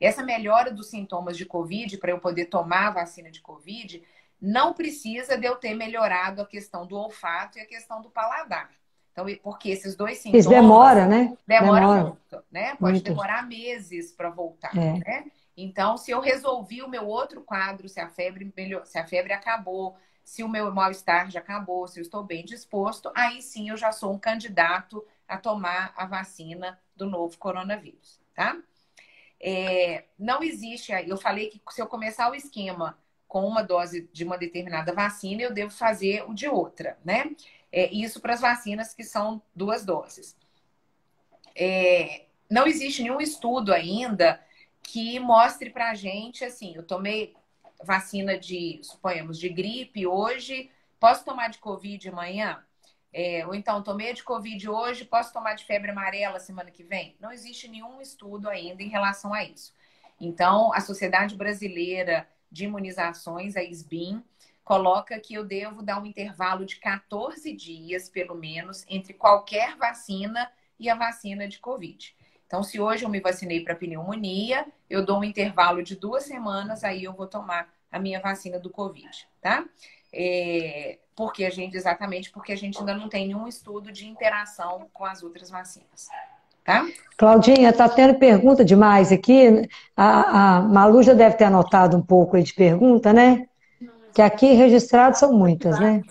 Essa 0.00 0.22
melhora 0.22 0.70
dos 0.70 0.88
sintomas 0.88 1.36
de 1.36 1.46
Covid, 1.46 1.96
para 1.98 2.10
eu 2.10 2.20
poder 2.20 2.46
tomar 2.46 2.88
a 2.88 2.90
vacina 2.90 3.30
de 3.30 3.40
Covid, 3.40 4.02
não 4.40 4.74
precisa 4.74 5.38
de 5.38 5.46
eu 5.46 5.56
ter 5.56 5.74
melhorado 5.74 6.42
a 6.42 6.46
questão 6.46 6.86
do 6.86 6.96
olfato 6.96 7.58
e 7.58 7.62
a 7.62 7.66
questão 7.66 8.02
do 8.02 8.10
paladar. 8.10 8.70
Então, 9.16 9.26
porque 9.42 9.70
esses 9.70 9.96
dois 9.96 10.18
sintomas. 10.18 10.40
Isso 10.40 10.50
demora, 10.50 11.06
né? 11.06 11.34
Demora, 11.46 11.80
demora. 11.80 12.02
muito, 12.02 12.44
né? 12.50 12.76
Pode 12.76 12.92
muito. 12.92 13.04
demorar 13.04 13.46
meses 13.48 14.12
para 14.12 14.28
voltar, 14.28 14.76
é. 14.76 14.98
né? 14.98 15.24
Então, 15.56 15.96
se 15.96 16.10
eu 16.10 16.20
resolvi 16.20 16.82
o 16.82 16.88
meu 16.88 17.06
outro 17.06 17.40
quadro, 17.40 17.88
se 17.88 17.98
a 17.98 18.10
febre 18.10 18.52
melhor, 18.54 18.84
se 18.84 18.98
a 18.98 19.06
febre 19.06 19.32
acabou, 19.32 19.96
se 20.22 20.42
o 20.42 20.48
meu 20.48 20.70
mal-estar 20.70 21.30
já 21.30 21.40
acabou, 21.40 21.88
se 21.88 21.98
eu 21.98 22.02
estou 22.02 22.22
bem 22.22 22.44
disposto, 22.44 23.10
aí 23.16 23.40
sim 23.40 23.70
eu 23.70 23.76
já 23.78 23.90
sou 23.90 24.12
um 24.12 24.18
candidato 24.18 25.02
a 25.26 25.38
tomar 25.38 25.94
a 25.96 26.04
vacina 26.04 26.78
do 26.94 27.06
novo 27.06 27.38
coronavírus, 27.38 28.20
tá? 28.34 28.58
É, 29.40 30.04
não 30.18 30.42
existe, 30.42 30.92
eu 30.92 31.16
falei 31.16 31.48
que 31.48 31.60
se 31.70 31.80
eu 31.80 31.86
começar 31.86 32.30
o 32.30 32.34
esquema 32.34 32.98
com 33.26 33.46
uma 33.46 33.62
dose 33.62 34.08
de 34.12 34.24
uma 34.24 34.36
determinada 34.36 34.92
vacina, 34.92 35.42
eu 35.42 35.54
devo 35.54 35.70
fazer 35.70 36.22
o 36.28 36.34
de 36.34 36.48
outra, 36.48 36.98
né? 37.02 37.34
É, 37.72 37.92
isso 37.92 38.20
para 38.20 38.34
as 38.34 38.40
vacinas 38.40 38.94
que 38.94 39.04
são 39.04 39.42
duas 39.54 39.84
doses. 39.84 40.36
É, 41.54 42.26
não 42.50 42.66
existe 42.66 43.02
nenhum 43.02 43.20
estudo 43.20 43.72
ainda 43.72 44.40
que 44.82 45.18
mostre 45.18 45.70
para 45.70 45.90
a 45.90 45.94
gente 45.94 46.44
assim, 46.44 46.74
eu 46.76 46.82
tomei 46.82 47.34
vacina 47.82 48.38
de, 48.38 48.80
suponhamos, 48.82 49.38
de 49.38 49.48
gripe 49.48 50.06
hoje, 50.06 50.70
posso 50.98 51.24
tomar 51.24 51.48
de 51.48 51.58
Covid 51.58 52.08
amanhã? 52.08 52.62
É, 53.12 53.46
ou 53.46 53.54
então, 53.54 53.82
tomei 53.82 54.12
de 54.12 54.22
Covid 54.22 54.68
hoje, 54.68 55.04
posso 55.04 55.32
tomar 55.32 55.54
de 55.54 55.64
febre 55.64 55.90
amarela 55.90 56.38
semana 56.38 56.70
que 56.70 56.84
vem? 56.84 57.16
Não 57.18 57.32
existe 57.32 57.66
nenhum 57.66 58.00
estudo 58.00 58.48
ainda 58.48 58.82
em 58.82 58.88
relação 58.88 59.32
a 59.32 59.42
isso. 59.42 59.72
Então, 60.20 60.72
a 60.72 60.80
Sociedade 60.80 61.34
Brasileira 61.34 62.28
de 62.50 62.64
Imunizações, 62.64 63.56
a 63.56 63.62
SBIM, 63.62 64.22
coloca 64.66 65.20
que 65.20 65.32
eu 65.32 65.44
devo 65.44 65.80
dar 65.80 66.02
um 66.02 66.04
intervalo 66.04 66.66
de 66.66 66.74
14 66.80 67.52
dias, 67.52 68.08
pelo 68.08 68.34
menos, 68.34 68.84
entre 68.88 69.14
qualquer 69.14 69.76
vacina 69.76 70.50
e 70.76 70.90
a 70.90 70.96
vacina 70.96 71.46
de 71.46 71.60
Covid. 71.60 72.12
Então, 72.44 72.64
se 72.64 72.80
hoje 72.80 73.04
eu 73.04 73.08
me 73.08 73.20
vacinei 73.20 73.60
para 73.62 73.76
pneumonia, 73.76 74.66
eu 74.90 75.06
dou 75.06 75.20
um 75.20 75.24
intervalo 75.24 75.84
de 75.84 75.94
duas 75.94 76.24
semanas, 76.24 76.82
aí 76.82 77.04
eu 77.04 77.12
vou 77.12 77.28
tomar 77.28 77.72
a 77.92 77.98
minha 78.00 78.20
vacina 78.20 78.58
do 78.58 78.68
Covid, 78.68 79.28
tá? 79.40 79.64
É, 80.12 80.98
porque 81.14 81.44
a 81.44 81.50
gente, 81.50 81.76
exatamente 81.76 82.32
porque 82.32 82.50
a 82.50 82.56
gente 82.56 82.76
ainda 82.76 82.94
não 82.94 83.08
tem 83.08 83.28
nenhum 83.28 83.46
estudo 83.46 83.92
de 83.92 84.08
interação 84.08 84.88
com 84.92 85.04
as 85.04 85.22
outras 85.22 85.48
vacinas. 85.48 86.08
Tá? 86.64 86.84
Claudinha, 87.16 87.72
tá 87.72 87.88
tendo 87.88 88.18
pergunta 88.18 88.64
demais 88.64 89.12
aqui. 89.12 89.68
A, 89.96 90.56
a 90.56 90.62
Malu 90.62 91.04
já 91.04 91.14
deve 91.14 91.36
ter 91.36 91.44
anotado 91.44 91.96
um 91.96 92.02
pouco 92.02 92.34
aí 92.34 92.42
de 92.42 92.52
pergunta, 92.52 93.12
né? 93.12 93.46
Que 94.16 94.22
aqui 94.22 94.54
registrados 94.54 95.20
são 95.20 95.30
muitas, 95.30 95.78
né? 95.78 96.02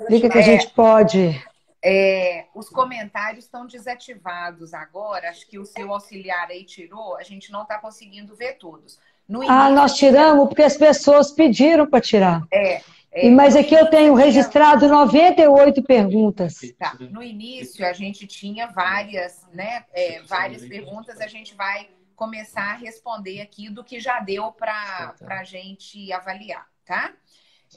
Explica 0.00 0.28
que 0.28 0.38
a 0.38 0.42
gente 0.42 0.68
pode 0.70 1.40
é, 1.88 2.46
os 2.52 2.68
comentários 2.68 3.44
estão 3.44 3.64
desativados 3.64 4.74
agora. 4.74 5.30
Acho 5.30 5.46
que 5.46 5.56
o 5.56 5.64
seu 5.64 5.92
auxiliar 5.92 6.48
aí 6.50 6.64
tirou. 6.64 7.16
A 7.16 7.22
gente 7.22 7.52
não 7.52 7.62
está 7.62 7.78
conseguindo 7.78 8.34
ver 8.34 8.54
todos. 8.54 8.98
No 9.28 9.44
início, 9.44 9.54
ah, 9.54 9.70
nós 9.70 9.94
tiramos 9.94 10.48
porque 10.48 10.64
as 10.64 10.76
pessoas 10.76 11.30
pediram 11.30 11.86
para 11.86 12.00
tirar. 12.00 12.42
É. 12.50 12.82
é 13.12 13.30
mas 13.30 13.54
aqui 13.54 13.76
eu 13.76 13.88
tenho 13.88 14.14
registrado 14.14 14.88
98 14.88 15.80
perguntas. 15.84 16.58
Tá. 16.76 16.96
No 16.98 17.22
início 17.22 17.86
a 17.86 17.92
gente 17.92 18.26
tinha 18.26 18.66
várias, 18.66 19.46
né? 19.52 19.84
É, 19.92 20.20
várias 20.22 20.64
perguntas. 20.64 21.20
A 21.20 21.28
gente 21.28 21.54
vai 21.54 21.88
começar 22.16 22.72
a 22.72 22.76
responder 22.76 23.40
aqui 23.42 23.70
do 23.70 23.84
que 23.84 24.00
já 24.00 24.18
deu 24.18 24.50
para 24.50 25.14
a 25.28 25.44
gente 25.44 26.12
avaliar, 26.12 26.66
tá? 26.86 27.12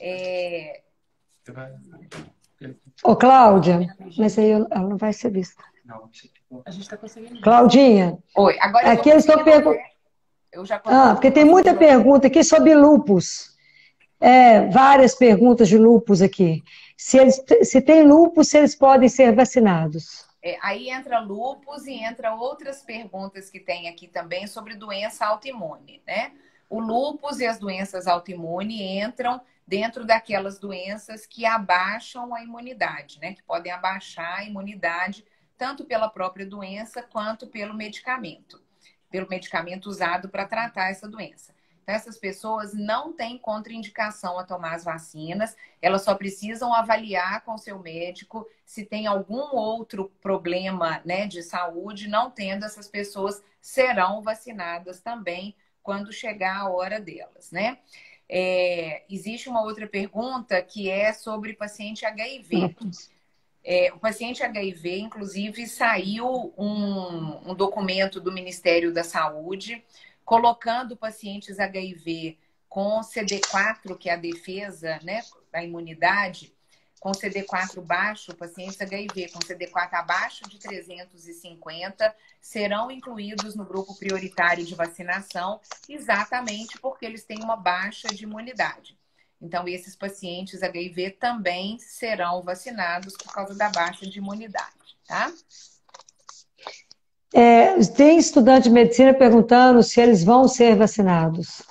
É... 0.00 0.82
Ô, 3.02 3.16
Cláudia, 3.16 3.94
mas 4.16 4.38
aí 4.38 4.50
ela 4.50 4.68
não 4.68 4.96
vai 4.96 5.12
ser 5.12 5.30
vista. 5.30 5.62
Não, 5.84 6.08
a 6.64 6.70
gente 6.70 6.82
está 6.82 6.96
conseguindo. 6.96 7.40
Claudinha. 7.40 8.18
Oi, 8.36 8.56
agora 8.60 8.92
aqui 8.92 9.10
eu 9.10 9.16
estou 9.16 9.42
perguntando. 9.42 9.90
Ah, 10.84 11.14
porque 11.14 11.30
tem 11.30 11.44
muita 11.44 11.74
pergunta 11.74 12.26
aqui 12.26 12.42
sobre 12.42 12.74
lupus. 12.74 13.56
É, 14.20 14.68
várias 14.68 15.14
perguntas 15.14 15.68
de 15.68 15.78
lupus 15.78 16.20
aqui. 16.20 16.62
Se, 16.96 17.16
eles, 17.16 17.42
se 17.62 17.80
tem 17.80 18.06
lupus, 18.06 18.48
se 18.48 18.58
eles 18.58 18.74
podem 18.74 19.08
ser 19.08 19.34
vacinados. 19.34 20.26
É, 20.42 20.58
aí 20.60 20.90
entra 20.90 21.20
lupus 21.20 21.86
e 21.86 21.94
entra 21.94 22.34
outras 22.34 22.82
perguntas 22.82 23.48
que 23.48 23.60
tem 23.60 23.88
aqui 23.88 24.08
também 24.08 24.46
sobre 24.46 24.74
doença 24.74 25.24
autoimune, 25.26 26.02
né? 26.06 26.32
O 26.70 26.78
lupus 26.78 27.40
e 27.40 27.46
as 27.46 27.58
doenças 27.58 28.06
autoimunes 28.06 28.80
entram 28.80 29.40
dentro 29.66 30.04
daquelas 30.04 30.60
doenças 30.60 31.26
que 31.26 31.44
abaixam 31.44 32.32
a 32.32 32.44
imunidade, 32.44 33.18
né? 33.20 33.34
Que 33.34 33.42
podem 33.42 33.72
abaixar 33.72 34.38
a 34.38 34.44
imunidade 34.44 35.24
tanto 35.58 35.84
pela 35.84 36.08
própria 36.08 36.46
doença 36.46 37.02
quanto 37.02 37.48
pelo 37.48 37.74
medicamento, 37.74 38.62
pelo 39.10 39.28
medicamento 39.28 39.86
usado 39.86 40.28
para 40.28 40.46
tratar 40.46 40.90
essa 40.90 41.08
doença. 41.08 41.52
Então, 41.82 41.94
essas 41.94 42.16
pessoas 42.16 42.72
não 42.72 43.12
têm 43.12 43.36
contraindicação 43.36 44.38
a 44.38 44.44
tomar 44.44 44.74
as 44.74 44.84
vacinas, 44.84 45.56
elas 45.82 46.02
só 46.02 46.14
precisam 46.14 46.72
avaliar 46.72 47.42
com 47.42 47.58
seu 47.58 47.80
médico 47.80 48.46
se 48.64 48.84
tem 48.84 49.08
algum 49.08 49.56
outro 49.56 50.08
problema 50.22 51.02
né, 51.04 51.26
de 51.26 51.42
saúde. 51.42 52.08
Não 52.08 52.30
tendo, 52.30 52.64
essas 52.64 52.86
pessoas 52.86 53.42
serão 53.60 54.22
vacinadas 54.22 55.00
também 55.00 55.56
quando 55.82 56.12
chegar 56.12 56.56
a 56.58 56.68
hora 56.68 57.00
delas, 57.00 57.50
né? 57.50 57.78
É, 58.28 59.02
existe 59.10 59.48
uma 59.48 59.62
outra 59.62 59.88
pergunta 59.88 60.62
que 60.62 60.88
é 60.88 61.12
sobre 61.12 61.52
paciente 61.52 62.06
HIV. 62.06 62.76
É, 63.64 63.92
o 63.92 63.98
paciente 63.98 64.42
HIV, 64.42 65.00
inclusive, 65.00 65.66
saiu 65.66 66.54
um, 66.56 67.50
um, 67.50 67.54
documento 67.54 68.20
do 68.20 68.32
Ministério 68.32 68.92
da 68.92 69.02
Saúde 69.02 69.84
colocando 70.24 70.96
pacientes 70.96 71.58
HIV 71.58 72.38
com 72.68 73.00
CD4, 73.00 73.98
que 73.98 74.08
é 74.08 74.14
a 74.14 74.16
defesa 74.16 75.00
né, 75.02 75.22
da 75.50 75.62
imunidade, 75.62 76.54
com 77.00 77.12
CD4 77.12 77.80
baixo, 77.80 78.36
pacientes 78.36 78.80
HIV 78.80 79.30
com 79.30 79.38
CD4 79.40 79.88
abaixo 79.94 80.46
de 80.48 80.58
350 80.58 82.14
serão 82.40 82.90
incluídos 82.90 83.56
no 83.56 83.64
grupo 83.64 83.96
prioritário 83.98 84.64
de 84.64 84.74
vacinação, 84.74 85.60
exatamente 85.88 86.78
porque 86.78 87.06
eles 87.06 87.24
têm 87.24 87.42
uma 87.42 87.56
baixa 87.56 88.08
de 88.08 88.24
imunidade. 88.24 88.98
Então, 89.40 89.66
esses 89.66 89.96
pacientes 89.96 90.62
HIV 90.62 91.12
também 91.12 91.78
serão 91.78 92.42
vacinados 92.42 93.16
por 93.16 93.32
causa 93.32 93.54
da 93.54 93.70
baixa 93.70 94.06
de 94.06 94.18
imunidade, 94.18 94.98
tá? 95.08 95.32
É, 97.32 97.78
tem 97.96 98.18
estudante 98.18 98.64
de 98.64 98.70
medicina 98.70 99.14
perguntando 99.14 99.82
se 99.82 100.00
eles 100.00 100.22
vão 100.22 100.46
ser 100.46 100.76
vacinados. 100.76 101.62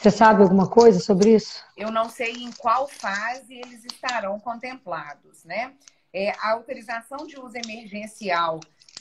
Você 0.00 0.10
sabe 0.10 0.42
alguma 0.42 0.66
coisa 0.66 0.98
sobre 0.98 1.34
isso? 1.34 1.62
Eu 1.76 1.90
não 1.90 2.08
sei 2.08 2.32
em 2.32 2.50
qual 2.52 2.88
fase 2.88 3.52
eles 3.54 3.84
estarão 3.84 4.40
contemplados, 4.40 5.44
né? 5.44 5.74
É, 6.10 6.30
a 6.38 6.52
autorização 6.52 7.26
de 7.26 7.38
uso 7.38 7.54
emergencial 7.62 8.60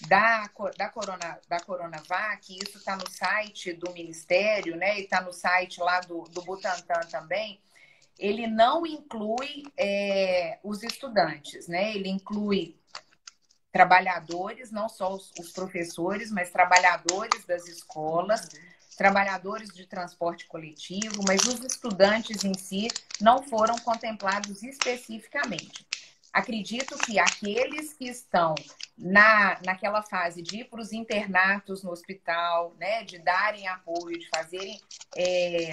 da, 0.09 0.49
da, 0.77 0.89
corona, 0.89 1.39
da 1.47 1.57
Coronavac, 1.61 2.53
isso 2.53 2.79
está 2.79 2.97
no 2.97 3.09
site 3.09 3.71
do 3.71 3.93
Ministério, 3.93 4.75
né? 4.75 4.99
E 4.99 5.03
está 5.03 5.21
no 5.21 5.31
site 5.31 5.79
lá 5.79 6.01
do, 6.01 6.23
do 6.23 6.41
Butantan 6.41 6.99
também. 7.09 7.61
Ele 8.17 8.45
não 8.45 8.85
inclui 8.85 9.63
é, 9.77 10.59
os 10.61 10.83
estudantes, 10.83 11.69
né? 11.69 11.95
Ele 11.95 12.09
inclui 12.09 12.75
trabalhadores, 13.71 14.69
não 14.69 14.89
só 14.89 15.13
os, 15.13 15.31
os 15.39 15.53
professores, 15.53 16.29
mas 16.29 16.51
trabalhadores 16.51 17.45
das 17.45 17.69
escolas, 17.69 18.49
trabalhadores 18.99 19.69
de 19.69 19.85
transporte 19.85 20.45
coletivo, 20.45 21.23
mas 21.25 21.41
os 21.45 21.63
estudantes 21.63 22.43
em 22.43 22.53
si 22.53 22.89
não 23.21 23.41
foram 23.41 23.77
contemplados 23.79 24.61
especificamente. 24.61 25.87
Acredito 26.33 26.97
que 26.97 27.17
aqueles 27.17 27.93
que 27.93 28.09
estão 28.09 28.53
na, 28.97 29.57
naquela 29.65 30.01
fase 30.01 30.41
de 30.41 30.57
ir 30.57 30.65
para 30.65 30.81
os 30.81 30.91
internatos 30.91 31.81
no 31.81 31.91
hospital, 31.91 32.75
né, 32.77 33.05
de 33.05 33.19
darem 33.19 33.69
apoio, 33.69 34.19
de 34.19 34.27
fazerem. 34.27 34.77
É, 35.15 35.71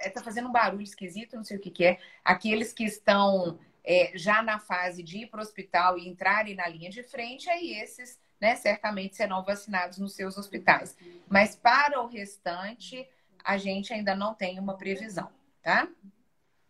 é, 0.00 0.10
tá 0.10 0.24
fazendo 0.24 0.48
um 0.48 0.52
barulho 0.52 0.82
esquisito, 0.82 1.36
não 1.36 1.44
sei 1.44 1.56
o 1.56 1.60
que, 1.60 1.70
que 1.70 1.84
é. 1.84 2.00
Aqueles 2.24 2.72
que 2.72 2.82
estão 2.82 3.60
é, 3.84 4.10
já 4.16 4.42
na 4.42 4.58
fase 4.58 5.04
de 5.04 5.18
ir 5.18 5.26
para 5.28 5.38
o 5.38 5.42
hospital 5.42 5.96
e 5.96 6.08
entrarem 6.08 6.56
na 6.56 6.66
linha 6.66 6.90
de 6.90 7.04
frente, 7.04 7.48
aí 7.48 7.80
esses, 7.80 8.18
né, 8.42 8.56
certamente 8.56 9.14
serão 9.14 9.44
vacinados 9.44 9.98
nos 9.98 10.14
seus 10.14 10.36
hospitais. 10.36 10.96
Mas 11.28 11.54
para 11.54 12.02
o 12.02 12.08
restante, 12.08 13.08
a 13.44 13.56
gente 13.56 13.92
ainda 13.92 14.16
não 14.16 14.34
tem 14.34 14.58
uma 14.58 14.76
previsão, 14.76 15.30
tá? 15.62 15.86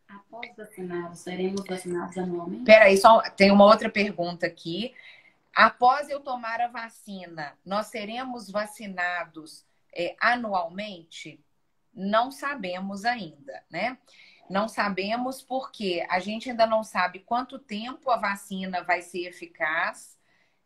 Após 0.07 0.55
vacinados, 0.55 1.21
seremos 1.21 1.65
vacinados 1.67 2.19
anualmente? 2.19 2.65
Peraí, 2.65 2.99
só 2.99 3.23
tem 3.31 3.51
uma 3.51 3.65
outra 3.65 3.89
pergunta 3.89 4.47
aqui. 4.47 4.95
Após 5.55 6.11
eu 6.11 6.21
tomar 6.21 6.61
a 6.61 6.69
vacina, 6.69 7.57
nós 7.65 7.87
seremos 7.87 8.51
vacinados 8.51 9.65
é, 9.97 10.15
anualmente? 10.21 11.43
Não 11.95 12.31
sabemos 12.31 13.07
ainda, 13.07 13.65
né? 13.71 13.97
Não 14.51 14.69
sabemos 14.69 15.41
porque 15.41 16.07
a 16.11 16.21
gente 16.21 16.51
ainda 16.51 16.67
não 16.67 16.85
sabe 16.85 17.21
quanto 17.21 17.59
tempo 17.59 18.11
a 18.11 18.19
vacina 18.19 18.83
vai 18.83 19.01
ser 19.01 19.27
eficaz. 19.27 20.19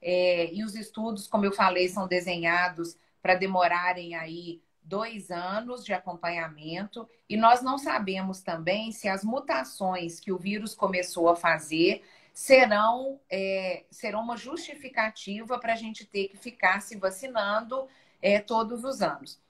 É, 0.09 0.55
e 0.55 0.63
os 0.63 0.77
estudos, 0.77 1.27
como 1.27 1.45
eu 1.45 1.51
falei, 1.51 1.89
são 1.89 2.07
desenhados 2.07 2.97
para 3.21 3.35
demorarem 3.35 4.15
aí 4.15 4.63
dois 4.81 5.33
anos 5.33 5.85
de 5.85 5.93
acompanhamento 5.93 7.09
e 7.29 7.37
nós 7.37 7.61
não 7.61 7.77
sabemos 7.77 8.41
também 8.41 8.93
se 8.93 9.09
as 9.09 9.25
mutações 9.25 10.21
que 10.21 10.31
o 10.31 10.39
vírus 10.39 10.77
começou 10.77 11.29
a 11.29 11.35
fazer 11.35 12.05
serão, 12.33 13.19
é, 13.29 13.85
serão 13.91 14.21
uma 14.21 14.37
justificativa 14.37 15.59
para 15.59 15.73
a 15.73 15.77
gente 15.77 16.05
ter 16.05 16.29
que 16.29 16.37
ficar 16.37 16.81
se 16.83 16.97
vacinando 16.97 17.89
é, 18.23 18.39
todos 18.39 18.85
os 18.85 19.03
anos. 19.03 19.41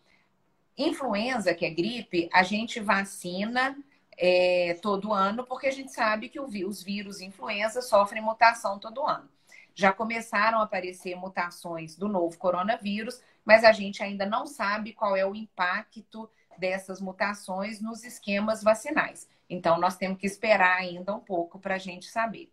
Influenza, 0.79 1.53
que 1.53 1.67
é 1.67 1.71
gripe, 1.71 2.31
a 2.33 2.43
gente 2.43 2.81
vacina 2.81 3.77
é, 4.17 4.79
todo 4.81 5.13
ano 5.13 5.45
porque 5.45 5.67
a 5.67 5.73
gente 5.73 5.93
sabe 5.93 6.31
que 6.31 6.41
o, 6.41 6.47
os 6.67 6.83
vírus 6.83 7.21
influenza 7.21 7.83
sofrem 7.83 8.23
mutação 8.23 8.79
todo 8.79 9.05
ano. 9.05 9.36
Já 9.77 9.93
começaram 9.93 10.59
a 10.59 10.63
aparecer 10.63 11.15
mutações 11.15 11.97
do 11.97 12.09
novo 12.09 12.39
coronavírus, 12.39 13.21
mas 13.45 13.63
a 13.63 13.73
gente 13.73 14.03
ainda 14.03 14.25
não 14.25 14.47
sabe 14.47 14.95
qual 14.95 15.15
é 15.15 15.27
o 15.27 15.35
impacto 15.35 16.29
dessas 16.57 16.99
mutações 16.99 17.79
nos 17.79 18.03
esquemas 18.03 18.63
vacinais. 18.63 19.29
Então, 19.51 19.79
nós 19.79 19.99
temos 19.99 20.19
que 20.19 20.27
esperar 20.27 20.79
ainda 20.79 21.15
um 21.15 21.21
pouco 21.21 21.59
para 21.59 21.75
a 21.75 21.79
gente 21.79 22.07
saber. 22.07 22.51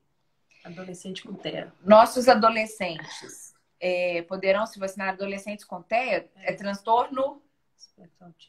Adolescente 0.65 1.23
com 1.23 1.33
TEA. 1.33 1.71
Nossos 1.81 2.27
adolescentes 2.27 3.55
é, 3.79 4.21
poderão 4.23 4.65
se 4.65 4.77
vacinar 4.77 5.09
adolescentes 5.09 5.63
com 5.63 5.81
TEA? 5.81 6.29
É, 6.35 6.51
é 6.51 6.53
transtorno 6.53 7.41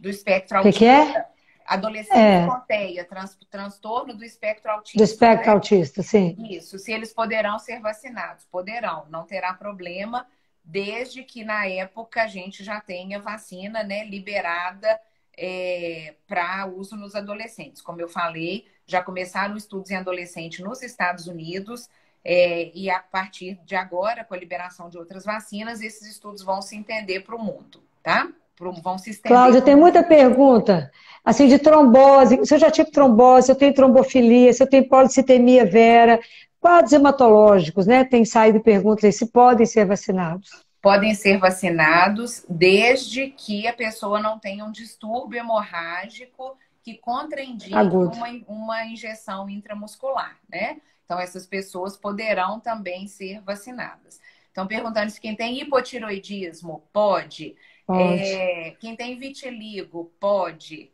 do 0.00 0.08
espectro 0.08 0.58
autista. 0.58 0.84
O 0.84 1.06
que, 1.06 1.12
que, 1.12 1.16
é? 1.16 1.33
Adolescentes 1.66 2.18
é. 2.18 2.46
com 2.46 2.60
TEA, 2.60 3.04
trans, 3.04 3.38
transtorno 3.50 4.14
do 4.14 4.24
espectro 4.24 4.70
autista. 4.70 4.98
Do 4.98 5.04
espectro 5.04 5.46
né? 5.46 5.52
autista, 5.52 6.02
sim. 6.02 6.36
Isso, 6.50 6.78
se 6.78 6.92
eles 6.92 7.12
poderão 7.12 7.58
ser 7.58 7.80
vacinados. 7.80 8.44
Poderão, 8.44 9.06
não 9.10 9.24
terá 9.24 9.54
problema 9.54 10.26
desde 10.64 11.22
que 11.22 11.44
na 11.44 11.66
época 11.66 12.22
a 12.22 12.26
gente 12.26 12.64
já 12.64 12.80
tenha 12.80 13.20
vacina 13.20 13.82
né, 13.82 14.04
liberada 14.04 14.98
é, 15.36 16.14
para 16.26 16.66
uso 16.66 16.96
nos 16.96 17.14
adolescentes. 17.14 17.82
Como 17.82 18.00
eu 18.00 18.08
falei, 18.08 18.66
já 18.86 19.02
começaram 19.02 19.56
estudos 19.56 19.90
em 19.90 19.96
adolescente 19.96 20.62
nos 20.62 20.82
Estados 20.82 21.26
Unidos. 21.26 21.88
É, 22.24 22.70
e 22.74 22.88
a 22.88 23.00
partir 23.00 23.60
de 23.66 23.76
agora, 23.76 24.24
com 24.24 24.32
a 24.32 24.38
liberação 24.38 24.88
de 24.88 24.96
outras 24.96 25.24
vacinas, 25.24 25.82
esses 25.82 26.08
estudos 26.08 26.42
vão 26.42 26.62
se 26.62 26.74
entender 26.74 27.20
para 27.20 27.36
o 27.36 27.42
mundo, 27.42 27.82
tá? 28.02 28.28
Vão 28.58 28.98
se 28.98 29.10
estender. 29.10 29.36
Cláudia, 29.36 29.62
tem 29.62 29.74
muita 29.74 30.02
pergunta, 30.02 30.90
assim, 31.24 31.48
de 31.48 31.58
trombose. 31.58 32.44
Se 32.46 32.54
eu 32.54 32.58
já 32.58 32.70
tive 32.70 32.90
trombose, 32.90 33.46
se 33.46 33.52
eu 33.52 33.56
tenho 33.56 33.74
trombofilia, 33.74 34.52
se 34.52 34.62
eu 34.62 34.68
tenho 34.68 34.88
policitemia 34.88 35.66
vera, 35.66 36.20
quadros 36.60 36.92
hematológicos, 36.92 37.86
né? 37.86 38.04
Tem 38.04 38.24
saído 38.24 38.60
perguntas 38.60 39.04
aí 39.04 39.12
se 39.12 39.26
podem 39.26 39.66
ser 39.66 39.84
vacinados. 39.84 40.50
Podem 40.80 41.14
ser 41.14 41.38
vacinados 41.38 42.44
desde 42.48 43.28
que 43.28 43.66
a 43.66 43.72
pessoa 43.72 44.20
não 44.20 44.38
tenha 44.38 44.64
um 44.64 44.70
distúrbio 44.70 45.40
hemorrágico 45.40 46.56
que 46.82 46.98
contraindique 46.98 47.74
uma, 47.74 48.28
uma 48.46 48.84
injeção 48.84 49.48
intramuscular, 49.48 50.36
né? 50.48 50.76
Então, 51.04 51.18
essas 51.18 51.46
pessoas 51.46 51.96
poderão 51.96 52.60
também 52.60 53.06
ser 53.08 53.40
vacinadas. 53.42 54.20
Então, 54.50 54.66
perguntando 54.66 55.10
se 55.10 55.20
quem 55.20 55.34
tem 55.34 55.60
hipotiroidismo 55.60 56.84
pode. 56.92 57.56
É, 57.90 58.70
quem 58.80 58.96
tem 58.96 59.18
vitiligo 59.18 60.12
pode. 60.18 60.90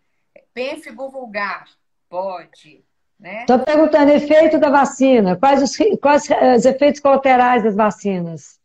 Pênfigo 0.52 1.08
vulgar 1.08 1.68
pode. 2.08 2.84
Estou 3.22 3.58
né? 3.58 3.64
perguntando 3.64 4.10
efeito 4.12 4.58
da 4.58 4.70
vacina. 4.70 5.36
Quais 5.36 5.62
os, 5.62 5.76
quais 6.00 6.28
os 6.56 6.64
efeitos 6.64 7.00
colaterais 7.00 7.62
das 7.62 7.76
vacinas? 7.76 8.58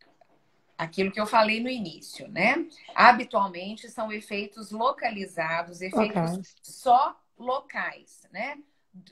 Aquilo 0.78 1.10
que 1.12 1.20
eu 1.20 1.26
falei 1.26 1.60
no 1.60 1.68
início, 1.68 2.28
né? 2.28 2.66
Habitualmente 2.94 3.88
são 3.88 4.12
efeitos 4.12 4.70
localizados, 4.70 5.80
efeitos 5.80 6.32
okay. 6.32 6.42
só 6.62 7.16
locais, 7.38 8.26
né? 8.32 8.58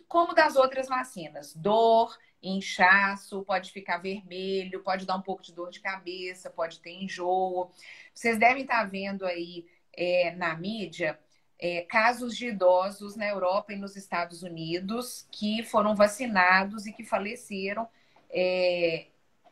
Como 0.08 0.34
das 0.34 0.56
outras 0.56 0.88
vacinas. 0.88 1.54
Dor, 1.54 2.16
inchaço, 2.48 3.42
pode 3.42 3.72
ficar 3.72 3.98
vermelho, 3.98 4.82
pode 4.82 5.06
dar 5.06 5.16
um 5.16 5.22
pouco 5.22 5.42
de 5.42 5.52
dor 5.52 5.70
de 5.70 5.80
cabeça, 5.80 6.50
pode 6.50 6.80
ter 6.80 6.90
enjoo. 6.90 7.70
Vocês 8.14 8.38
devem 8.38 8.62
estar 8.62 8.84
vendo 8.84 9.24
aí 9.24 9.66
é, 9.92 10.34
na 10.36 10.56
mídia 10.56 11.18
é, 11.58 11.82
casos 11.82 12.36
de 12.36 12.48
idosos 12.48 13.16
na 13.16 13.26
Europa 13.26 13.72
e 13.72 13.76
nos 13.76 13.96
Estados 13.96 14.42
Unidos 14.42 15.26
que 15.30 15.62
foram 15.62 15.94
vacinados 15.94 16.86
e 16.86 16.92
que 16.92 17.04
faleceram. 17.04 17.88
É, 18.30 19.06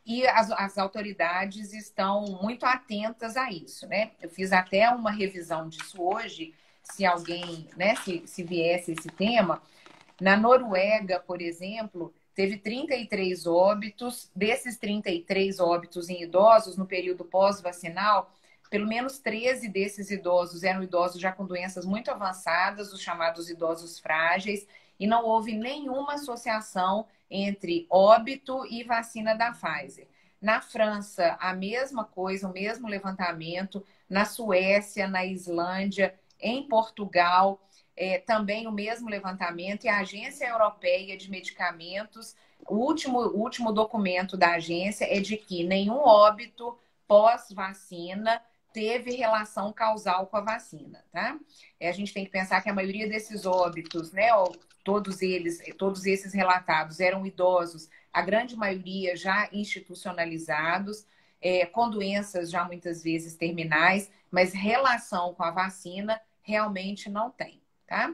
e 0.05 0.27
as, 0.27 0.51
as, 0.51 0.79
autoridades 0.79 1.73
estão 1.73 2.25
muito 2.43 2.67
atentas 2.67 3.37
a 3.37 3.51
isso, 3.51 3.87
né? 3.87 4.11
Eu 4.21 4.29
fiz 4.29 4.53
até 4.53 4.91
uma 4.91 5.13
revisão 5.13 5.69
disso 5.69 6.03
hoje, 6.03 6.53
se 6.83 7.07
alguém, 7.07 7.69
né, 7.77 7.95
se, 7.97 8.27
se 8.27 8.43
viesse 8.43 8.93
esse 8.93 9.09
tema. 9.09 9.63
Na 10.21 10.37
Noruega, 10.37 11.21
por 11.21 11.41
exemplo, 11.41 12.13
teve 12.35 12.57
33 12.57 13.47
óbitos, 13.47 14.31
desses 14.35 14.77
33 14.79 15.61
óbitos 15.61 16.09
em 16.09 16.23
idosos 16.23 16.77
no 16.77 16.87
período 16.87 17.25
pós-vacinal, 17.25 18.33
pelo 18.71 18.87
menos 18.87 19.19
13 19.19 19.69
desses 19.69 20.11
idosos 20.11 20.63
eram 20.63 20.83
idosos 20.83 21.21
já 21.21 21.31
com 21.31 21.45
doenças 21.45 21.85
muito 21.85 22.11
avançadas, 22.11 22.93
os 22.93 23.03
chamados 23.03 23.51
idosos 23.51 23.99
frágeis, 23.99 24.67
e 24.99 25.07
não 25.07 25.25
houve 25.25 25.53
nenhuma 25.53 26.15
associação 26.15 27.07
entre 27.31 27.87
óbito 27.91 28.65
e 28.67 28.83
vacina 28.83 29.35
da 29.35 29.53
Pfizer. 29.53 30.07
Na 30.41 30.61
França, 30.61 31.37
a 31.39 31.55
mesma 31.55 32.05
coisa, 32.05 32.49
o 32.49 32.53
mesmo 32.53 32.89
levantamento. 32.89 33.85
Na 34.09 34.25
Suécia, 34.25 35.07
na 35.07 35.25
Islândia, 35.25 36.15
em 36.41 36.67
Portugal, 36.67 37.61
é, 37.97 38.19
também 38.19 38.67
o 38.67 38.73
mesmo 38.73 39.09
levantamento. 39.09 39.85
E 39.85 39.89
a 39.89 39.99
Agência 39.99 40.47
Europeia 40.47 41.17
de 41.17 41.31
Medicamentos, 41.31 42.35
o 42.69 42.77
último, 42.77 43.21
o 43.21 43.41
último 43.41 43.73
documento 43.73 44.37
da 44.37 44.55
agência 44.55 45.05
é 45.05 45.21
de 45.21 45.37
que 45.37 45.65
nenhum 45.65 45.99
óbito 45.99 46.79
pós-vacina 47.07 48.41
teve 48.73 49.15
relação 49.15 49.73
causal 49.73 50.27
com 50.27 50.37
a 50.37 50.41
vacina, 50.41 51.05
tá? 51.13 51.39
É, 51.79 51.89
a 51.89 51.93
gente 51.93 52.15
tem 52.15 52.25
que 52.25 52.31
pensar 52.31 52.63
que 52.63 52.71
a 52.71 52.75
maioria 52.75 53.09
desses 53.09 53.45
óbitos, 53.45 54.13
né, 54.13 54.29
todos 54.83 55.21
eles, 55.21 55.61
todos 55.77 56.07
esses 56.07 56.33
relatados 56.33 56.99
eram 56.99 57.27
idosos, 57.27 57.89
a 58.13 58.23
grande 58.23 58.57
maioria 58.57 59.17
já 59.17 59.49
institucionalizados, 59.53 61.07
é, 61.41 61.67
com 61.67 61.91
doenças 61.91 62.51
já 62.51 62.65
muitas 62.65 63.03
vezes 63.03 63.37
terminais, 63.37 64.11
mas 64.31 64.53
relação 64.53 65.35
com 65.35 65.43
a 65.43 65.51
vacina 65.51 66.21
realmente 66.41 67.11
não 67.11 67.31
tem, 67.31 67.62
tá? 67.93 68.11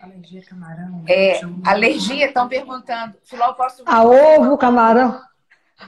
Alergia 0.00 0.42
camarão. 0.44 1.04
É, 1.08 1.40
alergia, 1.64 2.26
estão 2.26 2.48
perguntando. 2.48 3.16
Filó, 3.22 3.52
posso. 3.52 3.84
A 3.86 4.02
ovo, 4.04 4.58
camarão. 4.58 5.22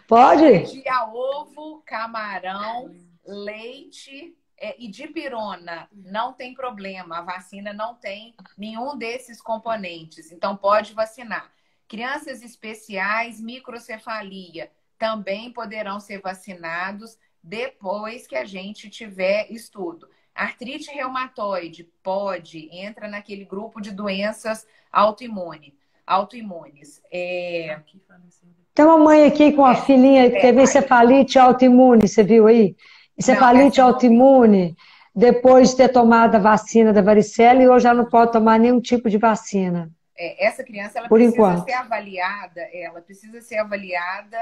Pode? 0.07 0.45
Alergia 0.45 0.95
a 0.95 1.13
ovo, 1.13 1.83
camarão, 1.85 2.95
leite 3.27 4.37
é, 4.57 4.77
e 4.79 4.87
dipirona. 4.87 5.89
Não 5.93 6.33
tem 6.33 6.55
problema. 6.55 7.19
A 7.19 7.23
vacina 7.23 7.73
não 7.73 7.97
tem 7.97 8.37
nenhum 8.57 8.97
desses 8.97 9.43
componentes. 9.43 10.31
Então, 10.31 10.57
pode 10.57 10.95
vacinar. 10.95 11.51
Crianças 11.89 12.41
especiais, 12.41 13.41
microcefalia, 13.41 14.71
também 14.97 15.53
poderão 15.53 15.99
ser 15.99 16.21
vacinados 16.21 17.19
depois 17.43 18.29
que 18.29 18.37
a 18.37 18.45
gente 18.45 18.89
tiver 18.89 19.51
estudo. 19.51 20.09
Artrite 20.35 20.91
reumatoide 20.91 21.89
pode, 22.03 22.69
entra 22.73 23.07
naquele 23.09 23.45
grupo 23.45 23.81
de 23.81 23.93
doenças 23.93 24.67
autoimune, 24.91 25.75
autoimunes. 26.07 27.01
É... 27.13 27.79
Tem 28.75 28.85
uma 28.85 28.99
mãe 28.99 29.25
aqui 29.25 29.53
com 29.53 29.65
a 29.65 29.73
é, 29.73 29.77
filhinha 29.77 30.31
que 30.31 30.37
é, 30.37 30.41
teve 30.41 30.63
encefalite 30.63 31.39
autoimune, 31.39 32.09
você 32.09 32.25
viu 32.25 32.49
aí? 32.49 32.75
Encefalite 33.17 33.79
não, 33.79 33.87
autoimune, 33.87 34.77
depois 35.15 35.71
de 35.71 35.77
ter 35.77 35.89
tomado 35.91 36.35
a 36.35 36.41
vacina 36.41 36.93
da 36.93 37.01
varicela 37.01 37.63
e 37.63 37.69
hoje 37.69 37.85
já 37.85 37.95
não 37.95 38.07
pode 38.07 38.33
tomar 38.33 38.59
nenhum 38.59 38.81
tipo 38.81 39.09
de 39.09 39.17
vacina. 39.17 39.91
É, 40.17 40.47
essa 40.47 40.63
criança 40.63 40.99
ela 40.99 41.09
Por 41.09 41.19
precisa 41.19 41.35
enquanto. 41.37 41.65
ser 41.65 41.73
avaliada, 41.73 42.61
ela 42.73 43.01
precisa 43.01 43.41
ser 43.41 43.57
avaliada 43.57 44.39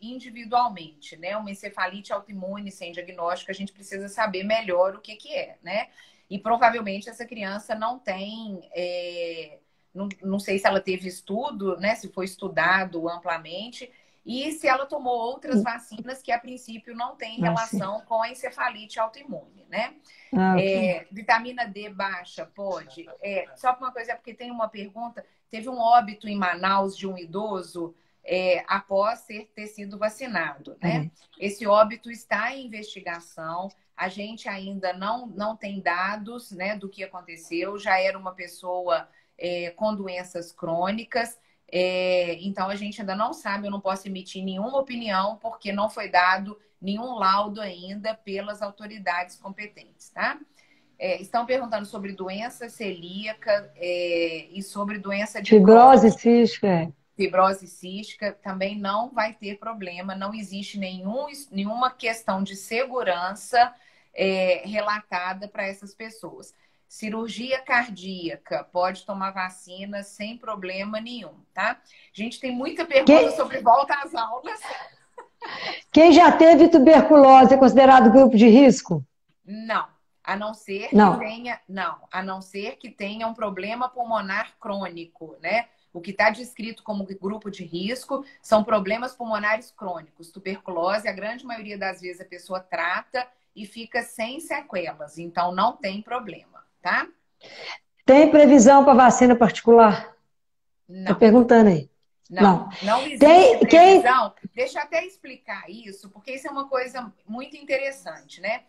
individualmente, 0.00 1.16
né? 1.16 1.36
Uma 1.36 1.50
encefalite 1.50 2.12
autoimune 2.12 2.70
sem 2.70 2.90
diagnóstico, 2.92 3.50
a 3.50 3.54
gente 3.54 3.72
precisa 3.72 4.08
saber 4.08 4.44
melhor 4.44 4.94
o 4.94 5.00
que, 5.00 5.16
que 5.16 5.34
é, 5.34 5.58
né? 5.62 5.88
E 6.28 6.38
provavelmente 6.38 7.10
essa 7.10 7.26
criança 7.26 7.74
não 7.74 7.98
tem, 7.98 8.70
é, 8.74 9.58
não, 9.94 10.08
não 10.22 10.38
sei 10.38 10.58
se 10.58 10.66
ela 10.66 10.80
teve 10.80 11.08
estudo, 11.08 11.76
né? 11.76 11.94
Se 11.96 12.08
foi 12.08 12.24
estudado 12.24 13.08
amplamente, 13.08 13.92
e 14.24 14.52
se 14.52 14.68
ela 14.68 14.86
tomou 14.86 15.14
outras 15.14 15.62
vacinas 15.62 16.20
que 16.22 16.30
a 16.30 16.38
princípio 16.38 16.94
não 16.94 17.16
têm 17.16 17.40
relação 17.40 18.02
com 18.02 18.22
a 18.22 18.30
encefalite 18.30 19.00
autoimune, 19.00 19.66
né? 19.68 19.94
Ah, 20.32 20.54
okay. 20.54 20.90
é, 20.90 21.06
vitamina 21.10 21.66
D 21.66 21.88
baixa, 21.88 22.44
pode. 22.44 23.08
É, 23.22 23.46
só 23.56 23.74
uma 23.74 23.92
coisa, 23.92 24.12
é 24.12 24.14
porque 24.14 24.34
tem 24.34 24.50
uma 24.50 24.68
pergunta: 24.68 25.24
teve 25.50 25.68
um 25.68 25.78
óbito 25.78 26.28
em 26.28 26.36
Manaus 26.36 26.96
de 26.96 27.06
um 27.06 27.16
idoso 27.16 27.94
é, 28.24 28.62
após 28.68 29.24
ter, 29.24 29.50
ter 29.54 29.66
sido 29.66 29.98
vacinado, 29.98 30.76
né? 30.82 30.98
Uhum. 30.98 31.10
Esse 31.38 31.66
óbito 31.66 32.10
está 32.10 32.54
em 32.54 32.66
investigação. 32.66 33.68
A 33.96 34.08
gente 34.08 34.48
ainda 34.48 34.92
não, 34.92 35.26
não 35.26 35.56
tem 35.56 35.80
dados 35.80 36.52
né, 36.52 36.76
do 36.76 36.88
que 36.88 37.04
aconteceu. 37.04 37.78
Já 37.78 38.00
era 38.00 38.18
uma 38.18 38.32
pessoa 38.32 39.08
é, 39.36 39.70
com 39.70 39.94
doenças 39.94 40.52
crônicas. 40.52 41.38
É, 41.72 42.34
então 42.40 42.68
a 42.68 42.74
gente 42.74 43.00
ainda 43.00 43.14
não 43.14 43.32
sabe, 43.32 43.66
eu 43.66 43.70
não 43.70 43.80
posso 43.80 44.08
emitir 44.08 44.44
nenhuma 44.44 44.78
opinião, 44.78 45.36
porque 45.36 45.72
não 45.72 45.88
foi 45.88 46.08
dado 46.08 46.58
nenhum 46.80 47.14
laudo 47.14 47.60
ainda 47.60 48.14
pelas 48.14 48.62
autoridades 48.62 49.36
competentes, 49.36 50.10
tá? 50.10 50.38
É, 50.98 51.20
estão 51.20 51.46
perguntando 51.46 51.86
sobre 51.86 52.12
doença 52.12 52.68
celíaca 52.68 53.72
é, 53.76 54.48
e 54.50 54.62
sobre 54.62 54.98
doença 54.98 55.40
de 55.40 55.50
fibrose 55.50 56.10
cística. 56.10 56.66
É. 56.66 56.92
Fibrose 57.16 57.66
cística 57.66 58.32
também 58.32 58.78
não 58.78 59.10
vai 59.10 59.32
ter 59.32 59.58
problema, 59.58 60.14
não 60.14 60.34
existe 60.34 60.78
nenhum, 60.78 61.26
nenhuma 61.50 61.90
questão 61.90 62.42
de 62.42 62.56
segurança 62.56 63.72
é, 64.12 64.62
relatada 64.64 65.46
para 65.48 65.66
essas 65.66 65.94
pessoas. 65.94 66.52
Cirurgia 66.90 67.60
cardíaca, 67.60 68.64
pode 68.64 69.06
tomar 69.06 69.30
vacina 69.30 70.02
sem 70.02 70.36
problema 70.36 71.00
nenhum, 71.00 71.36
tá? 71.54 71.80
A 71.80 71.80
gente 72.12 72.40
tem 72.40 72.50
muita 72.50 72.84
pergunta 72.84 73.30
sobre 73.30 73.60
volta 73.60 73.94
às 73.94 74.12
aulas. 74.12 74.60
Quem 75.92 76.12
já 76.12 76.32
teve 76.32 76.66
tuberculose 76.66 77.54
é 77.54 77.56
considerado 77.56 78.10
grupo 78.10 78.36
de 78.36 78.48
risco? 78.48 79.06
Não, 79.46 79.86
a 80.24 80.34
não 80.34 80.52
ser 80.52 80.88
que 80.88 80.96
não. 80.96 81.16
tenha, 81.16 81.60
não, 81.68 82.08
a 82.10 82.24
não 82.24 82.42
ser 82.42 82.76
que 82.76 82.90
tenha 82.90 83.24
um 83.28 83.34
problema 83.34 83.88
pulmonar 83.88 84.56
crônico, 84.58 85.36
né? 85.40 85.68
O 85.92 86.00
que 86.00 86.10
está 86.10 86.28
descrito 86.30 86.82
como 86.82 87.06
grupo 87.06 87.52
de 87.52 87.62
risco 87.62 88.24
são 88.42 88.64
problemas 88.64 89.14
pulmonares 89.14 89.70
crônicos. 89.70 90.32
Tuberculose, 90.32 91.06
a 91.06 91.12
grande 91.12 91.46
maioria 91.46 91.78
das 91.78 92.00
vezes 92.00 92.20
a 92.20 92.24
pessoa 92.24 92.58
trata 92.58 93.24
e 93.54 93.64
fica 93.64 94.02
sem 94.02 94.40
sequelas, 94.40 95.18
então 95.18 95.52
não 95.52 95.76
tem 95.76 96.02
problema, 96.02 96.59
tá? 96.80 97.06
Tem 98.04 98.30
previsão 98.30 98.84
para 98.84 98.94
vacina 98.94 99.36
particular? 99.36 100.14
Não. 100.88 101.06
Tô 101.06 101.14
perguntando 101.16 101.70
aí. 101.70 101.90
Não, 102.28 102.42
não, 102.42 102.70
não 102.82 103.02
existe 103.02 103.18
Tem, 103.18 103.58
previsão. 103.58 104.30
Quem... 104.30 104.50
Deixa 104.54 104.78
eu 104.78 104.82
até 104.82 105.04
explicar 105.04 105.68
isso, 105.68 106.08
porque 106.10 106.32
isso 106.32 106.46
é 106.46 106.50
uma 106.50 106.68
coisa 106.68 107.12
muito 107.26 107.56
interessante, 107.56 108.40
né? 108.40 108.62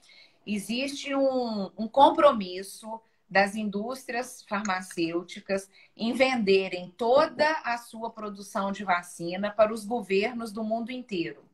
Existe 0.45 1.13
um, 1.13 1.69
um 1.77 1.87
compromisso 1.87 2.99
das 3.29 3.55
indústrias 3.55 4.43
farmacêuticas 4.47 5.69
em 5.95 6.11
venderem 6.11 6.93
toda 6.97 7.49
a 7.63 7.77
sua 7.77 8.09
produção 8.09 8.71
de 8.71 8.83
vacina 8.83 9.51
para 9.51 9.73
os 9.73 9.85
governos 9.85 10.51
do 10.51 10.63
mundo 10.63 10.91
inteiro. 10.91 11.45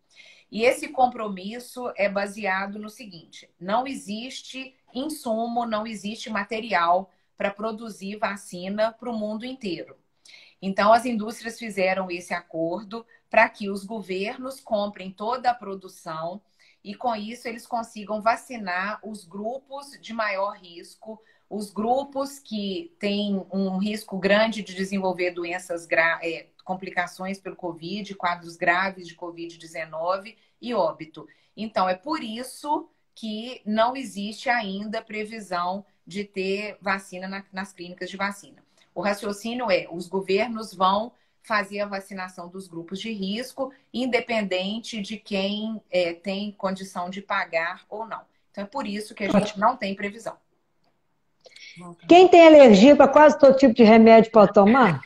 E 0.52 0.64
esse 0.64 0.88
compromisso 0.90 1.92
é 1.96 2.08
baseado 2.08 2.80
no 2.80 2.90
seguinte: 2.90 3.50
não 3.60 3.86
existe 3.86 4.76
insumo, 4.94 5.66
não 5.66 5.86
existe 5.86 6.30
material 6.30 7.12
para 7.38 7.52
produzir 7.52 8.18
vacina 8.18 8.92
para 8.92 9.10
o 9.10 9.18
mundo 9.18 9.46
inteiro. 9.46 9.96
Então, 10.62 10.92
as 10.92 11.06
indústrias 11.06 11.60
fizeram 11.60 12.10
esse 12.10 12.34
acordo 12.34 13.06
para 13.30 13.48
que 13.48 13.70
os 13.70 13.86
governos 13.86 14.60
comprem 14.60 15.12
toda 15.12 15.52
a 15.52 15.54
produção 15.54 16.42
e, 16.84 16.96
com 16.96 17.16
isso, 17.16 17.48
eles 17.48 17.68
consigam 17.68 18.22
vacinar 18.22 19.00
os 19.04 19.24
grupos 19.24 19.92
de 20.02 20.14
maior 20.14 20.58
risco, 20.58 21.22
os 21.50 21.72
grupos 21.72 22.40
que 22.40 22.96
têm 23.00 23.46
um 23.52 23.78
risco 23.78 24.18
grande 24.18 24.64
de 24.64 24.74
desenvolver 24.74 25.32
doenças, 25.32 25.88
é, 26.22 26.48
complicações 26.68 27.40
pelo 27.40 27.56
Covid, 27.56 28.14
quadros 28.16 28.58
graves 28.58 29.08
de 29.08 29.16
Covid-19 29.16 30.36
e 30.62 30.74
óbito. 30.74 31.26
Então, 31.56 31.88
é 31.88 31.96
por 31.96 32.22
isso 32.22 32.90
que 33.16 33.62
não 33.66 33.96
existe 33.96 34.50
ainda 34.50 35.02
previsão 35.02 35.86
de 36.06 36.26
ter 36.26 36.78
vacina 36.82 37.26
na, 37.26 37.46
nas 37.54 37.72
clínicas 37.72 38.10
de 38.10 38.18
vacina. 38.18 38.62
O 38.94 39.02
raciocínio 39.02 39.72
é: 39.72 39.88
os 39.90 40.10
governos 40.10 40.74
vão 40.74 41.14
fazer 41.42 41.80
a 41.80 41.86
vacinação 41.86 42.50
dos 42.50 42.68
grupos 42.68 43.00
de 43.00 43.14
risco, 43.14 43.72
independente 43.94 45.02
de 45.02 45.16
quem 45.16 45.82
é, 45.90 46.14
tem 46.14 46.52
condição 46.52 47.10
de 47.10 47.22
pagar 47.22 47.86
ou 47.90 48.06
não. 48.06 48.22
Então 48.52 48.66
é 48.66 48.68
por 48.68 48.86
isso 48.86 49.16
que 49.16 49.24
a 49.24 49.30
gente 49.30 49.58
não 49.58 49.78
tem 49.78 49.96
previsão. 49.96 50.36
Quem 52.10 52.28
tem 52.28 52.46
alergia 52.46 52.94
para 52.94 53.08
quase 53.08 53.40
todo 53.40 53.56
tipo 53.56 53.74
de 53.74 53.84
remédio 53.84 54.32
pode 54.32 54.52
tomar? 54.52 55.02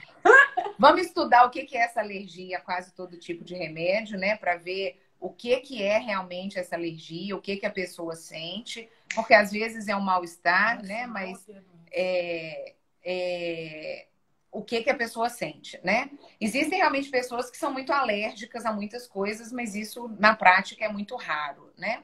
Vamos 0.81 1.01
estudar 1.01 1.45
o 1.45 1.51
que 1.51 1.77
é 1.77 1.81
essa 1.81 1.99
alergia 1.99 2.57
a 2.57 2.61
quase 2.61 2.91
todo 2.95 3.15
tipo 3.15 3.43
de 3.43 3.53
remédio, 3.53 4.17
né? 4.17 4.35
Para 4.35 4.55
ver 4.55 4.99
o 5.19 5.29
que, 5.29 5.57
que 5.57 5.83
é 5.83 5.99
realmente 5.99 6.57
essa 6.57 6.75
alergia, 6.75 7.35
o 7.35 7.39
que, 7.39 7.57
que 7.57 7.67
a 7.67 7.69
pessoa 7.69 8.15
sente, 8.15 8.89
porque 9.13 9.35
às 9.35 9.51
vezes 9.51 9.87
é 9.87 9.95
um 9.95 10.01
mal-estar, 10.01 10.83
né? 10.83 11.05
Mas 11.05 11.47
é, 11.91 12.73
é, 13.03 14.07
o 14.51 14.63
que, 14.63 14.81
que 14.81 14.89
a 14.89 14.95
pessoa 14.95 15.29
sente, 15.29 15.79
né? 15.83 16.09
Existem 16.39 16.79
realmente 16.79 17.11
pessoas 17.11 17.51
que 17.51 17.59
são 17.59 17.71
muito 17.71 17.93
alérgicas 17.93 18.65
a 18.65 18.73
muitas 18.73 19.05
coisas, 19.05 19.51
mas 19.51 19.75
isso 19.75 20.07
na 20.17 20.35
prática 20.35 20.83
é 20.83 20.89
muito 20.89 21.15
raro, 21.15 21.71
né? 21.77 22.01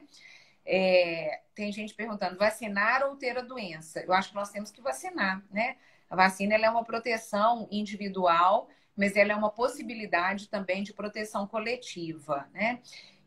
É, 0.64 1.40
tem 1.52 1.72
gente 1.72 1.94
perguntando, 1.94 2.38
vacinar 2.38 3.02
ou 3.08 3.16
ter 3.16 3.36
a 3.36 3.42
doença? 3.42 3.98
Eu 4.02 4.12
acho 4.12 4.28
que 4.28 4.36
nós 4.36 4.52
temos 4.52 4.70
que 4.70 4.80
vacinar, 4.80 5.42
né? 5.50 5.76
A 6.08 6.16
vacina 6.16 6.54
é 6.54 6.70
uma 6.70 6.84
proteção 6.84 7.68
individual, 7.70 8.68
mas 8.96 9.16
ela 9.16 9.32
é 9.32 9.36
uma 9.36 9.50
possibilidade 9.50 10.48
também 10.48 10.82
de 10.82 10.92
proteção 10.92 11.46
coletiva, 11.46 12.48
né? 12.52 12.80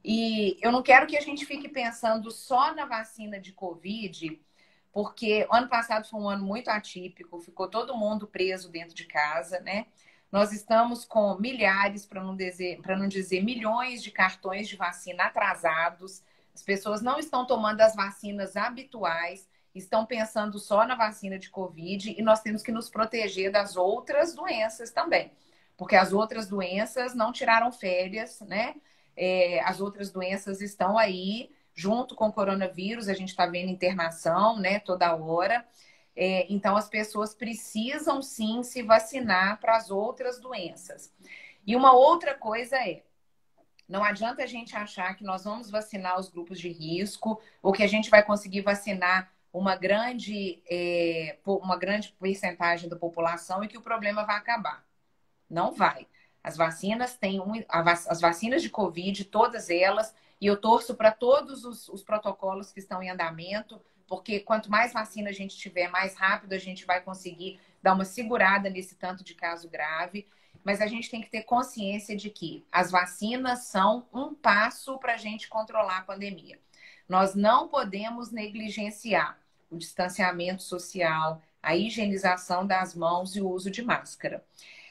E 0.03 0.57
eu 0.61 0.71
não 0.71 0.81
quero 0.81 1.05
que 1.05 1.15
a 1.15 1.21
gente 1.21 1.45
fique 1.45 1.69
pensando 1.69 2.31
só 2.31 2.73
na 2.73 2.85
vacina 2.85 3.39
de 3.39 3.53
Covid, 3.53 4.41
porque 4.91 5.47
ano 5.51 5.69
passado 5.69 6.07
foi 6.07 6.19
um 6.19 6.27
ano 6.27 6.43
muito 6.43 6.69
atípico, 6.69 7.39
ficou 7.39 7.67
todo 7.67 7.95
mundo 7.95 8.27
preso 8.27 8.69
dentro 8.69 8.95
de 8.95 9.05
casa, 9.05 9.59
né? 9.59 9.85
Nós 10.31 10.51
estamos 10.51 11.05
com 11.05 11.35
milhares, 11.37 12.05
para 12.05 12.23
não, 12.23 12.35
dizer, 12.35 12.79
não 12.85 13.07
dizer 13.07 13.43
milhões 13.43 14.01
de 14.01 14.11
cartões 14.11 14.67
de 14.67 14.77
vacina 14.77 15.25
atrasados. 15.25 16.23
As 16.53 16.63
pessoas 16.63 17.01
não 17.01 17.19
estão 17.19 17.45
tomando 17.45 17.81
as 17.81 17.95
vacinas 17.95 18.55
habituais, 18.55 19.47
estão 19.73 20.05
pensando 20.05 20.59
só 20.59 20.85
na 20.85 20.95
vacina 20.95 21.39
de 21.39 21.49
Covid 21.49 22.15
e 22.17 22.21
nós 22.21 22.41
temos 22.41 22.61
que 22.61 22.71
nos 22.71 22.89
proteger 22.89 23.51
das 23.51 23.75
outras 23.75 24.33
doenças 24.35 24.91
também. 24.91 25.31
Porque 25.77 25.95
as 25.95 26.13
outras 26.13 26.47
doenças 26.47 27.15
não 27.15 27.31
tiraram 27.31 27.71
férias, 27.71 28.41
né? 28.41 28.75
É, 29.15 29.61
as 29.63 29.81
outras 29.81 30.11
doenças 30.11 30.61
estão 30.61 30.97
aí 30.97 31.49
junto 31.73 32.15
com 32.15 32.27
o 32.27 32.33
coronavírus, 32.33 33.07
a 33.07 33.13
gente 33.13 33.29
está 33.29 33.45
vendo 33.45 33.69
internação, 33.69 34.59
né, 34.59 34.79
toda 34.79 35.15
hora. 35.15 35.65
É, 36.15 36.45
então, 36.53 36.75
as 36.75 36.89
pessoas 36.89 37.33
precisam 37.33 38.21
sim 38.21 38.63
se 38.63 38.83
vacinar 38.83 39.59
para 39.59 39.77
as 39.77 39.89
outras 39.89 40.39
doenças. 40.39 41.11
E 41.65 41.75
uma 41.75 41.93
outra 41.93 42.35
coisa 42.35 42.75
é: 42.77 43.03
não 43.87 44.03
adianta 44.03 44.43
a 44.43 44.47
gente 44.47 44.75
achar 44.75 45.15
que 45.15 45.23
nós 45.23 45.43
vamos 45.43 45.69
vacinar 45.69 46.19
os 46.19 46.29
grupos 46.29 46.59
de 46.59 46.69
risco 46.69 47.41
ou 47.61 47.71
que 47.71 47.83
a 47.83 47.87
gente 47.87 48.09
vai 48.09 48.23
conseguir 48.23 48.61
vacinar 48.61 49.31
uma 49.53 49.75
grande, 49.75 50.61
é, 50.69 51.37
uma 51.45 51.77
grande 51.77 52.13
porcentagem 52.17 52.89
da 52.89 52.95
população 52.95 53.63
e 53.63 53.67
que 53.67 53.77
o 53.77 53.81
problema 53.81 54.23
vai 54.23 54.37
acabar. 54.37 54.85
Não 55.49 55.73
vai. 55.73 56.07
As 56.43 56.57
vacinas 56.57 57.15
têm 57.17 57.39
um, 57.39 57.53
as 57.69 58.19
vacinas 58.19 58.61
de 58.61 58.69
Covid, 58.69 59.25
todas 59.25 59.69
elas, 59.69 60.15
e 60.39 60.47
eu 60.47 60.57
torço 60.57 60.95
para 60.95 61.11
todos 61.11 61.65
os, 61.65 61.87
os 61.89 62.01
protocolos 62.01 62.71
que 62.71 62.79
estão 62.79 63.03
em 63.03 63.09
andamento, 63.09 63.79
porque 64.07 64.39
quanto 64.39 64.71
mais 64.71 64.91
vacina 64.91 65.29
a 65.29 65.33
gente 65.33 65.57
tiver, 65.57 65.87
mais 65.87 66.15
rápido 66.15 66.53
a 66.53 66.57
gente 66.57 66.85
vai 66.85 67.01
conseguir 67.01 67.59
dar 67.81 67.93
uma 67.93 68.05
segurada 68.05 68.69
nesse 68.69 68.95
tanto 68.95 69.23
de 69.23 69.35
caso 69.35 69.69
grave. 69.69 70.27
Mas 70.63 70.81
a 70.81 70.87
gente 70.87 71.09
tem 71.09 71.21
que 71.21 71.29
ter 71.29 71.43
consciência 71.43 72.15
de 72.15 72.29
que 72.29 72.65
as 72.71 72.91
vacinas 72.91 73.65
são 73.65 74.07
um 74.13 74.33
passo 74.33 74.97
para 74.99 75.13
a 75.13 75.17
gente 75.17 75.47
controlar 75.47 75.99
a 75.99 76.03
pandemia. 76.03 76.59
Nós 77.11 77.35
não 77.35 77.67
podemos 77.67 78.31
negligenciar 78.31 79.37
o 79.69 79.75
distanciamento 79.75 80.63
social, 80.63 81.41
a 81.61 81.75
higienização 81.75 82.65
das 82.65 82.95
mãos 82.95 83.35
e 83.35 83.41
o 83.41 83.49
uso 83.49 83.69
de 83.69 83.81
máscara. 83.81 84.41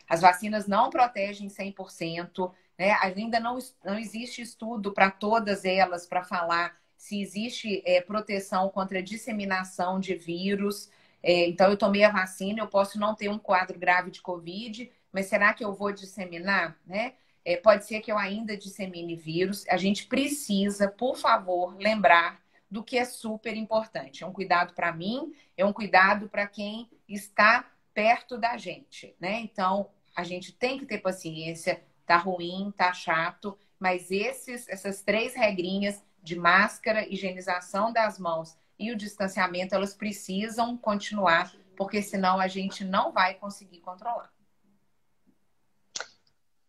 As 0.06 0.20
vacinas 0.20 0.66
não 0.66 0.90
protegem 0.90 1.48
100%, 1.48 2.52
né? 2.78 2.94
ainda 3.00 3.40
não, 3.40 3.56
não 3.82 3.98
existe 3.98 4.42
estudo 4.42 4.92
para 4.92 5.10
todas 5.10 5.64
elas 5.64 6.04
para 6.04 6.22
falar 6.22 6.76
se 6.94 7.22
existe 7.22 7.82
é, 7.86 8.02
proteção 8.02 8.68
contra 8.68 8.98
a 8.98 9.02
disseminação 9.02 9.98
de 9.98 10.14
vírus. 10.14 10.90
É, 11.22 11.48
então, 11.48 11.70
eu 11.70 11.76
tomei 11.78 12.04
a 12.04 12.12
vacina, 12.12 12.60
eu 12.60 12.68
posso 12.68 13.00
não 13.00 13.14
ter 13.14 13.30
um 13.30 13.38
quadro 13.38 13.78
grave 13.78 14.10
de 14.10 14.20
Covid, 14.20 14.92
mas 15.10 15.24
será 15.24 15.54
que 15.54 15.64
eu 15.64 15.72
vou 15.72 15.90
disseminar? 15.90 16.78
Né? 16.86 17.14
É, 17.44 17.56
pode 17.56 17.86
ser 17.86 18.00
que 18.00 18.12
eu 18.12 18.18
ainda 18.18 18.56
dissemine 18.56 19.16
vírus. 19.16 19.64
A 19.68 19.76
gente 19.76 20.06
precisa, 20.06 20.88
por 20.88 21.16
favor, 21.16 21.76
lembrar 21.76 22.40
do 22.70 22.84
que 22.84 22.96
é 22.96 23.04
super 23.04 23.56
importante. 23.56 24.22
É 24.22 24.26
um 24.26 24.32
cuidado 24.32 24.74
para 24.74 24.92
mim, 24.92 25.32
é 25.56 25.64
um 25.64 25.72
cuidado 25.72 26.28
para 26.28 26.46
quem 26.46 26.88
está 27.08 27.68
perto 27.92 28.38
da 28.38 28.56
gente, 28.56 29.14
né? 29.18 29.40
Então, 29.40 29.90
a 30.14 30.22
gente 30.22 30.52
tem 30.52 30.78
que 30.78 30.86
ter 30.86 30.98
paciência, 30.98 31.82
tá 32.06 32.16
ruim, 32.16 32.72
tá 32.76 32.92
chato, 32.92 33.58
mas 33.78 34.10
esses, 34.10 34.68
essas 34.68 35.02
três 35.02 35.34
regrinhas 35.34 36.04
de 36.22 36.36
máscara, 36.36 37.08
higienização 37.08 37.92
das 37.92 38.18
mãos 38.18 38.56
e 38.78 38.92
o 38.92 38.96
distanciamento, 38.96 39.74
elas 39.74 39.94
precisam 39.94 40.76
continuar, 40.76 41.52
porque 41.76 42.02
senão 42.02 42.38
a 42.38 42.46
gente 42.46 42.84
não 42.84 43.12
vai 43.12 43.34
conseguir 43.34 43.80
controlar. 43.80 44.30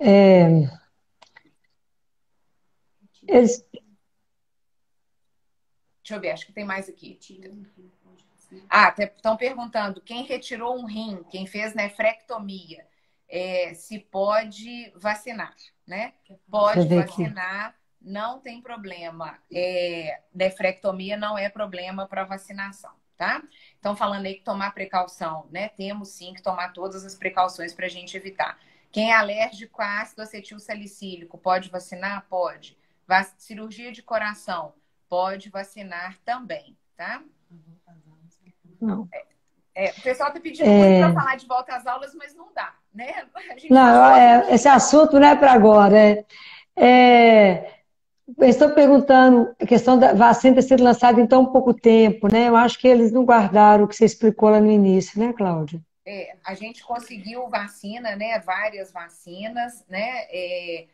É... 0.03 0.47
Eles... 3.27 3.63
Deixa 5.99 6.15
eu 6.15 6.19
ver, 6.19 6.31
acho 6.31 6.45
que 6.47 6.51
tem 6.51 6.65
mais 6.65 6.89
aqui. 6.89 7.19
Ah, 8.67 8.93
estão 8.97 9.37
perguntando 9.37 10.01
quem 10.01 10.23
retirou 10.23 10.75
um 10.77 10.85
rim, 10.85 11.23
quem 11.29 11.45
fez 11.45 11.73
nefrectomia 11.73 12.85
é, 13.29 13.73
se 13.75 13.99
pode 13.99 14.91
vacinar, 14.95 15.55
né? 15.87 16.13
Pode 16.49 16.93
vacinar, 16.93 17.67
aqui. 17.67 17.77
não 18.01 18.39
tem 18.41 18.61
problema. 18.61 19.37
É, 19.53 20.21
nefrectomia 20.33 21.15
não 21.15 21.37
é 21.37 21.47
problema 21.47 22.07
para 22.07 22.25
vacinação, 22.25 22.91
tá? 23.15 23.41
Então, 23.79 23.95
falando 23.95 24.25
aí 24.25 24.33
que 24.35 24.43
tomar 24.43 24.73
precaução, 24.73 25.47
né? 25.49 25.69
Temos 25.69 26.09
sim 26.09 26.33
que 26.33 26.41
tomar 26.41 26.73
todas 26.73 27.05
as 27.05 27.15
precauções 27.15 27.73
para 27.73 27.85
a 27.85 27.89
gente 27.89 28.17
evitar. 28.17 28.59
Quem 28.91 29.11
é 29.11 29.15
alérgico 29.15 29.81
a 29.81 30.01
ácido 30.01 30.21
acetil 30.21 30.59
salicílico 30.59 31.37
pode 31.37 31.69
vacinar? 31.69 32.25
Pode. 32.29 32.77
Vac... 33.07 33.29
Cirurgia 33.37 33.91
de 33.91 34.03
coração 34.03 34.73
pode 35.07 35.49
vacinar 35.49 36.17
também, 36.25 36.77
tá? 36.95 37.21
Não. 38.79 39.07
É, 39.13 39.25
é, 39.75 39.91
o 39.91 40.01
pessoal 40.01 40.29
está 40.29 40.39
pedindo 40.39 40.69
é... 40.69 40.77
muito 40.77 41.13
para 41.13 41.21
falar 41.21 41.35
de 41.35 41.47
volta 41.47 41.75
às 41.75 41.85
aulas, 41.85 42.13
mas 42.15 42.33
não 42.33 42.47
dá, 42.53 42.73
né? 42.93 43.25
Não, 43.69 44.05
é, 44.15 44.53
esse 44.53 44.67
assunto 44.67 45.19
não 45.19 45.27
é 45.27 45.35
para 45.35 45.53
agora. 45.53 45.97
É, 45.97 46.25
é, 46.75 47.77
estou 48.41 48.71
perguntando 48.71 49.53
a 49.61 49.65
questão 49.65 49.97
da 49.97 50.13
vacina 50.13 50.55
ter 50.55 50.63
sido 50.63 50.83
lançada 50.83 51.21
em 51.21 51.27
tão 51.27 51.45
pouco 51.45 51.73
tempo, 51.73 52.27
né? 52.31 52.49
Eu 52.49 52.55
acho 52.55 52.79
que 52.79 52.87
eles 52.87 53.11
não 53.11 53.23
guardaram 53.23 53.85
o 53.85 53.87
que 53.87 53.95
você 53.95 54.05
explicou 54.05 54.49
lá 54.49 54.59
no 54.59 54.71
início, 54.71 55.19
né, 55.19 55.31
Cláudia? 55.31 55.81
É, 56.05 56.35
a 56.43 56.53
gente 56.53 56.83
conseguiu 56.83 57.47
vacina, 57.47 58.15
né? 58.15 58.39
Várias 58.39 58.91
vacinas, 58.91 59.85
né? 59.87 60.25
É, 60.29 60.87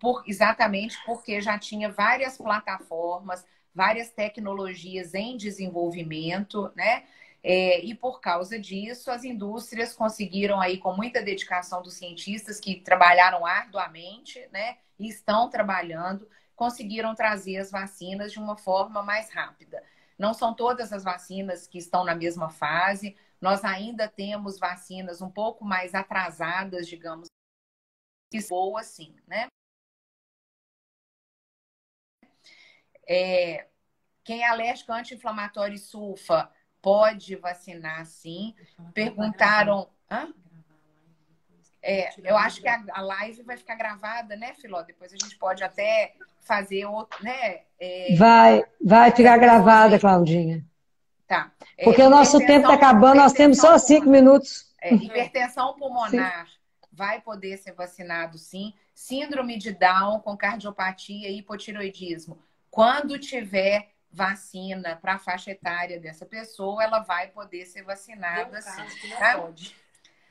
por, 0.00 0.24
exatamente 0.26 0.98
porque 1.04 1.40
já 1.40 1.58
tinha 1.58 1.90
várias 1.90 2.36
plataformas, 2.36 3.44
várias 3.74 4.10
tecnologias 4.10 5.14
em 5.14 5.36
desenvolvimento, 5.36 6.72
né? 6.74 7.04
É, 7.42 7.80
e 7.84 7.94
por 7.94 8.20
causa 8.20 8.58
disso, 8.58 9.10
as 9.10 9.24
indústrias 9.24 9.94
conseguiram 9.94 10.60
aí, 10.60 10.78
com 10.78 10.94
muita 10.94 11.20
dedicação 11.20 11.82
dos 11.82 11.94
cientistas 11.94 12.60
que 12.60 12.76
trabalharam 12.76 13.44
arduamente, 13.44 14.46
né, 14.52 14.76
e 14.98 15.08
estão 15.08 15.50
trabalhando, 15.50 16.28
conseguiram 16.54 17.14
trazer 17.16 17.56
as 17.56 17.70
vacinas 17.70 18.30
de 18.30 18.38
uma 18.38 18.56
forma 18.56 19.02
mais 19.02 19.28
rápida. 19.30 19.82
Não 20.16 20.32
são 20.32 20.54
todas 20.54 20.92
as 20.92 21.02
vacinas 21.02 21.66
que 21.66 21.78
estão 21.78 22.04
na 22.04 22.14
mesma 22.14 22.48
fase, 22.48 23.16
nós 23.42 23.64
ainda 23.64 24.08
temos 24.08 24.56
vacinas 24.56 25.20
um 25.20 25.28
pouco 25.28 25.64
mais 25.64 25.96
atrasadas, 25.96 26.86
digamos, 26.86 27.28
que 28.30 28.40
boa 28.48 28.84
sim, 28.84 29.16
né? 29.26 29.48
É, 33.06 33.66
quem 34.22 34.42
é 34.42 34.48
alérgico 34.48 34.92
anti-inflamatório 34.92 35.74
e 35.74 35.78
sulfa 35.78 36.48
pode 36.80 37.34
vacinar 37.34 38.06
sim. 38.06 38.54
Perguntaram. 38.94 39.90
Hã? 40.08 40.32
É, 41.82 42.14
eu 42.22 42.36
acho 42.36 42.62
que 42.62 42.68
a, 42.68 42.80
a, 42.92 43.00
live 43.00 43.42
vai 43.42 43.56
ficar 43.56 43.74
gravada, 43.74 44.36
né, 44.36 44.54
Filó? 44.54 44.82
Depois 44.82 45.12
a 45.12 45.16
gente 45.16 45.36
pode 45.36 45.64
até 45.64 46.14
fazer 46.42 46.84
outro, 46.84 47.22
né? 47.24 47.62
É... 47.80 48.14
Vai, 48.16 48.64
vai 48.80 49.10
ficar 49.10 49.36
gravada, 49.36 49.98
Claudinha. 49.98 50.64
Tá. 51.32 51.50
É, 51.78 51.84
Porque 51.84 52.02
o 52.02 52.10
nosso 52.10 52.38
tempo 52.40 52.70
está 52.70 52.74
acabando, 52.74 53.16
nós 53.16 53.32
temos 53.32 53.56
só 53.56 53.78
cinco 53.78 54.06
minutos. 54.06 54.70
É, 54.82 54.92
hipertensão 54.92 55.72
pulmonar 55.78 56.46
sim. 56.46 56.52
vai 56.92 57.22
poder 57.22 57.56
ser 57.56 57.72
vacinado, 57.72 58.36
sim. 58.36 58.74
Síndrome 58.94 59.56
de 59.56 59.72
Down 59.72 60.20
com 60.20 60.36
cardiopatia 60.36 61.30
e 61.30 61.38
hipotiroidismo. 61.38 62.38
Quando 62.70 63.18
tiver 63.18 63.92
vacina 64.10 64.94
para 64.96 65.14
a 65.14 65.18
faixa 65.18 65.52
etária 65.52 65.98
dessa 65.98 66.26
pessoa, 66.26 66.84
ela 66.84 66.98
vai 66.98 67.28
poder 67.28 67.64
ser 67.64 67.82
vacinada 67.82 68.60
sim. 68.60 69.08
Tá? 69.18 69.38
Pode. 69.38 69.74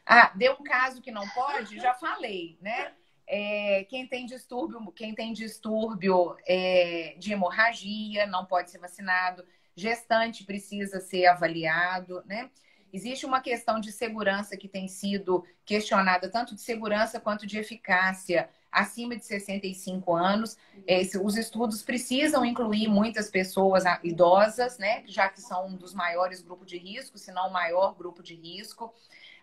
Ah, 0.06 0.32
deu 0.36 0.54
um 0.54 0.64
caso 0.64 1.02
que 1.02 1.10
não 1.10 1.28
pode? 1.30 1.80
Já 1.80 1.96
falei, 1.96 2.60
né? 2.62 2.92
É, 3.26 3.88
quem 3.90 4.06
tem 4.06 4.28
distúrbio, 4.28 4.92
quem 4.92 5.16
tem 5.16 5.34
distúrbio 5.34 6.38
é, 6.46 7.16
de 7.18 7.34
hemorragia 7.34 8.28
não 8.28 8.46
pode 8.46 8.70
ser 8.70 8.78
vacinado. 8.78 9.44
Gestante 9.76 10.44
precisa 10.44 11.00
ser 11.00 11.26
avaliado, 11.26 12.24
né? 12.26 12.50
Existe 12.94 13.26
uma 13.26 13.40
questão 13.40 13.80
de 13.80 13.92
segurança 13.92 14.58
que 14.58 14.68
tem 14.68 14.88
sido 14.88 15.46
questionada, 15.66 16.30
tanto 16.30 16.54
de 16.54 16.62
segurança 16.62 17.22
quanto 17.22 17.48
de 17.48 17.58
eficácia 17.58 18.50
acima 18.70 19.16
de 19.16 19.26
65 19.26 20.14
anos. 20.14 20.58
Esse, 20.86 21.18
os 21.18 21.38
estudos 21.38 21.82
precisam 21.84 22.46
incluir 22.46 22.88
muitas 22.90 23.30
pessoas 23.30 23.84
idosas, 24.04 24.78
né? 24.78 25.04
Já 25.08 25.30
que 25.30 25.42
são 25.42 25.68
um 25.68 25.76
dos 25.76 25.94
maiores 25.94 26.42
grupos 26.42 26.68
de 26.68 26.78
risco, 26.78 27.18
se 27.18 27.32
não 27.32 27.48
o 27.48 27.54
maior 27.54 27.96
grupo 27.96 28.22
de 28.22 28.36
risco. 28.36 28.94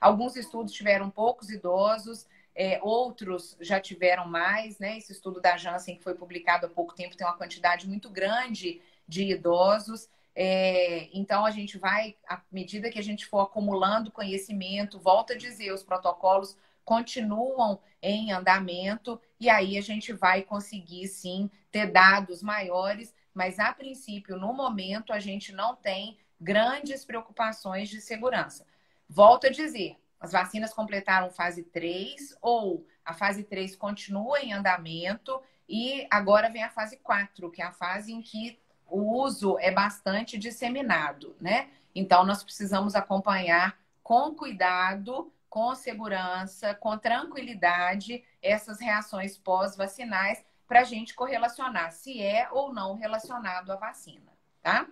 Alguns 0.01 0.37
estudos 0.37 0.73
tiveram 0.73 1.11
poucos 1.11 1.51
idosos, 1.51 2.27
é, 2.55 2.79
outros 2.83 3.57
já 3.61 3.81
tiveram 3.81 4.27
mais, 4.27 4.79
né? 4.79 4.99
Esse 4.99 5.13
estudo 5.13 5.41
da 5.41 5.57
Janssen, 5.57 5.97
que 5.97 6.05
foi 6.05 6.15
publicado 6.15 6.67
há 6.67 6.69
pouco 6.69 6.95
tempo, 6.95 7.17
tem 7.17 7.27
uma 7.27 7.37
quantidade 7.37 7.89
muito 7.89 8.11
grande 8.11 8.81
de 9.07 9.23
idosos. 9.23 10.09
É, 10.41 11.09
então, 11.13 11.45
a 11.45 11.51
gente 11.51 11.77
vai, 11.79 12.15
à 12.29 12.41
medida 12.53 12.91
que 12.91 12.99
a 13.01 13.03
gente 13.03 13.27
for 13.27 13.41
acumulando 13.41 14.13
conhecimento, 14.13 14.97
volta 15.01 15.33
a 15.33 15.37
dizer, 15.37 15.73
os 15.73 15.83
protocolos 15.83 16.57
continuam 16.85 17.81
em 18.01 18.31
andamento 18.31 19.21
e 19.41 19.51
aí 19.51 19.77
a 19.77 19.81
gente 19.81 20.13
vai 20.13 20.43
conseguir 20.43 21.09
sim 21.09 21.51
ter 21.73 21.91
dados 21.91 22.41
maiores, 22.41 23.13
mas 23.35 23.59
a 23.59 23.73
princípio, 23.73 24.37
no 24.37 24.53
momento, 24.53 25.13
a 25.13 25.19
gente 25.19 25.51
não 25.51 25.75
tem 25.75 26.17
grandes 26.41 27.05
preocupações 27.05 27.89
de 27.89 28.01
segurança. 28.01 28.65
Volto 29.09 29.49
a 29.49 29.51
dizer, 29.51 29.97
as 30.21 30.31
vacinas 30.31 30.73
completaram 30.73 31.31
fase 31.31 31.65
3 31.65 32.39
ou 32.41 32.87
a 33.05 33.13
fase 33.13 33.43
3 33.43 33.75
continua 33.75 34.39
em 34.39 34.53
andamento 34.53 35.43
e 35.69 36.07
agora 36.09 36.49
vem 36.49 36.63
a 36.63 36.71
fase 36.71 36.97
4, 36.99 37.51
que 37.51 37.61
é 37.61 37.65
a 37.65 37.73
fase 37.73 38.13
em 38.13 38.23
que 38.23 38.57
o 38.89 39.23
uso 39.23 39.59
é 39.59 39.71
bastante 39.71 40.39
disseminado, 40.39 41.37
né? 41.41 41.69
Então, 41.95 42.25
nós 42.25 42.43
precisamos 42.43 42.95
acompanhar 42.95 43.77
com 44.03 44.35
cuidado, 44.35 45.31
com 45.49 45.75
segurança, 45.75 46.75
com 46.75 46.97
tranquilidade 46.97 48.23
essas 48.43 48.81
reações 48.81 49.37
pós-vacinais 49.37 50.45
para 50.67 50.81
a 50.81 50.85
gente 50.85 51.15
correlacionar 51.15 51.93
se 51.93 52.23
é 52.23 52.49
ou 52.53 52.73
não 52.73 52.95
relacionado 52.95 53.71
à 53.71 53.77
vacina, 53.77 54.33
tá? 54.63 54.87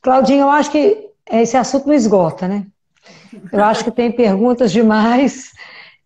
Claudinha, 0.00 0.42
eu 0.42 0.50
acho 0.50 0.70
que 0.70 1.10
esse 1.30 1.56
assunto 1.56 1.86
não 1.86 1.94
esgota, 1.94 2.48
né? 2.48 2.66
Eu 3.52 3.62
acho 3.62 3.84
que 3.84 3.90
tem 3.90 4.10
perguntas 4.10 4.72
demais. 4.72 5.52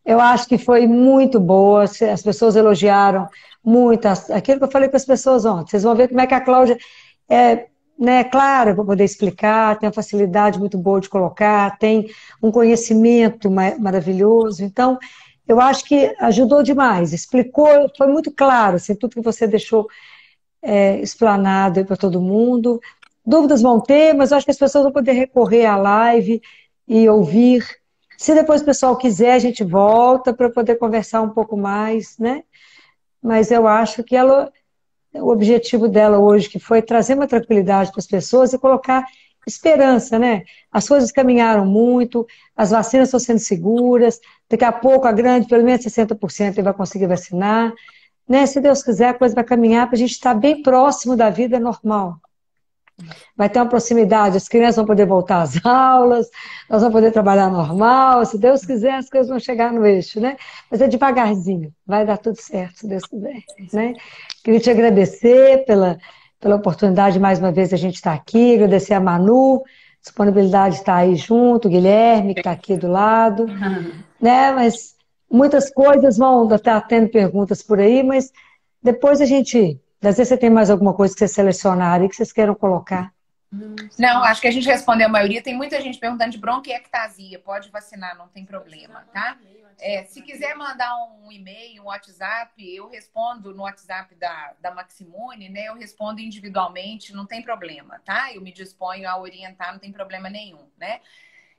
Eu 0.05 0.21
acho 0.21 0.47
que 0.47 0.59
foi 0.59 0.87
muito 0.87 1.41
boa. 1.41 1.85
As 1.85 2.23
pessoas 2.23 2.57
elogiaram 2.57 3.29
muito 3.67 4.07
aquilo 4.07 4.59
que 4.59 4.65
eu 4.65 4.71
falei 4.71 4.89
para 4.89 4.97
as 4.97 5.05
pessoas 5.05 5.45
ontem. 5.45 5.73
Vocês 5.73 5.83
vão 5.83 5.97
ver 5.97 6.07
como 6.07 6.21
é 6.21 6.27
que 6.27 6.35
a 6.35 6.41
Cláudia 6.41 6.79
é 7.29 7.67
né, 7.99 8.23
clara 8.23 8.75
para 8.75 8.85
poder 8.85 9.03
explicar, 9.03 9.77
tem 9.77 9.89
uma 9.89 9.93
facilidade 9.93 10.59
muito 10.59 10.79
boa 10.79 11.01
de 11.01 11.09
colocar, 11.09 11.77
tem 11.79 12.09
um 12.41 12.53
conhecimento 12.53 13.51
maravilhoso. 13.51 14.63
Então, 14.63 14.99
eu 15.49 15.61
acho 15.61 15.85
que 15.85 16.15
ajudou 16.21 16.63
demais, 16.63 17.13
explicou, 17.13 17.91
foi 17.97 18.07
muito 18.07 18.31
claro, 18.31 18.77
assim, 18.77 18.95
tudo 18.95 19.15
que 19.15 19.21
você 19.21 19.47
deixou 19.49 19.89
é, 20.63 21.01
explanado 21.01 21.85
para 21.85 21.97
todo 21.97 22.21
mundo. 22.21 22.81
Dúvidas 23.25 23.63
vão 23.63 23.81
ter, 23.81 24.15
mas 24.15 24.31
eu 24.31 24.37
acho 24.37 24.47
que 24.47 24.53
as 24.53 24.59
pessoas 24.59 24.85
vão 24.85 24.93
poder 24.93 25.13
recorrer 25.13 25.67
à 25.67 25.77
live 25.77 26.41
e 26.87 27.09
ouvir. 27.09 27.67
Se 28.17 28.33
depois 28.33 28.63
o 28.63 28.65
pessoal 28.65 28.97
quiser, 28.97 29.33
a 29.33 29.39
gente 29.41 29.65
volta 29.65 30.33
para 30.33 30.51
poder 30.51 30.77
conversar 30.77 31.23
um 31.23 31.31
pouco 31.31 31.57
mais, 31.57 32.17
né? 32.19 32.45
Mas 33.23 33.51
eu 33.51 33.67
acho 33.67 34.05
que 34.05 34.15
ela, 34.17 34.53
o 35.15 35.29
objetivo 35.31 35.89
dela 35.89 36.19
hoje, 36.19 36.49
que 36.49 36.59
foi 36.59 36.83
trazer 36.83 37.15
uma 37.15 37.27
tranquilidade 37.27 37.91
para 37.91 38.01
as 38.01 38.07
pessoas 38.07 38.53
e 38.53 38.59
colocar 38.59 39.05
esperança, 39.47 40.19
né? 40.19 40.43
As 40.73 40.89
coisas 40.89 41.13
caminharam 41.13 41.65
muito, 41.65 42.27
as 42.57 42.71
vacinas 42.71 43.09
estão 43.09 43.21
sendo 43.21 43.39
seguras, 43.39 44.21
daqui 44.51 44.65
a 44.65 44.73
pouco 44.73 45.07
a 45.07 45.13
grande, 45.13 45.47
pelo 45.47 45.65
menos 45.65 45.85
60% 45.85 46.63
vai 46.63 46.75
conseguir 46.75 47.07
vacinar. 47.07 47.73
Né? 48.29 48.45
Se 48.47 48.61
Deus 48.61 48.83
quiser, 48.83 49.11
a 49.11 49.15
coisa 49.15 49.35
vai 49.35 49.45
caminhar 49.45 49.87
para 49.87 49.95
a 49.95 49.99
gente 49.99 50.13
estar 50.13 50.35
bem 50.35 50.63
próximo 50.63 51.17
da 51.17 51.31
vida 51.31 51.61
normal. 51.61 52.21
Vai 53.37 53.49
ter 53.51 53.59
uma 53.59 53.69
proximidade, 53.69 54.37
as 54.37 54.49
crianças 54.49 54.77
vão 54.77 54.87
poder 54.87 55.07
voltar 55.07 55.43
às 55.43 55.65
aulas, 55.65 56.29
nós 56.69 56.81
vamos 56.81 56.95
poder 56.95 57.13
trabalhar 57.13 57.51
normal, 57.51 58.25
se 58.25 58.39
Deus 58.39 58.65
quiser, 58.65 58.95
as 58.95 59.11
coisas 59.11 59.29
vão 59.29 59.39
chegar 59.39 59.73
no 59.73 59.85
eixo, 59.85 60.19
né? 60.19 60.37
Mas 60.71 60.81
é 60.81 60.89
devagarzinho, 60.89 61.73
vai 61.87 62.07
dar 62.07 62.17
tudo 62.17 62.41
certo, 62.41 62.81
se 62.81 62.89
Deus 62.89 63.05
quiser, 63.05 63.43
né? 63.73 63.93
Queria 64.43 64.61
te 64.61 64.71
agradecer 64.71 65.65
pela, 65.67 65.99
pela 66.41 66.57
oportunidade 66.57 67.21
mais 67.21 67.39
uma 67.39 67.53
vez 67.53 67.73
a 67.73 67.77
gente 67.77 67.97
estar 67.97 68.15
aqui, 68.15 68.55
agradecer 68.55 68.95
a 68.95 69.01
Manu, 69.01 69.63
disponibilidade 70.03 70.77
de 70.77 70.81
estar 70.81 70.97
aí 70.97 71.17
junto, 71.17 71.67
o 71.67 71.71
Guilherme, 71.71 72.33
que 72.33 72.41
está 72.41 72.53
aqui 72.53 72.77
do 72.77 72.89
lado, 72.89 73.45
uhum. 73.45 73.93
né? 74.21 74.53
Mas 74.53 74.95
muitas 75.31 75.71
coisas 75.71 76.17
vão 76.17 76.53
estar 76.55 76.81
tendo 76.83 77.09
perguntas 77.09 77.63
por 77.63 77.79
aí, 77.81 78.03
mas 78.03 78.33
depois 78.83 79.21
a 79.21 79.27
gente. 79.27 79.81
Às 80.03 80.17
vezes 80.17 80.29
você 80.29 80.37
tem 80.37 80.51
mais 80.51 80.71
alguma 80.71 80.95
coisa 80.95 81.15
que 81.15 81.19
vocês 81.19 81.33
selecionaram 81.33 82.05
e 82.05 82.09
que 82.09 82.17
vocês 82.17 82.33
queiram 82.33 82.55
colocar. 82.55 83.13
Não, 83.99 84.23
acho 84.25 84.41
que 84.41 84.49
a 84.49 84.51
gente 84.51 84.67
respondeu 84.67 85.07
a 85.07 85.11
maioria. 85.11 85.43
Tem 85.43 85.57
muita 85.57 85.81
gente 85.81 85.99
perguntando 85.99 86.33
de 86.33 86.39
bronquiectasia. 86.39 87.39
Pode 87.39 87.71
vacinar, 87.71 88.17
não 88.17 88.29
tem 88.29 88.45
problema, 88.45 89.07
tá? 89.13 89.39
É, 89.79 90.05
se 90.05 90.23
quiser 90.23 90.55
mandar 90.55 90.97
um 91.21 91.31
e-mail, 91.31 91.83
um 91.83 91.87
WhatsApp, 91.87 92.53
eu 92.57 92.89
respondo 92.89 93.55
no 93.55 93.63
WhatsApp 93.63 94.15
da, 94.15 94.55
da 94.61 94.71
Maximune, 94.75 95.49
né? 95.51 95.69
Eu 95.69 95.75
respondo 95.75 96.21
individualmente, 96.21 97.13
não 97.13 97.27
tem 97.27 97.43
problema, 97.43 98.01
tá? 98.05 98.33
Eu 98.33 98.41
me 98.41 98.53
disponho 98.53 99.09
a 99.09 99.19
orientar, 99.19 99.73
não 99.73 99.79
tem 99.79 99.93
problema 99.93 100.31
nenhum, 100.31 100.67
né? 100.79 101.01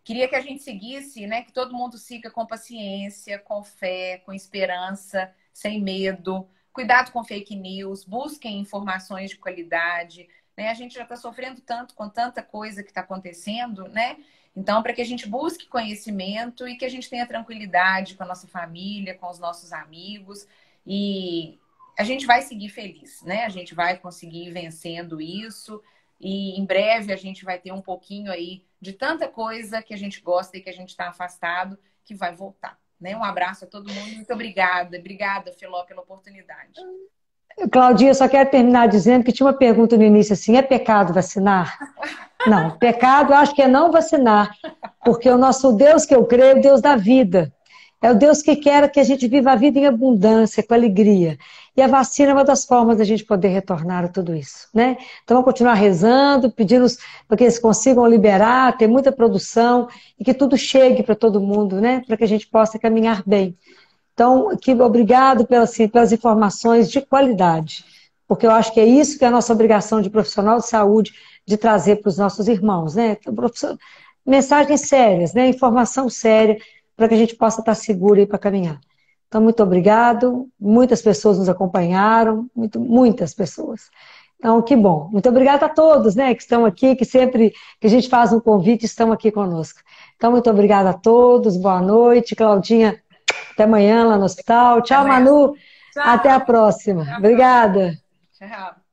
Queria 0.03 0.27
que 0.27 0.35
a 0.35 0.41
gente 0.41 0.63
seguisse, 0.63 1.27
né? 1.27 1.43
Que 1.43 1.51
todo 1.51 1.75
mundo 1.75 1.97
siga 1.97 2.31
com 2.31 2.45
paciência, 2.45 3.37
com 3.37 3.63
fé, 3.63 4.21
com 4.25 4.33
esperança, 4.33 5.31
sem 5.53 5.81
medo. 5.81 6.47
Cuidado 6.77 7.11
com 7.11 7.23
fake 7.23 7.55
news, 7.55 8.03
busquem 8.03 8.59
informações 8.59 9.31
de 9.31 9.37
qualidade. 9.37 10.29
Né? 10.55 10.69
A 10.69 10.75
gente 10.75 10.93
já 10.93 11.01
está 11.01 11.15
sofrendo 11.15 11.59
tanto 11.59 11.95
com 11.95 12.07
tanta 12.07 12.43
coisa 12.43 12.83
que 12.83 12.89
está 12.89 13.01
acontecendo, 13.01 13.87
né? 13.87 14.17
Então, 14.55 14.83
para 14.83 14.93
que 14.93 15.01
a 15.01 15.03
gente 15.03 15.27
busque 15.27 15.65
conhecimento 15.65 16.67
e 16.67 16.77
que 16.77 16.85
a 16.85 16.89
gente 16.89 17.09
tenha 17.09 17.25
tranquilidade 17.25 18.13
com 18.13 18.21
a 18.21 18.27
nossa 18.27 18.47
família, 18.47 19.15
com 19.15 19.27
os 19.27 19.39
nossos 19.39 19.73
amigos 19.73 20.47
e 20.85 21.57
a 21.97 22.03
gente 22.03 22.27
vai 22.27 22.43
seguir 22.43 22.69
feliz, 22.69 23.23
né? 23.23 23.45
A 23.45 23.49
gente 23.49 23.73
vai 23.73 23.97
conseguir 23.97 24.51
vencendo 24.51 25.19
isso 25.19 25.81
e 26.21 26.59
em 26.59 26.63
breve 26.63 27.11
a 27.11 27.17
gente 27.17 27.43
vai 27.43 27.57
ter 27.57 27.71
um 27.71 27.81
pouquinho 27.81 28.31
aí 28.31 28.63
de 28.79 28.93
tanta 28.93 29.27
coisa 29.27 29.81
que 29.81 29.95
a 29.95 29.97
gente 29.97 30.21
gosta 30.21 30.55
e 30.55 30.61
que 30.61 30.69
a 30.69 30.73
gente 30.73 30.89
está 30.89 31.09
afastado 31.09 31.75
que 32.03 32.13
vai 32.13 32.35
voltar. 32.35 32.79
Né? 32.99 33.15
Um 33.15 33.23
abraço 33.23 33.65
a 33.65 33.67
todo 33.67 33.91
mundo, 33.91 34.15
muito 34.15 34.33
obrigada. 34.33 34.97
Obrigada, 34.97 35.53
Filó, 35.53 35.83
pela 35.83 36.01
oportunidade. 36.01 36.73
Claudinha, 37.71 38.13
só 38.13 38.27
quero 38.27 38.49
terminar 38.49 38.87
dizendo 38.87 39.23
que 39.23 39.31
tinha 39.31 39.47
uma 39.47 39.53
pergunta 39.53 39.97
no 39.97 40.03
início 40.03 40.33
assim: 40.33 40.57
é 40.57 40.61
pecado 40.61 41.13
vacinar? 41.13 41.77
Não, 42.45 42.77
pecado 42.77 43.33
acho 43.33 43.55
que 43.55 43.61
é 43.61 43.67
não 43.67 43.91
vacinar, 43.91 44.55
porque 45.03 45.29
o 45.29 45.37
nosso 45.37 45.73
Deus 45.73 46.05
que 46.05 46.15
eu 46.15 46.25
creio 46.25 46.57
é 46.57 46.59
o 46.59 46.61
Deus 46.61 46.81
da 46.81 46.95
vida. 46.95 47.51
É 47.99 48.11
o 48.11 48.15
Deus 48.15 48.43
que 48.43 48.55
quer 48.55 48.91
que 48.91 48.99
a 48.99 49.03
gente 49.03 49.27
viva 49.27 49.51
a 49.51 49.55
vida 49.55 49.79
em 49.79 49.87
abundância, 49.87 50.61
com 50.61 50.73
alegria. 50.73 51.35
E 51.77 51.81
a 51.81 51.85
vacina 51.85 52.31
é 52.31 52.33
uma 52.33 52.43
das 52.43 52.65
formas 52.65 52.97
da 52.97 53.03
gente 53.03 53.23
poder 53.23 53.49
retornar 53.49 54.05
a 54.05 54.07
tudo 54.07 54.33
isso, 54.33 54.67
né? 54.73 54.97
Então 55.23 55.35
vamos 55.35 55.45
continuar 55.45 55.75
rezando, 55.75 56.51
pedindo 56.51 56.87
para 57.27 57.37
que 57.37 57.43
eles 57.43 57.59
consigam 57.59 58.07
liberar, 58.07 58.75
ter 58.75 58.87
muita 58.87 59.11
produção 59.11 59.87
e 60.19 60.23
que 60.23 60.33
tudo 60.33 60.57
chegue 60.57 61.03
para 61.03 61.13
todo 61.13 61.39
mundo, 61.39 61.79
né? 61.79 62.01
Para 62.07 62.17
que 62.17 62.23
a 62.23 62.27
gente 62.27 62.47
possa 62.47 62.79
caminhar 62.79 63.21
bem. 63.27 63.55
Então, 64.11 64.57
que, 64.57 64.73
obrigado 64.73 65.45
pelas, 65.45 65.69
assim, 65.69 65.87
pelas 65.87 66.11
informações 66.11 66.89
de 66.89 66.99
qualidade, 66.99 67.85
porque 68.27 68.47
eu 68.47 68.51
acho 68.51 68.73
que 68.73 68.79
é 68.79 68.85
isso 68.85 69.19
que 69.19 69.23
é 69.23 69.27
a 69.27 69.31
nossa 69.31 69.53
obrigação 69.53 70.01
de 70.01 70.09
profissional 70.09 70.57
de 70.57 70.67
saúde 70.67 71.13
de 71.45 71.57
trazer 71.57 71.97
para 71.97 72.09
os 72.09 72.17
nossos 72.17 72.47
irmãos, 72.47 72.95
né? 72.95 73.17
Então, 73.21 73.77
mensagens 74.25 74.81
sérias, 74.81 75.31
né? 75.31 75.47
Informação 75.47 76.09
séria 76.09 76.57
para 76.95 77.07
que 77.07 77.13
a 77.13 77.17
gente 77.17 77.35
possa 77.35 77.61
estar 77.61 77.75
seguro 77.75 78.19
aí 78.19 78.25
para 78.25 78.39
caminhar. 78.39 78.79
Então, 79.27 79.41
muito 79.41 79.61
obrigado. 79.61 80.47
Muitas 80.59 81.01
pessoas 81.01 81.37
nos 81.37 81.49
acompanharam, 81.49 82.47
muito, 82.55 82.79
muitas 82.79 83.33
pessoas. 83.33 83.89
Então, 84.37 84.61
que 84.61 84.75
bom. 84.75 85.09
Muito 85.11 85.27
obrigada 85.27 85.65
a 85.65 85.69
todos, 85.69 86.15
né, 86.15 86.33
que 86.33 86.41
estão 86.41 86.65
aqui, 86.65 86.95
que 86.95 87.03
sempre 87.03 87.53
que 87.79 87.87
a 87.87 87.89
gente 87.89 88.07
faz 88.07 88.31
um 88.31 88.39
convite, 88.39 88.85
estão 88.85 89.11
aqui 89.11 89.31
conosco. 89.31 89.79
Então, 90.15 90.31
muito 90.31 90.49
obrigada 90.49 90.91
a 90.91 90.93
todos. 90.93 91.57
Boa 91.57 91.81
noite. 91.81 92.35
Claudinha, 92.35 93.01
até 93.51 93.63
amanhã 93.63 94.05
lá 94.05 94.17
no 94.17 94.25
hospital. 94.25 94.81
Tchau, 94.81 95.07
Manu. 95.07 95.53
Tchau. 95.93 96.03
Até 96.03 96.31
a 96.31 96.39
próxima. 96.39 97.17
Obrigada. 97.17 97.97
Tchau. 98.37 98.86